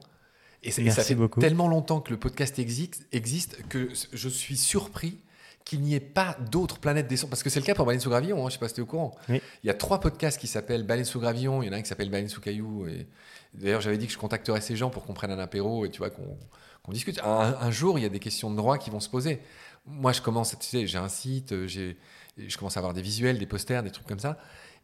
et, 0.64 0.72
ça 0.72 1.04
fait 1.04 1.18
tellement 1.40 1.68
longtemps 1.68 2.02
que 2.02 2.12
le 2.12 2.20
podcast 2.20 2.60
existe, 2.60 3.08
existe 3.12 3.58
que 3.68 3.90
je 4.14 4.30
suis 4.30 4.58
surpris 4.58 5.18
qu'il 5.66 5.82
n'y 5.82 5.94
ait 5.94 6.00
pas 6.00 6.38
d'autres 6.52 6.80
planètes 6.80 7.08
des 7.08 7.18
Parce 7.18 7.44
que 7.44 7.50
c'est 7.50 7.60
le 7.60 7.66
cas 7.66 7.76
pour 7.76 7.86
Baleine 7.86 8.02
sous 8.02 8.10
Gravillon, 8.10 8.38
hein, 8.38 8.42
je 8.42 8.46
ne 8.46 8.50
sais 8.52 8.58
pas 8.60 8.68
si 8.68 8.76
tu 8.76 8.82
es 8.82 8.84
au 8.84 8.88
courant. 8.88 9.16
Il 9.30 9.42
y 9.64 9.70
a 9.70 9.74
trois 9.74 10.00
podcasts 10.00 10.40
qui 10.40 10.48
s'appellent 10.48 10.84
Baleine 10.84 11.06
sous 11.06 11.20
Gravillon, 11.20 11.62
il 11.62 11.68
y 11.68 11.70
en 11.70 11.74
a 11.74 11.78
un 11.78 11.82
qui 11.82 11.88
s'appelle 11.88 12.10
Baleine 12.10 12.30
sous 12.30 12.42
Caillou. 12.42 12.88
Et... 12.88 13.08
D'ailleurs, 13.54 13.82
j'avais 13.82 13.98
dit 13.98 14.08
que 14.08 14.14
je 14.14 14.18
contacterais 14.18 14.62
ces 14.62 14.76
gens 14.76 14.90
pour 14.90 15.06
qu'on 15.06 15.14
prenne 15.14 15.32
un 15.32 15.40
apéro 15.40 15.86
et 15.86 15.90
tu 15.90 16.00
vois, 16.00 16.10
qu'on 16.10 16.92
discute. 16.92 17.20
Un, 17.24 17.72
jour, 17.72 18.00
il 18.00 18.02
y 18.02 18.06
a 18.06 18.10
des 18.10 18.20
questions 18.20 18.50
de 18.50 18.56
droit 18.56 18.78
qui 18.78 18.90
vont 18.90 19.00
se 19.00 19.10
poser. 19.10 19.42
Moi, 19.86 20.14
je 20.14 20.22
commence, 20.22 20.58
tu 20.60 20.66
sais, 20.66 20.88
j'ai 20.88 20.98
un 20.98 21.10
site, 21.10 21.54
je 21.68 22.58
commence 22.58 22.78
à 22.78 22.80
avoir 22.80 22.94
des 22.94 23.02
visuels, 23.02 23.40
des 23.40 23.46
posters, 23.46 23.84
des 23.84 23.92
trucs 23.92 24.08
comme 24.08 24.20
ça. 24.20 24.38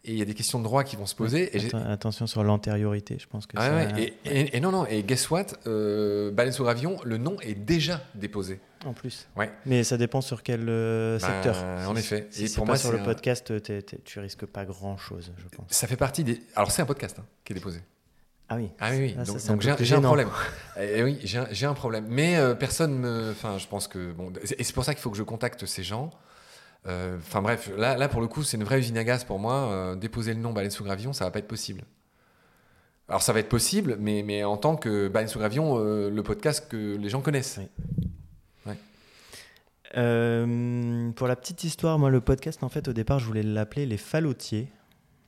Et 0.04 0.12
il 0.12 0.18
y 0.18 0.22
a 0.22 0.26
des 0.26 0.34
questions 0.34 0.60
de 0.60 0.64
droit 0.64 0.84
qui 0.84 0.96
vont 0.96 1.06
se 1.06 1.16
poser. 1.16 1.56
Et 1.56 1.60
Atten- 1.60 1.86
attention 1.92 2.28
sur 2.28 2.44
l'antériorité, 2.44 3.18
je 3.20 3.28
pense 3.28 3.46
que 3.48 3.54
Ah 3.58 3.68
ça- 3.68 3.76
ouais, 3.76 4.14
et, 4.26 4.40
et- 4.40 4.58
et 4.58 4.60
non, 4.60 4.72
non, 4.72 4.86
et 4.86 5.04
guess 5.04 5.30
what 5.30 5.48
euh, 5.68 6.32
Baleine 6.32 6.54
sous 6.54 6.64
gravillon, 6.64 6.98
le 7.04 7.18
nom 7.18 7.38
est 7.42 7.56
déjà 7.56 8.02
déposé. 8.16 8.60
En 8.86 8.94
plus. 8.94 9.28
Ouais. 9.36 9.52
Mais 9.66 9.84
ça 9.84 9.98
dépend 9.98 10.22
sur 10.22 10.44
quel 10.44 10.66
euh, 10.70 11.20
Bah, 11.20 11.28
secteur. 11.28 11.58
en 11.90 11.96
effet. 11.96 12.28
Si 12.30 12.46
Et 12.46 12.50
pour 12.50 12.64
pas 12.66 12.74
moi, 12.74 12.78
sur 12.78 12.92
le 12.92 13.00
un- 13.00 13.04
podcast, 13.04 13.62
t'es- 13.62 13.82
t'es- 13.82 14.00
tu 14.06 14.20
risques 14.20 14.46
pas 14.46 14.66
grand 14.66 14.98
chose, 14.98 15.32
je 15.38 15.48
pense. 15.58 15.66
Ça 15.72 15.88
fait 15.88 15.98
partie 15.98 16.24
des. 16.24 16.42
Alors, 16.56 16.72
c'est 16.72 16.82
un 16.82 16.86
podcast 16.86 17.18
hein, 17.20 17.26
qui 17.44 17.54
est 17.54 17.56
déposé. 17.56 17.82
Ah 18.50 18.56
oui. 18.56 18.70
Ah 18.80 18.92
oui, 18.92 18.98
oui. 19.00 19.16
Ah, 19.20 19.26
donc 19.26 19.62
j'ai 19.62 19.72
un, 19.72 19.76
plus 19.76 19.84
j'ai 19.84 19.94
un 19.94 19.98
gênant. 19.98 20.08
problème. 20.08 20.30
Eh 20.80 21.04
oui, 21.04 21.20
j'ai 21.24 21.40
un, 21.40 21.48
j'ai 21.52 21.66
un 21.66 21.74
problème. 21.74 22.06
Mais 22.08 22.38
euh, 22.38 22.56
personne 22.56 22.98
me. 22.98 23.32
Enfin, 23.32 23.58
je 23.58 23.68
pense 23.68 23.90
que. 23.90 24.14
Bon, 24.14 24.32
et 24.58 24.64
c'est 24.64 24.74
pour 24.74 24.86
ça 24.86 24.94
qu'il 24.94 25.02
faut 25.02 25.10
que 25.12 25.18
je 25.18 25.24
contacte 25.24 25.66
ces 25.66 25.84
gens. 25.84 26.12
Euh, 26.88 27.18
Enfin 27.18 27.42
bref, 27.42 27.72
là, 27.78 27.98
là 27.98 28.08
pour 28.08 28.22
le 28.22 28.28
coup, 28.28 28.44
c'est 28.44 28.58
une 28.58 28.64
vraie 28.64 28.80
usine 28.80 28.98
à 28.98 29.04
gaz 29.04 29.24
pour 29.24 29.40
moi. 29.40 29.72
Euh, 29.72 29.96
déposer 29.96 30.34
le 30.34 30.40
nom 30.40 30.54
Baleine 30.54 30.72
sous 30.72 30.84
gravillon, 30.84 31.14
ça 31.14 31.26
va 31.26 31.32
pas 31.32 31.40
être 31.40 31.48
possible. 31.48 31.84
Alors 33.10 33.22
ça 33.22 33.32
va 33.34 33.40
être 33.40 33.50
possible, 33.50 33.98
mais, 34.00 34.24
mais 34.24 34.44
en 34.44 34.58
tant 34.58 34.76
que 34.76 35.08
Baleine 35.08 35.30
sous 35.30 35.40
euh, 35.40 36.10
le 36.10 36.24
podcast 36.24 36.68
que 36.70 36.98
les 36.98 37.10
gens 37.10 37.22
connaissent. 37.22 37.60
Oui. 38.66 38.74
Euh, 39.96 41.12
pour 41.12 41.28
la 41.28 41.36
petite 41.38 41.64
histoire, 41.64 41.98
moi, 42.00 42.10
le 42.10 42.20
podcast, 42.20 42.64
en 42.64 42.70
fait, 42.70 42.88
au 42.88 42.94
départ, 42.94 43.20
je 43.20 43.26
voulais 43.26 43.44
l'appeler 43.44 43.86
Les 43.86 43.98
Fallotiers. 43.98 44.70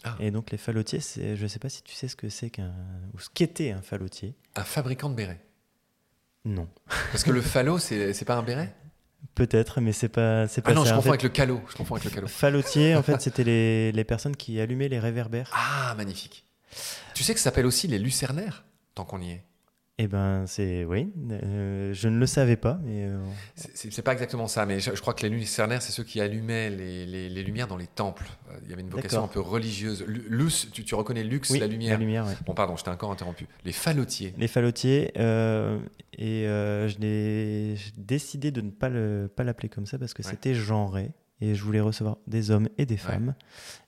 Ah. 0.03 0.15
Et 0.19 0.31
donc, 0.31 0.51
les 0.51 0.57
fallotiers, 0.57 1.01
c'est, 1.01 1.35
je 1.35 1.45
sais 1.47 1.59
pas 1.59 1.67
si 1.67 1.83
tu 1.83 1.93
sais 1.93 2.07
ce 2.07 2.15
que 2.15 2.29
c'est 2.29 2.49
qu'un. 2.49 2.73
ou 3.13 3.19
ce 3.19 3.29
qu'était 3.29 3.71
un 3.71 3.81
fallotier. 3.81 4.33
Un 4.55 4.63
fabricant 4.63 5.09
de 5.09 5.15
bérets. 5.15 5.41
Non. 6.45 6.69
Parce 7.11 7.23
que 7.23 7.31
le 7.31 7.41
falot, 7.41 7.79
c'est 7.79 8.25
pas 8.25 8.35
un 8.35 8.43
béret? 8.43 8.73
Peut-être, 9.35 9.79
mais 9.81 9.91
c'est 9.93 10.09
pas, 10.09 10.47
c'est 10.47 10.61
pas 10.61 10.71
Ah 10.71 10.73
non, 10.73 10.83
ça. 10.83 10.89
je 10.89 10.93
En 10.93 10.95
confonds 10.97 11.03
fait, 11.03 11.09
avec 11.09 11.23
le 11.23 11.29
calot. 11.29 11.61
Je 11.69 11.75
confonds 11.75 11.95
avec 11.95 12.05
le 12.05 12.11
calot. 12.11 12.27
Fallotier, 12.27 12.95
en 12.95 13.03
fait, 13.03 13.21
c'était 13.21 13.43
les, 13.43 13.91
les 13.91 14.03
personnes 14.03 14.35
qui 14.35 14.59
allumaient 14.59 14.89
les 14.89 14.99
réverbères. 14.99 15.49
Ah, 15.53 15.93
magnifique. 15.95 16.45
Tu 17.13 17.23
sais 17.23 17.33
que 17.33 17.39
ça 17.39 17.45
s'appelle 17.45 17.65
aussi 17.65 17.87
les 17.87 17.99
lucernaires, 17.99 18.65
tant 18.95 19.05
qu'on 19.05 19.21
y 19.21 19.31
est. 19.31 19.43
Eh 20.01 20.07
ben, 20.07 20.45
c'est. 20.47 20.85
Oui, 20.85 21.11
euh, 21.29 21.91
je 21.93 22.07
ne 22.07 22.17
le 22.17 22.25
savais 22.25 22.55
pas, 22.55 22.79
mais. 22.85 23.03
euh, 23.05 23.17
C'est- 23.55 24.01
pas 24.01 24.13
exactement 24.13 24.47
ça, 24.47 24.65
mais 24.65 24.79
je, 24.79 24.95
je 24.95 25.01
crois 25.01 25.13
que 25.13 25.23
les 25.23 25.29
lucernaires, 25.29 25.81
c'est 25.81 25.91
ceux 25.91 26.05
qui 26.05 26.21
allumaient 26.21 26.69
les, 26.69 27.05
les- 27.05 27.27
les 27.27 27.43
lumières 27.43 27.67
dans 27.67 27.75
les 27.75 27.85
temples. 27.87 28.25
Euh, 28.49 28.53
Il 28.63 28.69
y 28.69 28.73
avait 28.73 28.81
une 28.81 28.89
vocation 28.89 29.23
un 29.25 29.27
peu 29.27 29.41
religieuse. 29.41 30.05
Lu- 30.07 30.23
Lux, 30.29 30.69
tu, 30.71 30.85
tu 30.85 30.95
reconnais 30.95 31.23
Lux, 31.25 31.49
oui, 31.49 31.59
la 31.59 31.67
lumière. 31.67 31.91
La 31.91 31.97
lumière, 31.99 32.25
ouais. 32.25 32.33
Bon, 32.45 32.53
pardon, 32.53 32.77
je 32.77 32.83
t'ai 32.85 32.89
encore 32.91 33.11
interrompu. 33.11 33.45
Les 33.65 33.73
fallotiers. 33.73 34.33
Les 34.37 34.47
fallotiers, 34.47 35.11
euh, 35.17 35.79
et 36.17 36.43
je 36.45 36.97
l'ai 36.99 37.75
décidé 37.97 38.51
de 38.51 38.61
ne 38.61 38.69
pas 38.71 38.87
le 38.87 39.29
pas 39.35 39.43
l'appeler 39.43 39.67
comme 39.67 39.85
ça 39.85 39.99
parce 39.99 40.13
que 40.13 40.23
Ouais. 40.23 40.29
c'était 40.31 40.55
genré 40.55 41.11
et 41.41 41.55
je 41.55 41.63
voulais 41.63 41.79
recevoir 41.79 42.17
des 42.27 42.51
hommes 42.51 42.67
et 42.77 42.85
des 42.85 42.97
femmes 42.97 43.33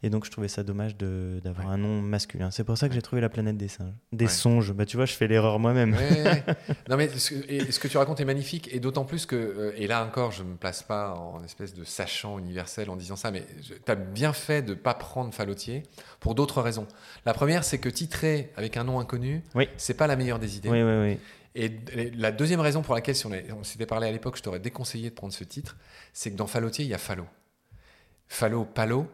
et 0.03 0.09
donc 0.09 0.25
je 0.25 0.31
trouvais 0.31 0.47
ça 0.47 0.63
dommage 0.63 0.95
d'avoir 0.97 1.67
Ouais. 1.67 1.73
un 1.73 1.77
nom 1.77 2.01
masculin. 2.01 2.49
C'est 2.51 2.63
pour 2.63 2.77
ça 2.77 2.87
que 2.87 2.93
j'ai 2.95 3.01
trouvé 3.01 3.21
la 3.21 3.29
planète 3.29 3.57
des 3.57 3.67
singes, 3.67 3.93
des 4.11 4.25
Ouais. 4.25 4.31
songes. 4.31 4.71
Bah 4.73 4.85
tu 4.85 4.95
vois, 4.97 5.05
je 5.05 5.13
fais 5.13 5.27
l'erreur 5.27 5.59
moi-même. 5.59 5.95
Non, 6.89 6.97
mais 6.97 7.09
ce 7.09 7.31
que, 7.31 7.51
et 7.51 7.71
ce 7.71 7.79
que 7.79 7.87
tu 7.87 7.97
racontes 7.97 8.19
est 8.19 8.25
magnifique, 8.25 8.69
et 8.73 8.79
d'autant 8.79 9.05
plus 9.05 9.25
que, 9.25 9.35
euh, 9.35 9.71
et 9.75 9.87
là 9.87 10.03
encore, 10.05 10.31
je 10.31 10.43
ne 10.43 10.49
me 10.49 10.55
place 10.55 10.83
pas 10.83 11.13
en 11.13 11.43
espèce 11.43 11.73
de 11.73 11.83
sachant 11.83 12.39
universel 12.39 12.89
en 12.89 12.95
disant 12.95 13.15
ça, 13.15 13.31
mais 13.31 13.43
tu 13.85 13.91
as 13.91 13.95
bien 13.95 14.33
fait 14.33 14.61
de 14.61 14.69
ne 14.71 14.75
pas 14.75 14.93
prendre 14.93 15.33
fallotier 15.33 15.83
pour 16.19 16.35
d'autres 16.35 16.61
raisons. 16.61 16.87
La 17.25 17.33
première, 17.33 17.63
c'est 17.63 17.77
que 17.77 17.89
titrer 17.89 18.51
avec 18.55 18.77
un 18.77 18.83
nom 18.83 18.99
inconnu, 18.99 19.43
Oui. 19.55 19.67
c'est 19.77 19.93
pas 19.95 20.07
la 20.07 20.15
meilleure 20.15 20.39
des 20.39 20.57
idées. 20.57 20.69
Oui, 20.69 20.81
oui, 20.83 20.93
oui. 21.11 21.17
Et 21.53 22.11
la 22.15 22.31
deuxième 22.31 22.61
raison 22.61 22.81
pour 22.81 22.95
laquelle, 22.95 23.15
si 23.15 23.25
on, 23.25 23.63
s'était 23.65 23.85
parlé 23.85 24.07
à 24.07 24.11
l'époque, 24.11 24.37
je 24.37 24.41
t'aurais 24.41 24.61
déconseillé 24.61 25.09
de 25.09 25.15
prendre 25.15 25.33
ce 25.33 25.43
titre, 25.43 25.75
c'est 26.13 26.31
que 26.31 26.37
dans 26.37 26.47
Fallotier, 26.47 26.85
il 26.85 26.87
y 26.89 26.93
a 26.93 26.97
Fallo. 26.97 27.25
Fallo, 28.33 28.63
Palo. 28.63 29.07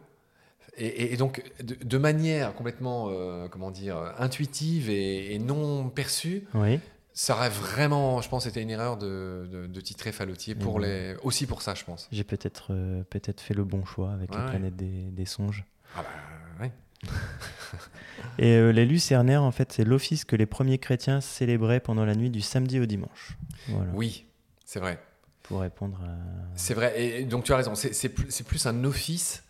Et, 0.80 1.16
donc, 1.16 1.42
de, 1.60 1.74
de 1.74 1.98
manière 1.98 2.54
complètement, 2.54 3.08
euh, 3.10 3.48
comment 3.48 3.72
dire, 3.72 3.96
intuitive 4.16 4.88
et, 4.90 5.34
et 5.34 5.40
non 5.40 5.88
perçue, 5.88 6.44
Oui. 6.54 6.78
ça 7.12 7.34
aurait 7.34 7.48
vraiment, 7.48 8.22
je 8.22 8.28
pense, 8.28 8.46
été 8.46 8.60
une 8.60 8.70
erreur 8.70 8.96
de, 8.96 9.48
de, 9.50 9.66
de 9.66 9.80
titrer 9.80 10.12
Fallotier 10.12 10.54
pour 10.54 10.78
Mhm. 10.78 10.84
les, 10.84 11.16
aussi 11.24 11.46
pour 11.46 11.62
ça, 11.62 11.74
je 11.74 11.82
pense. 11.82 12.06
J'ai 12.12 12.22
peut-être 12.22 12.68
euh, 12.70 13.02
peut-être 13.10 13.40
fait 13.40 13.54
le 13.54 13.64
bon 13.64 13.84
choix 13.84 14.12
avec 14.12 14.32
la 14.32 14.42
ouais. 14.44 14.50
planète 14.50 14.76
des, 14.76 15.10
des 15.10 15.24
songes. 15.26 15.64
Ah 15.96 16.04
bah, 16.04 16.64
ouais. 16.64 16.72
Et 18.38 18.52
euh, 18.56 18.70
les 18.70 18.86
lucernaires, 18.86 19.42
en 19.42 19.50
fait, 19.50 19.72
c'est 19.72 19.84
l'office 19.84 20.24
que 20.24 20.36
les 20.36 20.46
premiers 20.46 20.78
chrétiens 20.78 21.20
célébraient 21.20 21.80
pendant 21.80 22.04
la 22.04 22.14
nuit 22.14 22.30
du 22.30 22.40
samedi 22.40 22.78
au 22.78 22.86
dimanche. 22.86 23.36
Voilà. 23.66 23.90
Oui, 23.94 24.26
c'est 24.64 24.78
vrai. 24.78 25.00
Pour 25.48 25.60
répondre 25.60 25.98
à. 26.02 26.08
C'est 26.56 26.74
vrai. 26.74 27.00
Et 27.02 27.24
donc, 27.24 27.44
tu 27.44 27.52
as 27.52 27.56
raison. 27.56 27.74
C'est 27.74 28.08
plus, 28.10 28.66
un 28.66 28.84
office 28.84 29.42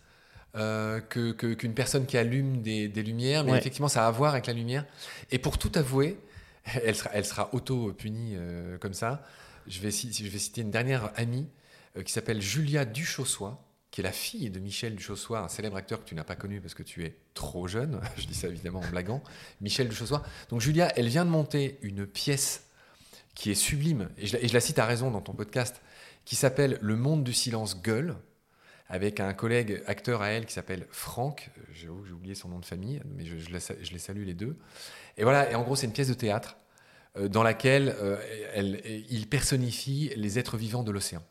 euh, 0.55 0.99
que- 1.01 1.31
qu'une 1.31 1.73
personne 1.73 2.05
qui 2.05 2.17
allume 2.17 2.61
des, 2.61 2.87
des 2.87 3.03
lumières. 3.03 3.43
Mais 3.43 3.51
Ouais. 3.51 3.57
effectivement, 3.59 3.87
ça 3.89 4.05
a 4.05 4.07
à 4.07 4.11
voir 4.11 4.31
avec 4.33 4.47
la 4.47 4.53
lumière. 4.53 4.85
Et 5.31 5.37
pour 5.39 5.57
tout 5.57 5.71
avouer, 5.75 6.17
elle 6.83 6.95
sera, 6.95 7.09
elle 7.13 7.25
sera 7.25 7.53
auto-punie 7.53 8.33
euh, 8.35 8.77
comme 8.77 8.93
ça. 8.93 9.23
Je 9.67 9.79
vais, 9.81 9.91
ci- 9.91 10.11
je 10.13 10.27
vais 10.29 10.39
citer 10.39 10.61
une 10.61 10.71
dernière 10.71 11.11
amie 11.17 11.47
euh, 11.97 12.03
qui 12.03 12.11
s'appelle 12.11 12.41
Julia 12.41 12.85
Duchossois, 12.85 13.63
qui 13.91 14.01
est 14.01 14.03
la 14.03 14.11
fille 14.11 14.49
de 14.49 14.59
Michel 14.59 14.95
Duchossois, 14.95 15.39
un 15.41 15.47
célèbre 15.49 15.75
acteur 15.75 15.99
que 16.03 16.07
tu 16.07 16.15
n'as 16.15 16.23
pas 16.23 16.35
connu 16.35 16.61
parce 16.61 16.73
que 16.73 16.83
tu 16.83 17.03
es 17.03 17.15
trop 17.33 17.67
jeune. 17.67 17.99
Je 18.17 18.25
dis 18.25 18.33
ça 18.35 18.47
évidemment 18.47 18.79
en 18.79 18.89
blaguant. 18.89 19.21
Michel 19.61 19.89
Duchossois. 19.89 20.23
Donc, 20.49 20.61
Julia, 20.61 20.91
elle 20.95 21.07
vient 21.09 21.25
de 21.25 21.29
monter 21.29 21.77
une 21.81 22.07
pièce 22.07 22.63
qui 23.35 23.51
est 23.51 23.55
sublime, 23.55 24.09
et 24.17 24.27
je, 24.27 24.35
et 24.35 24.47
je 24.49 24.53
la 24.53 24.59
cite 24.59 24.79
à 24.79 24.85
raison 24.85 25.11
dans 25.11 25.21
ton 25.21 25.31
podcast, 25.31 25.81
qui 26.29 26.35
s'appelle 26.35 26.77
Le 26.79 26.95
monde 26.95 27.23
du 27.23 27.33
silence 27.33 27.81
gueule, 27.81 28.15
avec 28.87 29.19
un 29.19 29.33
collègue 29.33 29.81
acteur 29.87 30.21
à 30.21 30.27
elle 30.29 30.45
qui 30.45 30.53
s'appelle 30.53 30.85
Franck, 30.91 31.49
Euh, 31.57 31.61
j'ai 31.73 31.89
oublié 31.89 32.35
son 32.35 32.49
nom 32.49 32.59
de 32.59 32.65
famille, 32.65 33.01
mais 33.15 33.25
je 33.25 33.49
les 33.93 33.99
salue 33.99 34.25
les 34.25 34.35
deux. 34.35 34.55
Et 35.17 35.23
voilà, 35.23 35.49
et 35.49 35.55
en 35.55 35.63
gros 35.63 35.75
c'est 35.75 35.87
une 35.87 35.91
pièce 35.91 36.07
de 36.07 36.13
théâtre 36.13 36.57
euh, 37.17 37.29
dans 37.29 37.41
laquelle 37.41 37.95
euh, 37.99 38.17
elle- 38.53 38.79
il 39.09 39.27
personnifie 39.27 40.11
les 40.15 40.37
êtres 40.37 40.55
vivants 40.55 40.83
de 40.83 40.91
l'océan. 40.91 41.23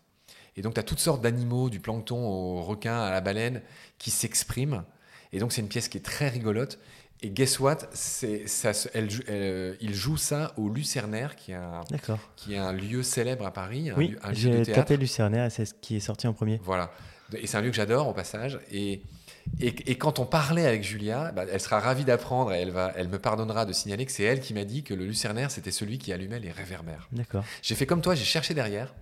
Et 0.56 0.62
donc 0.62 0.74
tu 0.74 0.80
as 0.80 0.82
toutes 0.82 0.98
sortes 0.98 1.22
d'animaux, 1.22 1.70
du 1.70 1.78
plancton 1.78 2.18
au 2.26 2.62
requin, 2.64 2.98
à 3.00 3.12
la 3.12 3.20
baleine, 3.20 3.62
qui 3.98 4.10
s'expriment. 4.10 4.84
Et 5.32 5.38
donc 5.38 5.52
c'est 5.52 5.60
une 5.60 5.68
pièce 5.68 5.88
qui 5.88 5.98
est 5.98 6.04
très 6.04 6.28
rigolote. 6.28 6.80
Et 7.20 7.30
guess 7.30 7.58
what 7.58 7.78
ça 7.94 8.28
elle 8.94 9.08
elle- 9.26 9.76
Il 9.80 9.94
joue 9.94 10.16
ça 10.16 10.52
au 10.56 10.68
Lucernaire, 10.68 11.34
qui 11.36 11.50
est 11.52 11.56
un, 11.56 11.80
D'accord. 11.90 12.18
qui 12.36 12.54
est 12.54 12.58
un 12.58 12.72
lieu 12.72 13.02
célèbre 13.02 13.44
à 13.46 13.52
Paris, 13.52 13.90
Oui, 13.96 14.14
j'ai 14.32 14.62
tapé 14.62 14.96
Lucernaire 14.96 15.46
et 15.46 15.50
c'est 15.50 15.64
ce 15.64 15.74
qui 15.74 15.96
est 15.96 16.00
sorti 16.00 16.26
en 16.28 16.32
premier. 16.32 16.60
Voilà. 16.62 16.92
Et 17.36 17.46
c'est 17.46 17.56
un 17.56 17.60
lieu 17.60 17.70
que 17.70 17.76
j'adore 17.76 18.06
au 18.08 18.14
passage. 18.14 18.58
Et, 18.70 19.02
et, 19.60 19.90
et 19.90 19.98
quand 19.98 20.18
on 20.18 20.24
parlait 20.26 20.64
avec 20.66 20.82
Julia, 20.84 21.32
bah, 21.32 21.44
elle 21.50 21.60
sera 21.60 21.80
ravie 21.80 22.04
d'apprendre 22.04 22.52
et 22.52 22.60
elle, 22.60 22.70
va, 22.70 22.92
elle 22.96 23.08
me 23.08 23.18
pardonnera 23.18 23.66
de 23.66 23.72
signaler 23.72 24.06
que 24.06 24.12
c'est 24.12 24.22
elle 24.22 24.40
qui 24.40 24.54
m'a 24.54 24.64
dit 24.64 24.82
que 24.84 24.94
le 24.94 25.04
lucernaire, 25.04 25.50
c'était 25.50 25.70
celui 25.72 25.98
qui 25.98 26.12
allumait 26.12 26.38
les 26.40 26.52
réverbères. 26.52 27.08
D'accord. 27.12 27.44
J'ai 27.62 27.74
fait 27.74 27.84
comme 27.86 28.00
toi, 28.00 28.14
j'ai 28.14 28.24
cherché 28.24 28.54
derrière. 28.54 28.94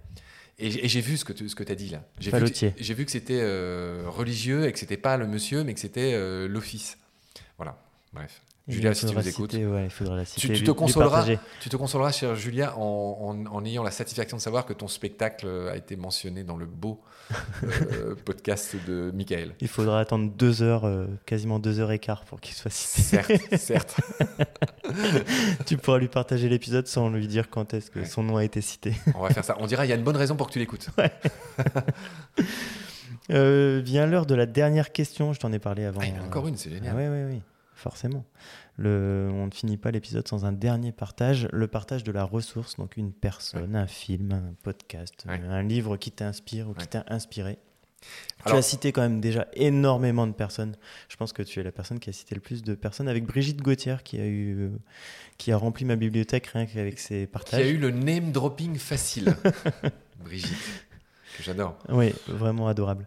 Et 0.58 0.88
j'ai 0.88 1.00
vu 1.02 1.18
ce 1.18 1.24
que 1.26 1.34
tu 1.34 1.50
ce 1.50 1.54
que 1.54 1.70
as 1.70 1.74
dit 1.74 1.90
là. 1.90 2.02
J'ai 2.18 2.30
vu, 2.30 2.38
Fallotier. 2.38 2.70
que- 2.72 2.82
j'ai 2.82 2.94
vu 2.94 3.04
que 3.04 3.10
c'était 3.10 3.38
euh, 3.42 4.04
religieux 4.06 4.66
et 4.66 4.72
que 4.72 4.78
c'était 4.78 4.96
pas 4.96 5.18
le 5.18 5.26
monsieur, 5.26 5.62
mais 5.64 5.74
que 5.74 5.80
c'était 5.80 6.14
euh, 6.14 6.48
l'office. 6.48 6.96
Voilà. 7.58 7.76
Bref. 8.12 8.42
Et 8.68 8.72
Julia, 8.72 8.94
si 8.94 9.06
tu 9.06 9.14
nous 9.14 9.28
écoutes, 9.28 9.54
ouais, 9.54 9.86
tu 10.36 10.64
te 10.64 10.70
consoleras. 10.72 11.24
tu 11.60 11.68
te 11.68 11.76
consoleras, 11.76 12.10
chère 12.10 12.34
Julia, 12.34 12.76
en, 12.76 13.36
en- 13.46 13.46
en 13.46 13.64
ayant 13.64 13.84
la 13.84 13.92
satisfaction 13.92 14.36
de 14.38 14.42
savoir 14.42 14.66
que 14.66 14.72
ton 14.72 14.88
spectacle 14.88 15.46
a 15.70 15.76
été 15.76 15.94
mentionné 15.94 16.42
dans 16.42 16.56
le 16.56 16.66
beau 16.66 17.00
euh, 17.62 18.16
podcast 18.24 18.74
de 18.88 19.12
Michael. 19.14 19.54
Il 19.60 19.68
faudra 19.68 20.00
attendre 20.00 20.32
deux 20.32 20.62
heures, 20.62 20.84
euh, 20.84 21.06
quasiment 21.26 21.60
deux 21.60 21.78
heures 21.78 21.92
et 21.92 22.00
quart 22.00 22.24
pour 22.24 22.40
qu'il 22.40 22.56
soit 22.56 22.72
cité. 22.72 23.02
Certes, 23.02 23.54
certes. 23.56 24.00
tu 25.66 25.76
pourras 25.76 25.98
lui 25.98 26.08
partager 26.08 26.48
l'épisode 26.48 26.88
sans 26.88 27.08
lui 27.08 27.28
dire 27.28 27.48
quand 27.50 27.72
est-ce 27.72 27.92
que 27.92 28.00
Ouais. 28.00 28.04
son 28.04 28.24
nom 28.24 28.36
a 28.36 28.42
été 28.42 28.60
cité. 28.62 28.94
On 29.14 29.20
va 29.22 29.30
faire 29.30 29.44
ça. 29.44 29.56
On 29.60 29.66
dira, 29.66 29.86
il 29.86 29.90
y 29.90 29.92
a 29.92 29.96
une 29.96 30.02
bonne 30.02 30.16
raison 30.16 30.34
pour 30.34 30.48
que 30.48 30.52
tu 30.52 30.58
l'écoutes. 30.58 30.88
Euh, 33.32 33.80
vient 33.84 34.06
l'heure 34.06 34.24
de 34.24 34.36
la 34.36 34.46
dernière 34.46 34.92
question. 34.92 35.32
Je 35.32 35.40
t'en 35.40 35.52
ai 35.52 35.58
parlé 35.58 35.84
avant. 35.84 36.00
Ah, 36.00 36.06
il 36.06 36.14
y 36.14 36.18
en 36.18 36.22
a 36.22 36.26
encore 36.26 36.46
une, 36.46 36.56
c'est 36.56 36.68
Ah, 36.70 36.74
génial. 36.74 36.94
oui, 36.96 37.02
oui, 37.08 37.34
oui, 37.34 37.42
forcément. 37.76 38.24
Le, 38.76 39.28
on 39.32 39.46
ne 39.46 39.50
finit 39.52 39.76
pas 39.76 39.90
l'épisode 39.92 40.26
sans 40.26 40.44
un 40.44 40.52
dernier 40.52 40.90
partage, 40.92 41.46
le 41.52 41.68
partage 41.68 42.02
de 42.02 42.10
la 42.10 42.24
ressource, 42.24 42.76
donc 42.76 42.96
une 42.96 43.12
personne, 43.12 43.76
un 43.76 43.86
film, 43.86 44.32
un 44.32 44.54
podcast, 44.64 45.24
Ouais. 45.28 45.40
un 45.48 45.62
livre 45.62 45.96
qui 45.96 46.10
t'inspire 46.10 46.68
ou 46.68 46.74
qui 46.74 46.88
t'a 46.88 47.04
inspiré. 47.08 47.58
tu 48.46 48.52
as 48.52 48.62
cité 48.62 48.92
quand 48.92 49.00
même 49.02 49.20
déjà 49.20 49.46
énormément 49.54 50.26
de 50.26 50.32
personnes. 50.32 50.76
Je 51.08 51.16
pense 51.16 51.32
que 51.32 51.42
tu 51.42 51.58
es 51.60 51.62
la 51.62 51.72
personne 51.72 51.98
qui 52.00 52.10
a 52.10 52.12
cité 52.12 52.34
le 52.34 52.40
plus 52.40 52.62
de 52.62 52.74
personnes, 52.74 53.08
avec 53.08 53.24
Brigitte 53.24 53.62
Gauthier 53.62 53.96
qui 54.04 54.18
a 54.20 54.26
eu, 54.26 54.56
euh, 54.58 54.68
qui 55.38 55.52
a 55.52 55.56
rempli 55.56 55.84
ma 55.84 55.96
bibliothèque 55.96 56.46
rien 56.48 56.66
qu'avec 56.66 56.98
ses 56.98 57.14
Qui 57.16 57.22
a 57.24 57.26
partages. 57.26 57.66
eu 57.70 57.78
le 57.78 57.90
name 57.90 58.32
dropping 58.32 58.76
facile. 58.78 59.34
Brigitte, 60.24 60.56
que 61.36 61.42
j'adore. 61.42 61.78
Oui, 61.88 62.12
vraiment 62.28 62.68
adorable. 62.68 63.06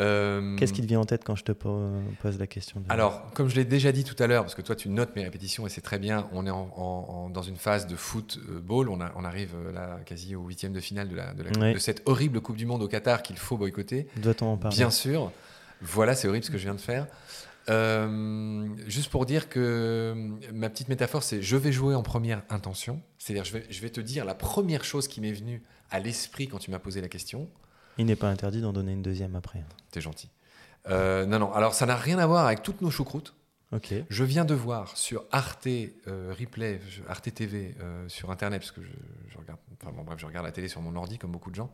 Euh, 0.00 0.56
Qu'est-ce 0.56 0.72
qui 0.72 0.80
te 0.80 0.86
vient 0.86 1.00
en 1.00 1.04
tête 1.04 1.24
quand 1.24 1.36
je 1.36 1.44
te 1.44 1.52
po- 1.52 1.90
pose 2.22 2.38
la 2.38 2.46
question 2.46 2.80
de- 2.80 2.86
Alors, 2.90 3.30
comme 3.34 3.48
je 3.48 3.56
l'ai 3.56 3.64
déjà 3.64 3.92
dit 3.92 4.04
tout 4.04 4.20
à 4.22 4.26
l'heure, 4.26 4.42
parce 4.44 4.54
que 4.54 4.62
toi 4.62 4.74
tu 4.74 4.88
notes 4.88 5.14
mes 5.16 5.24
répétitions 5.24 5.66
et 5.66 5.70
c'est 5.70 5.80
très 5.82 5.98
bien, 5.98 6.28
on 6.32 6.46
est 6.46 6.50
en- 6.50 6.70
en- 6.76 6.80
en- 7.08 7.30
dans 7.30 7.42
une 7.42 7.56
phase 7.56 7.86
de 7.86 7.96
football, 7.96 8.88
on, 8.88 9.00
a- 9.00 9.12
on 9.16 9.24
arrive 9.24 9.54
euh, 9.54 9.72
là 9.72 9.98
quasi 10.06 10.34
au 10.36 10.42
huitième 10.46 10.72
de 10.72 10.80
finale 10.80 11.08
de, 11.08 11.16
la, 11.16 11.34
de, 11.34 11.42
la- 11.42 11.50
Ouais. 11.60 11.74
de 11.74 11.78
cette 11.78 12.02
horrible 12.06 12.40
Coupe 12.40 12.56
du 12.56 12.66
Monde 12.66 12.82
au 12.82 12.88
Qatar 12.88 13.22
qu'il 13.22 13.36
faut 13.36 13.56
boycotter. 13.58 14.06
Doit-on 14.16 14.46
en 14.46 14.56
parler 14.56 14.76
Bien 14.76 14.90
sûr. 14.90 15.30
Voilà, 15.82 16.14
c'est 16.14 16.28
horrible 16.28 16.44
ce 16.44 16.50
que 16.50 16.58
je 16.58 16.64
viens 16.64 16.74
de 16.74 16.80
faire. 16.80 17.06
Euh, 17.68 18.66
juste 18.86 19.10
pour 19.10 19.26
dire 19.26 19.48
que 19.48 20.14
ma 20.52 20.68
petite 20.70 20.88
métaphore, 20.88 21.22
c'est 21.22 21.42
je 21.42 21.56
vais 21.56 21.72
jouer 21.72 21.94
en 21.94 22.02
première 22.02 22.42
intention. 22.50 23.00
C'est-à-dire, 23.18 23.44
je 23.44 23.52
vais, 23.52 23.66
je 23.68 23.80
vais 23.80 23.90
te 23.90 24.00
dire 24.00 24.24
la 24.24 24.34
première 24.34 24.84
chose 24.84 25.08
qui 25.08 25.20
m'est 25.20 25.32
venue 25.32 25.62
à 25.90 26.00
l'esprit 26.00 26.48
quand 26.48 26.58
tu 26.58 26.70
m'as 26.70 26.78
posé 26.78 27.00
la 27.00 27.08
question. 27.08 27.48
Il 28.00 28.06
n'est 28.06 28.16
pas 28.16 28.30
interdit 28.30 28.62
d'en 28.62 28.72
donner 28.72 28.92
une 28.92 29.02
deuxième 29.02 29.36
après. 29.36 29.62
T'es 29.90 30.00
gentil. 30.00 30.30
Euh, 30.88 31.26
non, 31.26 31.38
non. 31.38 31.52
Alors, 31.52 31.74
ça 31.74 31.84
n'a 31.84 31.96
rien 31.96 32.18
à 32.18 32.26
voir 32.26 32.46
avec 32.46 32.62
toutes 32.62 32.80
nos 32.80 32.90
choucroutes. 32.90 33.34
Ok. 33.72 33.92
Je 34.08 34.24
viens 34.24 34.46
de 34.46 34.54
voir 34.54 34.96
sur 34.96 35.26
Arte 35.30 35.66
euh, 35.66 36.34
Replay, 36.38 36.80
Arte 37.10 37.34
TV, 37.34 37.76
euh, 37.78 38.08
sur 38.08 38.30
Internet, 38.30 38.62
parce 38.62 38.70
que 38.70 38.82
je, 38.82 38.88
je 39.28 39.36
regarde, 39.36 39.60
enfin 39.74 39.92
bon, 39.92 40.02
bref, 40.02 40.18
je 40.18 40.24
regarde 40.24 40.46
la 40.46 40.50
télé 40.50 40.68
sur 40.68 40.80
mon 40.80 40.96
ordi 40.96 41.18
comme 41.18 41.30
beaucoup 41.30 41.50
de 41.50 41.56
gens. 41.56 41.70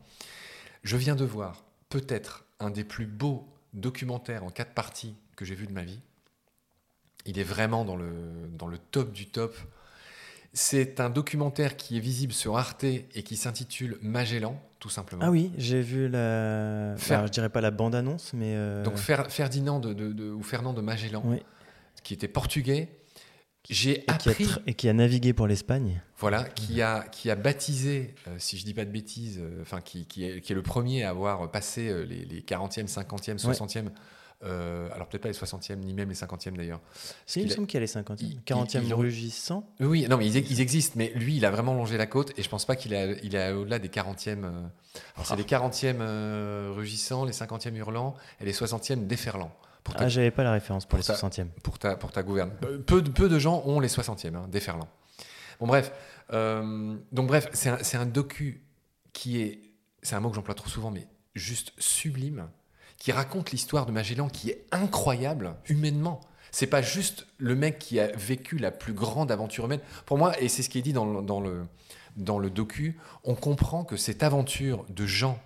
Je 0.83 0.97
viens 0.97 1.15
de 1.15 1.23
voir 1.23 1.63
peut-être 1.87 2.43
un 2.59 2.71
des 2.71 2.83
plus 2.83 3.05
beaux 3.05 3.47
documentaires 3.71 4.43
en 4.43 4.49
quatre 4.49 4.73
parties 4.73 5.15
que 5.37 5.45
j'ai 5.45 5.55
vu 5.55 5.65
de 5.65 5.71
ma 5.71 5.85
vie. 5.85 6.01
Il 7.25 7.39
est 7.39 7.43
vraiment 7.43 7.85
dans 7.85 7.95
le, 7.95 8.49
dans 8.51 8.67
le 8.67 8.77
top 8.77 9.13
du 9.13 9.27
top. 9.27 9.55
C'est 10.51 10.99
un 10.99 11.09
documentaire 11.09 11.77
qui 11.77 11.95
est 11.95 12.01
visible 12.01 12.33
sur 12.33 12.57
Arte 12.57 12.83
et 12.83 13.23
qui 13.23 13.37
s'intitule 13.37 13.97
Magellan, 14.01 14.61
tout 14.79 14.89
simplement. 14.89 15.23
Ah 15.25 15.31
oui, 15.31 15.51
j'ai 15.57 15.81
vu 15.81 16.07
la. 16.07 16.93
Faire- 16.97 17.17
Alors, 17.19 17.27
je 17.27 17.31
dirais 17.31 17.49
pas 17.49 17.61
la 17.61 17.71
bande-annonce, 17.71 18.33
mais. 18.33 18.53
euh, 18.55 18.83
Donc 18.83 18.95
Fer- 18.97 19.29
Ferdinand 19.29 19.79
de, 19.79 19.93
de- 19.93 20.11
de- 20.13 20.31
ou 20.31 20.43
Fernand 20.43 20.73
de 20.73 20.81
Magellan, 20.81 21.21
Oui. 21.25 21.41
qui 22.03 22.13
était 22.13 22.27
portugais. 22.27 22.89
J'ai 23.69 23.95
qui, 24.19 24.29
appris, 24.29 24.45
tr- 24.45 24.61
et 24.65 24.73
qui 24.75 24.87
a 24.87 24.93
navigué 24.93 25.33
pour 25.33 25.45
l'Espagne. 25.45 26.01
voilà, 26.19 26.45
qui 26.45 26.81
a, 26.81 27.01
qui 27.11 27.29
a 27.29 27.35
baptisé, 27.35 28.15
euh, 28.29 28.35
si 28.37 28.57
je 28.57 28.63
dis 28.63 28.73
pas 28.73 28.85
de 28.85 28.91
bêtises, 28.91 29.39
euh, 29.41 29.61
enfin 29.61 29.81
qui, 29.81 30.05
qui 30.05 30.23
est, 30.23 30.39
qui 30.39 30.53
est 30.53 30.55
le 30.55 30.61
premier 30.61 31.03
à 31.03 31.09
avoir 31.09 31.51
passé 31.51 32.05
les, 32.05 32.23
les 32.23 32.41
40e, 32.41 32.87
50e, 32.87 33.37
60e, 33.37 33.89
euh, 34.43 34.87
alors 34.93 35.07
peut-être 35.07 35.23
pas 35.23 35.29
les 35.29 35.33
60e, 35.33 35.77
ni 35.77 35.93
même 35.93 36.09
les 36.09 36.15
50e 36.15 36.55
d'ailleurs. 36.55 36.79
Si, 37.25 37.41
il 37.41 37.47
me 37.47 37.51
semble 37.51 37.67
qu'il 37.67 37.75
y 37.75 37.77
a 37.77 37.81
les 37.81 37.87
50e. 37.87 38.17
il- 38.21 38.39
40e 38.41 38.83
il- 38.85 38.93
rugissant. 38.93 39.67
Oui, 39.79 40.05
non, 40.07 40.17
mais 40.17 40.27
ils, 40.27 40.59
existent, 40.61 40.93
mais 40.97 41.11
lui, 41.15 41.37
il 41.37 41.45
a 41.45 41.51
vraiment 41.51 41.73
longé 41.73 41.97
la 41.97 42.05
côte 42.05 42.37
et 42.37 42.43
je 42.43 42.49
pense 42.49 42.65
pas 42.65 42.75
qu'il 42.75 42.93
est 42.93 43.19
il 43.23 43.35
au-delà 43.35 43.79
des 43.79 43.89
40e. 43.89 44.43
euh, 44.45 44.49
alors, 45.15 45.25
c'est 45.25 45.33
Ah. 45.33 45.35
les 45.37 45.43
40e 45.43 45.97
euh, 46.01 46.71
rugissants, 46.75 47.25
les 47.25 47.33
50e 47.33 47.75
hurlants 47.75 48.15
et 48.39 48.45
les 48.45 48.53
60e 48.53 49.07
déferlants. 49.07 49.51
Pour 49.83 49.95
ta, 49.95 50.03
Ah, 50.05 50.09
j'avais 50.09 50.31
pas 50.31 50.43
la 50.43 50.51
référence 50.51 50.85
pour, 50.85 50.91
pour 50.91 50.97
les 50.99 51.03
ta- 51.05 51.13
60e. 51.15 51.47
pour 51.63 51.79
ta, 51.79 51.95
pour 51.95 52.11
ta 52.11 52.21
gouverne. 52.21 52.51
Peu- 52.61 52.79
Peu, 52.81 53.01
de- 53.01 53.09
peu 53.09 53.29
de 53.29 53.39
gens 53.39 53.63
ont 53.65 53.79
les 53.79 53.87
60e, 53.87 54.35
hein, 54.35 54.45
déferlants. 54.49 54.89
Bon, 55.59 55.65
bref. 55.67 55.91
donc, 56.29 57.27
bref, 57.27 57.49
c'est 57.53 57.69
un, 57.69 57.77
c'est 57.81 57.97
un 57.97 58.05
docu 58.05 58.61
qui 59.13 59.41
est. 59.41 59.61
C'est 60.03 60.15
un 60.15 60.19
mot 60.19 60.29
que 60.29 60.35
j'emploie 60.35 60.53
trop 60.55 60.69
souvent, 60.69 60.91
mais 60.91 61.07
juste 61.35 61.73
sublime, 61.79 62.47
qui 62.97 63.11
raconte 63.11 63.51
l'histoire 63.51 63.85
de 63.85 63.91
Magellan 63.91 64.27
qui 64.29 64.49
est 64.49 64.65
incroyable 64.71 65.55
humainement. 65.69 66.21
C'est 66.51 66.67
pas 66.67 66.81
juste 66.81 67.27
le 67.37 67.55
mec 67.55 67.77
qui 67.79 67.99
a 67.99 68.07
vécu 68.15 68.57
la 68.57 68.71
plus 68.71 68.93
grande 68.93 69.31
aventure 69.31 69.65
humaine. 69.65 69.81
Pour 70.05 70.17
moi, 70.17 70.39
et 70.41 70.47
c'est 70.47 70.63
ce 70.63 70.69
qui 70.69 70.79
est 70.79 70.81
dit 70.81 70.93
dans 70.93 71.05
le, 71.05 71.21
dans 71.21 71.39
le, 71.39 71.65
dans 72.15 72.39
le 72.39 72.49
docu, 72.49 72.97
on 73.23 73.35
comprend 73.35 73.83
que 73.83 73.97
cette 73.97 74.23
aventure 74.23 74.85
de 74.89 75.05
gens 75.05 75.37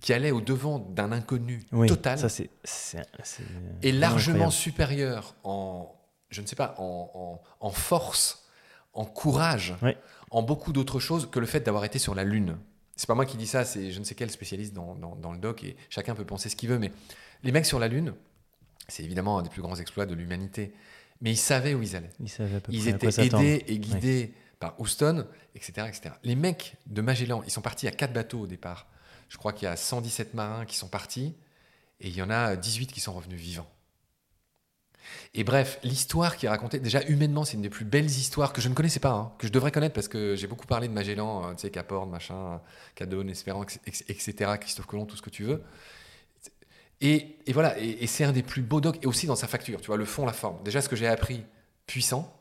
qui 0.00 0.12
allaient 0.12 0.30
au 0.30 0.40
devant 0.40 0.78
d'un 0.78 1.12
inconnu 1.12 1.62
Oui, 1.72 1.86
total 1.86 2.18
ça 2.18 2.28
c'est. 2.28 2.50
c'est- 2.64 3.06
c'est 3.22 3.42
est 3.82 3.92
largement 3.92 4.34
incroyable. 4.46 4.52
supérieur 4.52 5.34
en, 5.44 5.94
je 6.30 6.40
ne 6.42 6.46
sais 6.46 6.56
pas, 6.56 6.74
en, 6.78 7.10
en- 7.14 7.66
en 7.66 7.70
force, 7.70 8.46
en 8.92 9.04
courage, 9.04 9.74
en 10.30 10.42
beaucoup 10.42 10.72
d'autres 10.72 11.00
choses 11.00 11.28
que 11.30 11.38
le 11.38 11.46
fait 11.46 11.60
d'avoir 11.60 11.84
été 11.84 11.98
sur 11.98 12.14
la 12.14 12.24
Lune. 12.24 12.56
C'est 13.00 13.06
pas 13.06 13.14
moi 13.14 13.24
qui 13.24 13.38
dis 13.38 13.46
ça, 13.46 13.64
c'est 13.64 13.92
je 13.92 13.98
ne 13.98 14.04
sais 14.04 14.14
quel 14.14 14.30
spécialiste 14.30 14.74
dans, 14.74 14.94
dans- 14.94 15.16
dans 15.16 15.32
le 15.32 15.38
doc 15.38 15.64
et 15.64 15.74
chacun 15.88 16.14
peut 16.14 16.26
penser 16.26 16.50
ce 16.50 16.54
qu'il 16.56 16.68
veut, 16.68 16.78
mais 16.78 16.92
les 17.42 17.50
mecs 17.50 17.64
sur 17.64 17.78
la 17.78 17.88
Lune, 17.88 18.12
c'est 18.88 19.02
évidemment 19.02 19.38
un 19.38 19.42
des 19.42 19.48
plus 19.48 19.62
grands 19.62 19.76
exploits 19.76 20.04
de 20.04 20.12
l'humanité, 20.14 20.74
mais 21.22 21.30
ils 21.32 21.38
savaient 21.38 21.72
où 21.72 21.80
ils 21.82 21.96
allaient. 21.96 22.10
Ils 22.20 22.28
savaient 22.28 22.56
à 22.56 22.60
peu 22.60 22.70
Ils 22.70 22.80
près 22.82 22.88
à 22.92 22.98
quoi 22.98 23.08
étaient 23.08 23.22
aidés 23.38 23.64
et 23.68 23.78
guidés 23.78 24.34
par 24.58 24.78
Houston, 24.78 25.26
etc., 25.54 25.86
etc. 25.88 26.14
Les 26.24 26.34
mecs 26.34 26.74
de 26.88 27.00
Magellan, 27.00 27.42
ils 27.46 27.50
sont 27.50 27.62
partis 27.62 27.88
à 27.88 27.90
quatre 27.90 28.12
bateaux 28.12 28.40
au 28.40 28.46
départ. 28.46 28.86
Je 29.30 29.38
crois 29.38 29.54
qu'il 29.54 29.64
y 29.64 29.70
a 29.70 29.76
117 29.76 30.34
marins 30.34 30.66
qui 30.66 30.76
sont 30.76 30.88
partis 30.88 31.34
et 32.00 32.08
il 32.08 32.14
y 32.14 32.20
en 32.20 32.28
a 32.28 32.54
18 32.54 32.92
qui 32.92 33.00
sont 33.00 33.14
revenus 33.14 33.40
vivants. 33.40 33.70
Et 35.34 35.44
bref, 35.44 35.78
l'histoire 35.82 36.36
qui 36.36 36.46
est 36.46 36.48
racontée, 36.48 36.80
déjà 36.80 37.02
humainement, 37.02 37.44
c'est 37.44 37.54
une 37.54 37.62
des 37.62 37.70
plus 37.70 37.84
belles 37.84 38.06
histoires 38.06 38.52
que 38.52 38.60
je 38.60 38.68
ne 38.68 38.74
connaissais 38.74 39.00
pas, 39.00 39.12
hein, 39.12 39.32
que 39.38 39.46
je 39.46 39.52
devrais 39.52 39.70
connaître 39.70 39.94
parce 39.94 40.08
que 40.08 40.34
j'ai 40.34 40.46
beaucoup 40.46 40.66
parlé 40.66 40.88
de 40.88 40.92
Magellan, 40.92 41.44
euh, 41.44 41.52
tu 41.52 41.60
sais, 41.60 41.70
Cap 41.70 41.90
Horn, 41.92 42.10
machin, 42.10 42.60
Cadone, 42.94 43.30
Espérant, 43.30 43.64
etc., 43.86 44.52
Christophe 44.60 44.86
Colomb, 44.86 45.06
tout 45.06 45.16
ce 45.16 45.22
que 45.22 45.30
tu 45.30 45.44
veux. 45.44 45.62
Et, 47.00 47.36
et 47.46 47.52
voilà, 47.52 47.78
et, 47.78 48.02
et 48.02 48.06
c'est 48.06 48.24
un 48.24 48.32
des 48.32 48.42
plus 48.42 48.62
beaux 48.62 48.80
docs, 48.80 48.98
et 49.02 49.06
aussi 49.06 49.26
dans 49.26 49.36
sa 49.36 49.46
facture, 49.46 49.80
tu 49.80 49.86
vois, 49.86 49.96
le 49.96 50.04
fond, 50.04 50.26
la 50.26 50.32
forme. 50.32 50.62
Déjà, 50.64 50.82
ce 50.82 50.88
que 50.88 50.96
j'ai 50.96 51.06
appris, 51.06 51.44
puissant, 51.86 52.32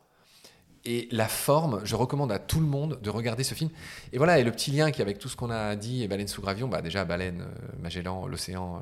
et 0.86 1.08
la 1.12 1.28
forme, 1.28 1.82
je 1.84 1.96
recommande 1.96 2.32
à 2.32 2.40
tout 2.40 2.60
le 2.60 2.66
monde 2.66 3.00
de 3.02 3.10
regarder 3.10 3.44
ce 3.44 3.54
film. 3.54 3.70
Et 4.14 4.18
voilà, 4.18 4.40
et 4.40 4.44
le 4.44 4.52
petit 4.52 4.72
lien 4.72 4.92
qui 4.92 5.02
avec 5.02 5.20
tout 5.20 5.30
ce 5.30 5.36
qu'on 5.36 5.50
a 5.50 5.76
dit, 5.76 6.04
et 6.04 6.08
Baleine 6.08 6.28
sous 6.28 6.42
gravion, 6.42 6.68
bah 6.68 6.82
déjà 6.82 7.06
Baleine, 7.06 7.42
euh, 7.42 7.78
Magellan, 7.82 8.28
l'océan. 8.28 8.82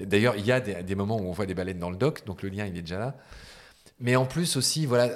euh. 0.00 0.06
D'ailleurs, 0.06 0.36
il 0.36 0.46
y 0.46 0.52
a 0.52 0.60
des, 0.60 0.94
moments 0.94 1.16
où 1.16 1.26
on 1.28 1.32
voit 1.32 1.46
des 1.46 1.54
baleines 1.54 1.78
dans 1.78 1.90
le 1.90 1.96
doc, 1.96 2.24
donc 2.26 2.42
le 2.42 2.48
lien 2.48 2.66
il 2.66 2.76
est 2.76 2.82
déjà 2.82 2.98
là. 2.98 3.16
Mais 4.00 4.14
en 4.14 4.26
plus 4.26 4.56
aussi, 4.56 4.86
voilà, 4.86 5.12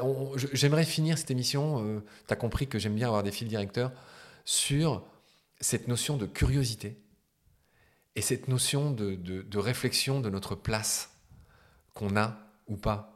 j'aimerais 0.53 0.85
finir 0.85 1.17
cette 1.17 1.31
émission. 1.31 2.03
tu 2.27 2.33
as 2.33 2.37
compris 2.37 2.67
que 2.67 2.81
j'aime 2.81 2.95
bien 2.95 3.07
avoir 3.07 3.23
des 3.23 3.31
fils 3.31 3.49
directeurs 3.49 3.93
sur 4.45 5.05
cette 5.61 5.87
notion 5.87 6.17
de 6.17 6.27
curiosité 6.27 6.99
et 8.17 8.23
cette 8.23 8.49
notion 8.49 8.91
de 8.91 9.59
réflexion 9.59 10.21
de 10.21 10.31
notre 10.31 10.57
place 10.57 11.13
qu'on 11.95 12.17
a 12.17 12.37
ou 12.67 12.77
pas 12.77 13.13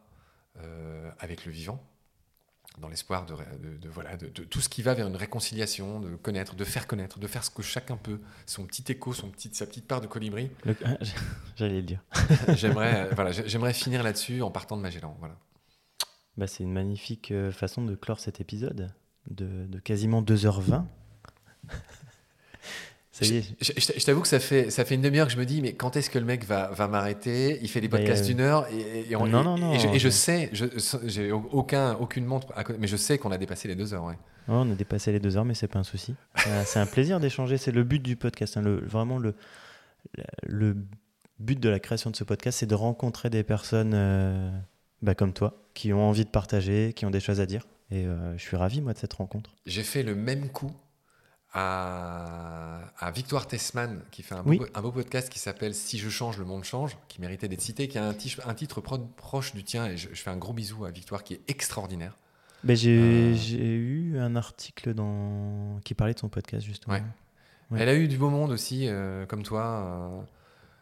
euh, 0.63 1.11
avec 1.19 1.45
le 1.45 1.53
vivant 1.53 1.83
dans 2.79 2.89
l'espoir 2.89 3.25
de, 3.27 3.35
de- 3.35 3.77
de- 3.79 3.89
voilà, 3.89 4.17
de, 4.17 4.27
tout 4.29 4.61
ce 4.61 4.69
qui 4.69 4.83
va 4.83 4.95
vers 4.95 5.07
une 5.07 5.17
réconciliation, 5.17 6.01
de 6.01 6.15
connaître, 6.17 6.55
de 6.57 6.65
faire 6.65 6.87
connaître, 6.87 7.19
de 7.19 7.27
faire 7.27 7.43
ce 7.45 7.51
que 7.51 7.63
chacun 7.63 7.97
peut, 7.97 8.21
son 8.47 8.67
petit 8.67 8.85
écho, 8.93 9.13
son 9.13 9.31
petit, 9.31 9.51
sa 9.55 9.67
petite 9.67 9.87
part 9.87 10.01
de 10.01 10.07
colibri. 10.07 10.51
J'allais 11.57 11.77
le 11.77 11.83
dire. 11.83 12.03
J'aimerais 12.55 13.07
euh, 13.09 13.15
voilà, 13.15 13.33
j'ai- 13.33 13.49
j'aimerais 13.49 13.73
finir 13.73 14.03
là-dessus 14.03 14.43
en 14.43 14.51
partant 14.51 14.77
de 14.77 14.83
Magellan. 14.83 15.17
Voilà. 15.21 15.37
Bah, 16.37 16.47
c'est 16.47 16.65
une 16.65 16.73
magnifique 16.73 17.31
euh, 17.31 17.51
façon 17.51 17.83
de 17.85 17.95
clore 17.95 18.21
cet 18.21 18.41
épisode 18.41 18.93
de, 19.31 19.67
de 19.67 19.79
quasiment 19.79 20.23
2h20. 20.23 20.85
Ça 23.19 23.25
y 23.25 23.37
est. 23.39 23.45
Je, 23.63 23.73
je- 23.77 23.99
je 23.99 24.05
t'avoue 24.05 24.21
que 24.21 24.29
ça 24.29 24.41
fait, 24.41 24.69
ça 24.71 24.85
fait 24.85 24.95
une 24.97 25.01
demi-heure 25.03 25.27
que 25.27 25.33
je 25.33 25.39
me 25.39 25.47
dis, 25.47 25.63
mais 25.63 25.73
quand 25.73 25.97
est-ce 25.97 26.11
que 26.11 26.19
le 26.19 26.25
mec 26.27 26.45
va, 26.45 26.69
va 26.73 26.87
m'arrêter? 26.87 27.59
Il 27.63 27.69
fait 27.71 27.81
des 27.81 27.89
podcasts 27.89 28.25
euh, 28.25 28.27
d'une 28.27 28.41
heure 28.41 28.67
et, 28.71 29.11
et 29.11 29.17
on- 29.17 29.27
non, 29.27 29.43
non, 29.43 29.57
non, 29.57 29.73
et 29.73 29.79
je, 29.79 29.89
et 29.89 29.99
je 29.99 30.09
sais, 30.11 30.51
je- 30.53 30.67
j'ai 31.05 31.33
aucun, 31.33 31.95
aucune 31.95 32.27
montre, 32.27 32.49
à 32.55 32.63
mais 32.79 32.87
je 32.87 32.97
sais 32.97 33.17
qu'on 33.17 33.31
a 33.33 33.39
dépassé 33.39 33.69
les 33.69 33.75
deux 33.75 33.95
heures. 33.95 34.05
Ouais. 34.05 34.19
Ouais, 34.49 34.55
on 34.55 34.71
a 34.71 34.75
dépassé 34.75 35.11
les 35.13 35.19
2 35.19 35.37
heures, 35.37 35.45
mais 35.45 35.55
c'est 35.55 35.67
pas 35.67 35.81
un 35.81 35.83
souci. 35.83 36.15
Euh, 36.47 36.63
c'est 36.65 36.79
un 36.79 36.87
plaisir 36.87 37.19
d'échanger. 37.19 37.57
C'est 37.59 37.73
le 37.73 37.83
but 37.83 38.01
du 38.01 38.15
podcast. 38.15 38.57
hein. 38.57 38.63
Le, 38.63 38.77
vraiment, 38.87 39.19
le, 39.19 39.35
le 40.47 40.77
but 41.41 41.59
de 41.59 41.69
la 41.69 41.81
création 41.81 42.11
de 42.11 42.17
ce 42.17 42.25
podcast, 42.25 42.59
c'est 42.61 42.67
de 42.67 42.75
rencontrer 42.75 43.29
des 43.31 43.43
personnes 43.43 43.93
euh, 43.95 44.51
bah, 45.03 45.15
comme 45.15 45.33
toi, 45.33 45.65
qui 45.75 45.93
ont 45.93 46.09
envie 46.09 46.25
de 46.25 46.31
partager, 46.31 46.93
qui 46.95 47.05
ont 47.07 47.11
des 47.11 47.21
choses 47.21 47.41
à 47.41 47.47
dire. 47.47 47.67
Et 47.91 48.05
euh, 48.07 48.37
je 48.37 48.43
suis 48.43 48.57
ravi, 48.57 48.81
moi, 48.81 48.93
de 48.93 48.99
cette 48.99 49.15
rencontre. 49.15 49.51
J'ai 49.67 49.83
fait 49.83 50.03
le 50.03 50.15
même 50.15 50.49
coup 50.49 50.71
à, 51.53 52.81
à 52.99 53.11
Victoire 53.11 53.47
Tessman, 53.47 54.03
qui 54.11 54.23
fait 54.23 54.35
un, 54.35 54.43
Oui. 54.45 54.59
beau, 54.59 54.67
un 54.75 54.81
beau 54.83 54.93
podcast 54.93 55.29
qui 55.31 55.39
s'appelle 55.39 55.75
Si 55.75 55.99
je 55.99 56.09
change, 56.09 56.39
le 56.39 56.45
monde 56.45 56.65
change, 56.65 56.97
qui 57.09 57.21
méritait 57.21 57.49
d'être 57.49 57.61
cité, 57.61 57.89
qui 57.89 57.99
a 57.99 58.05
un, 58.05 58.15
titre 58.55 58.81
pro- 58.81 58.99
proche 59.17 59.55
du 59.55 59.65
tien. 59.65 59.87
Et 59.87 59.97
je, 59.97 60.09
je 60.13 60.21
fais 60.23 60.31
un 60.31 60.37
gros 60.37 60.53
bisou 60.53 60.85
à 60.85 60.91
Victoire, 60.91 61.25
qui 61.25 61.35
est 61.35 61.41
extraordinaire. 61.49 62.17
Mais 62.65 62.75
j'ai 62.77 62.99
Euh. 62.99 63.35
eu 63.55 64.19
un 64.19 64.35
article 64.37 64.95
dans... 64.95 65.79
qui 65.85 65.95
parlait 65.95 66.15
de 66.15 66.19
son 66.19 66.29
podcast, 66.29 66.65
justement. 66.67 66.95
Ouais. 66.95 67.03
Ouais. 67.71 67.81
Elle 67.81 67.89
a 67.89 67.95
eu 67.95 68.07
du 68.09 68.17
beau 68.17 68.31
monde 68.31 68.51
aussi, 68.53 68.87
euh, 68.89 69.27
comme 69.27 69.43
toi. 69.43 69.63
euh, 69.65 70.21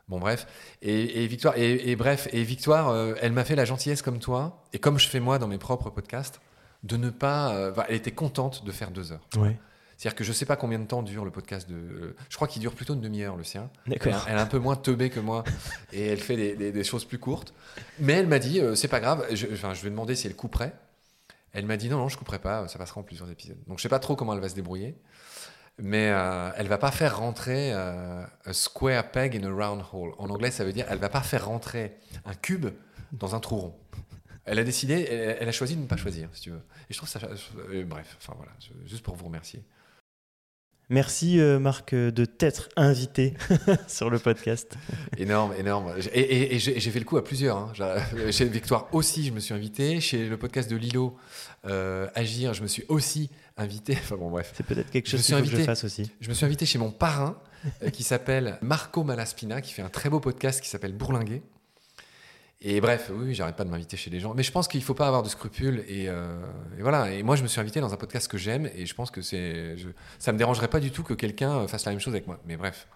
Bon, 0.09 0.19
bref. 0.21 0.47
Et, 0.83 1.23
et 1.25 1.27
Victoire, 1.27 1.57
et, 1.57 1.91
et 1.91 1.97
bref, 1.97 2.29
et 2.33 2.43
Victoire, 2.43 3.15
elle 3.23 3.33
m'a 3.33 3.43
fait 3.45 3.57
la 3.57 3.65
gentillesse 3.65 4.03
comme 4.03 4.19
toi, 4.19 4.63
et 4.75 4.79
comme 4.79 4.99
je 4.99 5.09
fais 5.09 5.19
moi 5.21 5.39
dans 5.39 5.49
mes 5.49 5.57
propres 5.57 5.89
podcasts, 5.89 6.41
de 6.83 6.99
ne 6.99 7.09
pas. 7.09 7.73
elle 7.89 7.95
était 7.97 8.11
contente 8.13 8.67
de 8.67 8.71
faire 8.71 8.91
deux 8.91 9.13
heures. 9.13 9.27
Ouais. 9.39 9.59
C'est-à-dire 10.05 10.17
que 10.19 10.25
je 10.25 10.33
sais 10.35 10.45
pas 10.45 10.57
combien 10.57 10.79
de 10.79 10.85
temps 10.85 11.03
dure 11.03 11.25
le 11.25 11.31
podcast 11.31 11.67
de. 11.67 11.75
euh, 11.77 12.17
je 12.29 12.37
crois 12.37 12.47
qu'il 12.47 12.61
dure 12.61 12.75
plutôt 12.75 12.93
une 12.93 13.01
demi-heure, 13.01 13.37
le 13.39 13.43
sien. 13.45 13.71
D'accord. 13.87 14.27
elle 14.29 14.37
est 14.37 14.41
un 14.41 14.45
peu 14.45 14.59
moins 14.59 14.77
teubée 14.77 15.09
que 15.09 15.19
moi 15.19 15.45
et 15.95 16.07
elle 16.09 16.21
fait 16.21 16.37
des, 16.37 16.55
des- 16.57 16.73
des 16.73 16.85
choses 16.85 17.07
plus 17.07 17.19
courtes. 17.19 17.55
Mais 17.99 18.13
elle 18.13 18.27
m'a 18.27 18.39
dit, 18.39 18.61
euh, 18.61 18.75
c'est 18.75 18.89
pas 18.89 19.01
grave, 19.01 19.25
je, 19.33 19.47
enfin, 19.55 19.73
je 19.73 19.81
lui 19.81 19.87
ai 19.87 19.91
demandé 19.91 20.15
si 20.15 20.27
elle 20.27 20.37
couperait. 20.37 20.75
Elle 21.55 21.65
m'a 21.65 21.79
dit, 21.79 21.89
non, 21.89 21.97
non, 21.97 22.09
je 22.11 22.19
couperai 22.19 22.39
pas, 22.39 22.69
ça 22.69 22.79
passera 22.79 23.01
en 23.01 23.03
plusieurs 23.03 23.31
épisodes. 23.31 23.57
Donc 23.67 23.79
je 23.79 23.83
sais 23.83 23.89
pas 23.89 23.99
trop 23.99 24.15
comment 24.15 24.35
elle 24.35 24.41
va 24.41 24.49
se 24.51 24.55
débrouiller. 24.55 24.95
Mais 25.79 26.11
euh, 26.11 26.51
elle 26.59 26.69
va 26.69 26.77
pas 26.77 26.91
faire 26.91 27.17
rentrer 27.19 27.73
euh, 27.73 28.25
a 28.45 28.53
square 28.53 29.11
peg 29.11 29.43
in 29.43 29.49
a 29.49 29.53
round 29.69 29.83
hole. 29.91 30.13
En 30.19 30.29
anglais, 30.29 30.51
ça 30.51 30.67
veut 30.67 30.75
dire 30.75 30.85
elle 30.91 30.99
va 30.99 31.09
pas 31.09 31.23
faire 31.23 31.47
rentrer 31.47 31.97
un 32.27 32.35
cube 32.35 32.67
dans 33.13 33.35
un 33.35 33.41
trou 33.41 33.57
rond. 33.57 33.75
Elle 34.45 34.59
a 34.59 34.65
décidé, 34.65 35.07
elle, 35.11 35.39
elle 35.41 35.49
a 35.49 35.53
choisi 35.53 35.75
de 35.77 35.81
ne 35.81 35.87
pas 35.87 35.97
choisir, 35.97 36.29
si 36.35 36.43
tu 36.43 36.51
veux. 36.51 36.61
Et 36.91 36.93
je 36.93 36.99
trouve 36.99 37.09
ça. 37.09 37.19
euh, 37.71 37.85
bref, 37.85 38.19
enfin 38.21 38.35
voilà, 38.37 38.53
juste 38.85 39.03
pour 39.03 39.17
vous 39.17 39.25
remercier. 39.25 39.65
Merci 40.91 41.41
euh, 41.41 41.59
Marc 41.59 41.95
de 41.95 42.25
t'être 42.27 42.69
invité 42.77 43.33
sur 43.89 44.11
le 44.11 44.19
podcast. 44.19 44.77
Énorme, 45.17 45.55
énorme. 45.59 45.95
Et, 46.13 46.59
j'ai 46.59 46.91
fait 46.91 46.99
le 46.99 47.07
coup 47.07 47.17
à 47.17 47.25
plusieurs. 47.25 47.57
Hein. 47.57 47.73
Chez 48.31 48.45
Victoire 48.45 48.89
aussi, 48.93 49.25
je 49.25 49.33
me 49.33 49.41
suis 49.41 49.55
invité. 49.55 50.01
Chez 50.01 50.29
le 50.29 50.37
podcast 50.37 50.71
de 50.71 50.77
Lilo, 50.77 51.17
euh, 51.67 52.07
Agir, 52.15 52.53
je 52.53 52.63
me 52.63 52.67
suis 52.67 52.85
aussi 52.89 53.31
invité. 53.57 53.95
Enfin 54.03 54.17
bon, 54.17 54.31
bref. 54.31 54.53
C'est 54.55 54.67
peut-être 54.67 54.91
quelque 54.91 55.09
chose 55.09 55.27
faut 55.27 55.41
que 55.41 55.47
je 55.47 55.57
fasse 55.63 55.85
aussi. 55.85 56.11
Je 56.21 56.29
me 56.29 56.35
suis 56.35 56.45
invité 56.45 56.67
chez 56.67 56.79
mon 56.79 56.91
parrain 56.91 57.39
euh, 57.83 57.89
qui 57.89 58.03
s'appelle 58.03 58.59
Marco 58.61 59.05
Malaspina, 59.05 59.63
qui 59.63 59.73
fait 59.73 59.83
un 59.83 59.89
très 59.89 60.11
beau 60.11 60.21
podcast 60.21 60.61
qui 60.61 60.69
s'appelle 60.69 60.93
Bourlinguer. 60.93 61.43
Et 62.67 62.81
bref, 62.81 63.11
oui, 63.15 63.35
j'arrête 63.35 63.57
pas 63.57 63.65
de 63.65 63.69
m'inviter 63.69 63.99
chez 63.99 64.09
les 64.09 64.21
gens. 64.21 64.33
Mais 64.33 64.43
je 64.43 64.51
pense 64.51 64.69
qu'il 64.69 64.81
ne 64.81 64.85
faut 64.85 64.95
pas 64.95 65.07
avoir 65.07 65.23
de 65.23 65.29
scrupules. 65.29 65.85
Euh, 65.87 66.47
et, 66.79 66.83
voilà. 66.83 67.13
Et 67.13 67.23
moi, 67.23 67.37
je 67.37 67.43
me 67.43 67.47
suis 67.47 67.61
invité 67.61 67.79
dans 67.79 67.93
un 67.93 67.99
podcast 67.99 68.27
que 68.27 68.39
j'aime. 68.39 68.71
Et 68.75 68.87
je 68.87 68.95
pense 68.95 69.11
que 69.11 69.21
c'est, 69.21 69.77
ça 70.19 70.33
me 70.33 70.39
dérangerait 70.39 70.69
pas 70.69 70.81
du 70.81 70.91
tout 70.91 71.03
que 71.03 71.13
quelqu'un 71.13 71.69
fasse 71.69 71.85
la 71.85 71.93
même 71.93 72.01
chose 72.01 72.15
avec 72.15 72.27
moi. 72.27 72.41
Mais 72.47 72.57
bref. 72.57 72.89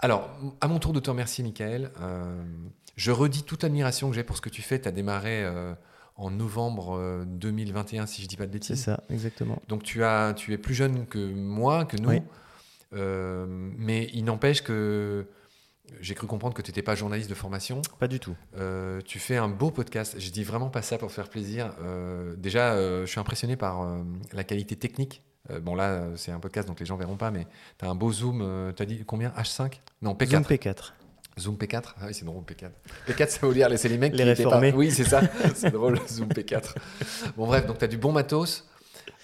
Alors, 0.00 0.28
à 0.60 0.66
mon 0.66 0.80
tour 0.80 0.92
de 0.92 0.98
te 0.98 1.08
remercier, 1.08 1.44
Michael. 1.44 1.92
Euh, 2.00 2.42
je 2.96 3.12
redis 3.12 3.44
toute 3.44 3.62
l'admiration 3.62 4.10
que 4.10 4.16
j'ai 4.16 4.24
pour 4.24 4.36
ce 4.36 4.42
que 4.42 4.48
tu 4.48 4.60
fais. 4.60 4.80
Tu 4.80 4.88
as 4.88 4.92
démarré 4.92 5.44
euh, 5.44 5.72
en 6.16 6.32
novembre 6.32 7.24
2021, 7.26 8.06
si 8.06 8.22
je 8.22 8.26
dis 8.26 8.36
pas 8.36 8.46
de 8.46 8.52
bêtises. 8.52 8.76
C'est 8.76 8.90
ça, 8.90 9.04
exactement. 9.08 9.62
Donc, 9.68 9.84
tu, 9.84 10.02
as, 10.02 10.34
tu 10.34 10.52
es 10.52 10.58
plus 10.58 10.74
jeune 10.74 11.06
que 11.06 11.32
moi, 11.32 11.84
que 11.84 11.96
nous. 11.96 12.24
mais 13.78 14.10
il 14.12 14.24
n'empêche 14.24 14.64
que 14.64 15.28
j'ai 16.00 16.14
cru 16.14 16.26
comprendre 16.26 16.54
que 16.54 16.62
tu 16.62 16.70
n'étais 16.70 16.82
pas 16.82 16.94
journaliste 16.94 17.28
de 17.28 17.34
formation. 17.34 17.82
Pas 17.98 18.08
du 18.08 18.20
tout. 18.20 18.36
Euh, 18.56 19.00
tu 19.04 19.18
fais 19.18 19.36
un 19.36 19.48
beau 19.48 19.70
podcast. 19.70 20.16
Je 20.18 20.30
dis 20.30 20.44
vraiment 20.44 20.70
pas 20.70 20.82
ça 20.82 20.98
pour 20.98 21.10
faire 21.12 21.28
plaisir. 21.28 21.72
Euh, 21.82 22.34
déjà, 22.36 22.72
euh, 22.72 23.06
je 23.06 23.10
suis 23.10 23.20
impressionné 23.20 23.56
par 23.56 23.86
la 24.32 24.44
qualité 24.44 24.76
technique. 24.76 25.22
bon, 25.62 25.74
là, 25.74 26.10
c'est 26.16 26.32
un 26.32 26.40
podcast, 26.40 26.68
donc 26.68 26.80
les 26.80 26.86
gens 26.86 26.96
verront 26.96 27.16
pas, 27.16 27.30
mais 27.30 27.46
tu 27.78 27.84
as 27.84 27.88
un 27.88 27.94
beau 27.94 28.12
zoom. 28.12 28.72
tu 28.76 28.82
as 28.82 28.86
dit 28.86 29.02
combien? 29.06 29.30
H5 29.30 29.80
Non, 30.02 30.14
P4. 30.14 30.30
Zoom 30.30 30.42
P4. 30.42 30.92
Zoom 31.38 31.56
P4 31.56 31.94
Ah 32.00 32.06
oui, 32.06 32.14
c'est 32.14 32.24
drôle, 32.24 32.44
P4. 32.44 32.70
P4, 33.08 33.28
ça 33.28 33.46
veut 33.46 33.54
dire, 33.54 33.68
c'est 33.78 33.88
les 33.88 33.98
mecs 33.98 34.12
les 34.12 34.24
qui 34.24 34.42
réformés. 34.42 34.72
Pas... 34.72 34.78
Oui, 34.78 34.90
c'est 34.90 35.04
ça. 35.04 35.22
c'est 35.54 35.70
drôle, 35.70 35.98
Zoom 36.08 36.28
P4. 36.28 36.74
Bon, 37.36 37.46
bref, 37.46 37.66
donc 37.66 37.78
tu 37.78 37.84
as 37.84 37.88
du 37.88 37.98
bon 37.98 38.12
matos. 38.12 38.68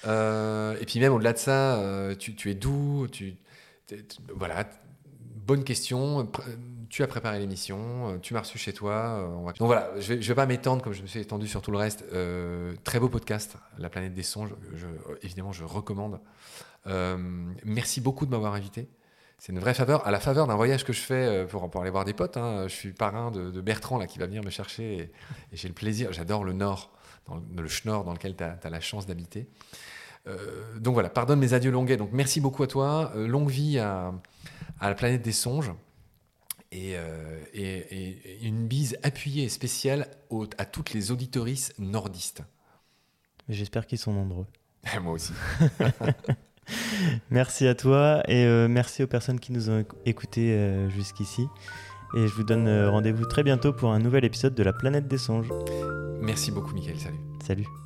et 0.05 0.85
puis 0.87 1.01
même 1.01 1.13
au-delà 1.13 1.33
de 1.33 1.39
ça, 1.39 1.81
tu, 2.19 2.35
tu, 2.35 2.51
es 2.51 2.55
doux. 2.55 3.07
Tu, 3.11 3.37
voilà, 4.35 4.65
bonne 5.47 5.65
question. 5.65 6.29
Tu 6.89 7.03
as 7.03 7.07
préparé 7.07 7.39
l'émission, 7.39 8.11
euh, 8.11 8.19
tu 8.19 8.35
m'as 8.35 8.41
reçu 8.41 8.59
chez 8.59 8.73
toi. 8.73 8.93
Euh, 8.93 9.53
Donc 9.59 9.67
voilà, 9.67 9.91
je 9.99 10.15
ne 10.15 10.19
vais, 10.21 10.35
pas 10.35 10.47
m'étendre 10.47 10.83
comme 10.83 10.93
je 10.93 11.03
me 11.03 11.07
suis 11.07 11.21
étendu 11.21 11.49
sur 11.49 11.63
tout 11.63 11.71
le 11.71 11.79
reste. 11.79 12.05
Euh, 12.13 12.75
très 12.85 13.01
beau 13.01 13.09
podcast, 13.09 13.57
La 13.79 13.89
planète 13.89 14.15
des 14.15 14.23
songes. 14.23 14.51
évidemment, 15.23 15.53
je 15.53 15.65
recommande. 15.65 16.21
merci 17.65 18.01
beaucoup 18.01 18.27
de 18.27 18.31
m'avoir 18.31 18.55
invité. 18.55 18.89
C'est 19.39 19.53
une 19.53 19.59
vraie 19.59 19.75
faveur, 19.75 20.07
à 20.07 20.11
la 20.11 20.19
faveur 20.19 20.47
d'un 20.47 20.57
voyage 20.57 20.85
que 20.85 20.95
je 20.95 21.01
fais 21.01 21.47
pour, 21.47 21.83
aller 21.83 21.91
voir 21.91 22.07
des 22.07 22.15
potes. 22.15 22.39
Hein. 22.39 22.69
Je 22.69 22.75
suis 22.75 22.93
parrain 22.93 23.31
de, 23.31 23.61
Bertrand 23.61 23.99
là, 23.99 24.07
qui 24.07 24.19
va 24.19 24.27
venir 24.27 24.43
me 24.43 24.51
chercher 24.51 24.99
et, 24.99 25.11
j'ai 25.53 25.69
le 25.69 25.75
plaisir, 25.75 26.13
j'adore 26.13 26.43
le 26.43 26.55
Nord, 26.55 26.91
le, 27.55 27.69
Schnorr 27.69 28.05
dans 28.05 28.13
lequel 28.13 28.35
tu 28.35 28.45
as, 28.45 28.71
la 28.71 28.81
chance 28.81 29.07
d'habiter. 29.07 29.47
donc 30.79 30.95
voilà, 30.95 31.11
pardonne 31.11 31.41
mes 31.41 31.53
adieux 31.53 31.71
longuets. 31.71 31.99
Donc 31.99 32.11
merci 32.13 32.41
beaucoup 32.41 32.63
à 32.63 32.67
toi. 32.67 33.13
longue 33.15 33.51
vie 33.51 33.79
à, 33.79 34.15
à 34.81 34.89
la 34.89 34.95
planète 34.95 35.23
des 35.23 35.33
songes. 35.33 35.73
Euh, 36.75 37.41
et, 37.55 38.47
une 38.47 38.67
bise 38.67 38.99
appuyée 39.03 39.45
et 39.45 39.49
spéciale 39.49 40.09
à 40.59 40.65
toutes 40.65 40.93
les 40.93 41.11
auditorices 41.11 41.73
nordistes. 41.79 42.43
J'espère 43.49 43.87
qu'ils 43.87 43.99
sont 43.99 44.13
nombreux. 44.13 44.47
Moi 45.03 45.13
aussi. 45.13 45.33
merci 47.31 47.67
à 47.67 47.75
toi 47.75 48.23
et 48.29 48.45
euh, 48.45 48.69
merci 48.69 49.03
aux 49.03 49.07
personnes 49.07 49.41
qui 49.41 49.53
nous 49.53 49.71
ont 49.71 49.85
écoutés 50.05 50.53
euh, 50.53 50.89
jusqu'ici. 50.91 51.47
Et 52.17 52.27
je 52.27 52.35
vous 52.35 52.45
donne 52.45 52.69
rendez-vous 52.87 53.27
très 53.27 53.43
bientôt 53.43 53.73
pour 53.73 53.93
un 53.93 53.99
nouvel 53.99 54.25
épisode 54.25 54.55
de 54.55 54.63
La 54.63 54.73
planète 54.73 55.09
des 55.09 55.19
songes. 55.19 55.53
Merci 56.21 56.51
beaucoup, 56.51 56.73
Michael. 56.73 56.99
Salut. 56.99 57.19
Salut. 57.45 57.86